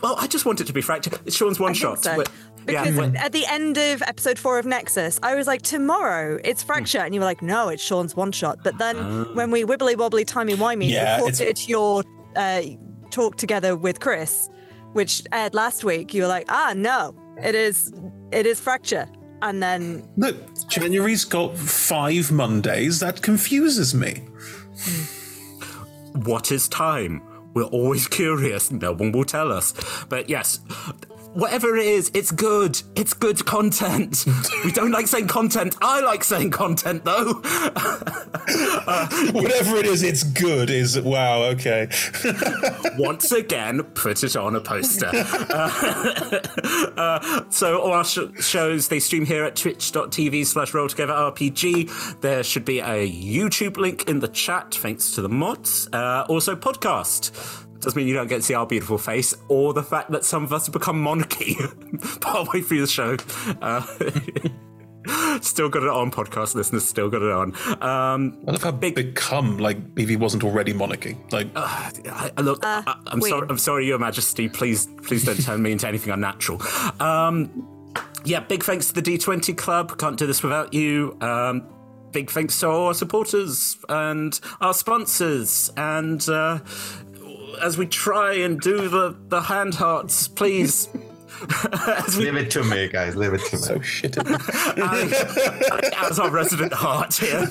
Well, 0.00 0.14
I 0.18 0.26
just 0.28 0.46
want 0.46 0.60
it 0.60 0.66
to 0.68 0.72
be 0.72 0.80
Fracture. 0.80 1.10
It's 1.26 1.36
Sean's 1.36 1.58
one 1.58 1.70
I 1.70 1.74
think 1.74 1.82
shot. 1.82 2.04
so. 2.04 2.16
But- 2.16 2.30
yeah, 2.68 2.82
Because 2.84 2.96
when- 2.96 3.16
at 3.16 3.32
the 3.32 3.44
end 3.46 3.78
of 3.78 4.00
episode 4.02 4.38
four 4.38 4.58
of 4.58 4.64
Nexus, 4.66 5.18
I 5.22 5.34
was 5.34 5.46
like, 5.46 5.62
tomorrow 5.62 6.38
it's 6.44 6.62
Fracture. 6.62 6.98
And 7.00 7.14
you 7.14 7.20
were 7.20 7.26
like, 7.26 7.42
no, 7.42 7.68
it's 7.68 7.82
Sean's 7.82 8.14
one 8.14 8.30
shot. 8.30 8.58
But 8.62 8.78
then 8.78 9.34
when 9.34 9.50
we 9.50 9.64
wibbly 9.64 9.96
wobbly, 9.96 10.24
timey 10.24 10.54
wimey 10.54 10.90
Yeah, 10.90 11.16
recorded 11.16 11.66
your 11.68 12.04
uh, 12.36 12.62
talk 13.10 13.36
together 13.36 13.74
with 13.74 14.00
Chris, 14.00 14.48
which 14.92 15.22
aired 15.32 15.54
last 15.54 15.82
week, 15.82 16.12
you 16.14 16.22
were 16.22 16.28
like, 16.28 16.44
ah, 16.50 16.74
no, 16.76 17.14
it 17.42 17.54
is, 17.54 17.92
it 18.32 18.46
is 18.46 18.60
Fracture. 18.60 19.08
And 19.42 19.62
then 19.62 20.08
No, 20.16 20.32
January's 20.68 21.24
got 21.24 21.56
five 21.56 22.32
Mondays. 22.32 23.00
That 23.00 23.22
confuses 23.22 23.94
me. 23.94 24.22
what 26.24 26.50
is 26.50 26.68
time? 26.68 27.22
We're 27.54 27.64
always 27.64 28.06
curious. 28.06 28.70
No 28.70 28.92
one 28.92 29.12
will 29.12 29.24
tell 29.24 29.52
us. 29.52 29.72
But 30.08 30.28
yes, 30.28 30.60
whatever 31.38 31.76
it 31.76 31.86
is, 31.86 32.10
it's 32.14 32.32
good. 32.32 32.82
It's 32.96 33.14
good 33.14 33.46
content. 33.46 34.26
we 34.64 34.72
don't 34.72 34.90
like 34.90 35.06
saying 35.06 35.28
content. 35.28 35.76
I 35.80 36.00
like 36.00 36.24
saying 36.24 36.50
content 36.50 37.04
though. 37.04 37.34
Whatever 39.32 39.76
it 39.76 39.86
is, 39.86 40.02
it's 40.02 40.24
good. 40.24 40.68
Is 40.70 41.00
wow. 41.00 41.44
Okay. 41.44 41.88
Once 42.98 43.30
again, 43.30 43.82
put 43.94 44.24
it 44.24 44.34
on 44.36 44.56
a 44.56 44.60
poster. 44.60 45.10
Uh, 45.14 46.40
uh, 46.96 47.44
so 47.50 47.80
all 47.80 47.92
our 47.92 48.04
sh- 48.04 48.18
shows, 48.40 48.88
they 48.88 48.98
stream 48.98 49.24
here 49.24 49.44
at 49.44 49.54
twitch.tv 49.54 50.44
slash 50.44 50.74
roll 50.74 50.88
together 50.88 51.12
RPG. 51.12 52.20
There 52.20 52.42
should 52.42 52.64
be 52.64 52.80
a 52.80 53.08
YouTube 53.08 53.76
link 53.76 54.08
in 54.08 54.18
the 54.18 54.28
chat, 54.28 54.74
thanks 54.74 55.12
to 55.12 55.22
the 55.22 55.28
mods. 55.28 55.88
Uh, 55.92 56.24
also 56.28 56.56
podcast. 56.56 57.66
Doesn't 57.80 57.96
mean 57.96 58.08
you 58.08 58.14
don't 58.14 58.26
get 58.26 58.36
to 58.36 58.42
see 58.42 58.54
our 58.54 58.66
beautiful 58.66 58.98
face 58.98 59.34
or 59.48 59.72
the 59.72 59.82
fact 59.82 60.10
that 60.10 60.24
some 60.24 60.42
of 60.44 60.52
us 60.52 60.66
have 60.66 60.72
become 60.72 61.00
monarchy 61.00 61.56
partway 62.20 62.60
through 62.60 62.80
the 62.80 62.86
show. 62.88 63.16
Uh, 63.62 65.40
still 65.40 65.68
got 65.68 65.82
it 65.84 65.88
on, 65.88 66.10
podcast 66.10 66.54
listeners, 66.54 66.84
still 66.84 67.08
got 67.08 67.22
it 67.22 67.30
on. 67.30 67.54
Um, 67.80 68.38
I 68.46 68.50
love 68.52 68.62
how 68.62 68.72
big 68.72 68.94
become 68.96 69.58
like 69.58 69.78
if 69.96 70.08
he 70.08 70.16
wasn't 70.16 70.44
already 70.44 70.72
monarchy. 70.72 71.16
Like 71.30 71.48
I, 71.54 72.30
I- 72.36 72.40
look, 72.40 72.60
I, 72.62 72.82
I'm 73.06 73.20
sorry. 73.20 73.46
I'm 73.48 73.58
sorry, 73.58 73.86
Your 73.86 73.98
Majesty. 73.98 74.48
Please, 74.48 74.88
please 75.04 75.24
don't 75.24 75.40
turn 75.42 75.62
me 75.62 75.72
into 75.72 75.86
anything 75.86 76.12
unnatural. 76.12 76.60
Um, 77.00 77.94
yeah, 78.24 78.40
big 78.40 78.64
thanks 78.64 78.88
to 78.88 79.00
the 79.00 79.02
D20 79.02 79.56
Club. 79.56 79.98
Can't 79.98 80.18
do 80.18 80.26
this 80.26 80.42
without 80.42 80.74
you. 80.74 81.16
Um, 81.20 81.66
big 82.12 82.30
thanks 82.30 82.58
to 82.60 82.68
all 82.68 82.86
our 82.88 82.94
supporters 82.94 83.78
and 83.88 84.38
our 84.60 84.74
sponsors. 84.74 85.70
And 85.76 86.26
uh, 86.28 86.58
as 87.62 87.76
we 87.78 87.86
try 87.86 88.34
and 88.34 88.60
do 88.60 88.88
the 88.88 89.16
the 89.28 89.42
hand 89.42 89.74
hearts, 89.74 90.28
please. 90.28 90.88
as 91.72 92.16
we 92.16 92.24
Leave 92.24 92.36
it 92.36 92.50
to 92.52 92.64
me, 92.64 92.88
guys. 92.88 93.14
Leave 93.16 93.34
it 93.34 93.40
to 93.46 93.56
me. 93.56 93.62
so 93.62 93.80
shit. 93.80 94.16
as 95.98 96.18
our 96.18 96.30
resident 96.30 96.72
heart 96.72 97.14
here. 97.14 97.46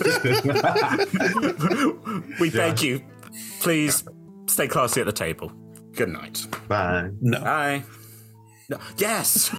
we 2.40 2.50
beg 2.50 2.82
you, 2.82 3.02
please 3.60 4.04
stay 4.48 4.68
classy 4.68 5.00
at 5.02 5.06
the 5.06 5.14
table. 5.14 5.52
Good 5.94 6.10
night. 6.10 6.46
Bye. 6.68 7.12
no. 7.22 7.40
Bye. 7.42 7.84
No. 8.70 8.80
Yes. 8.98 9.56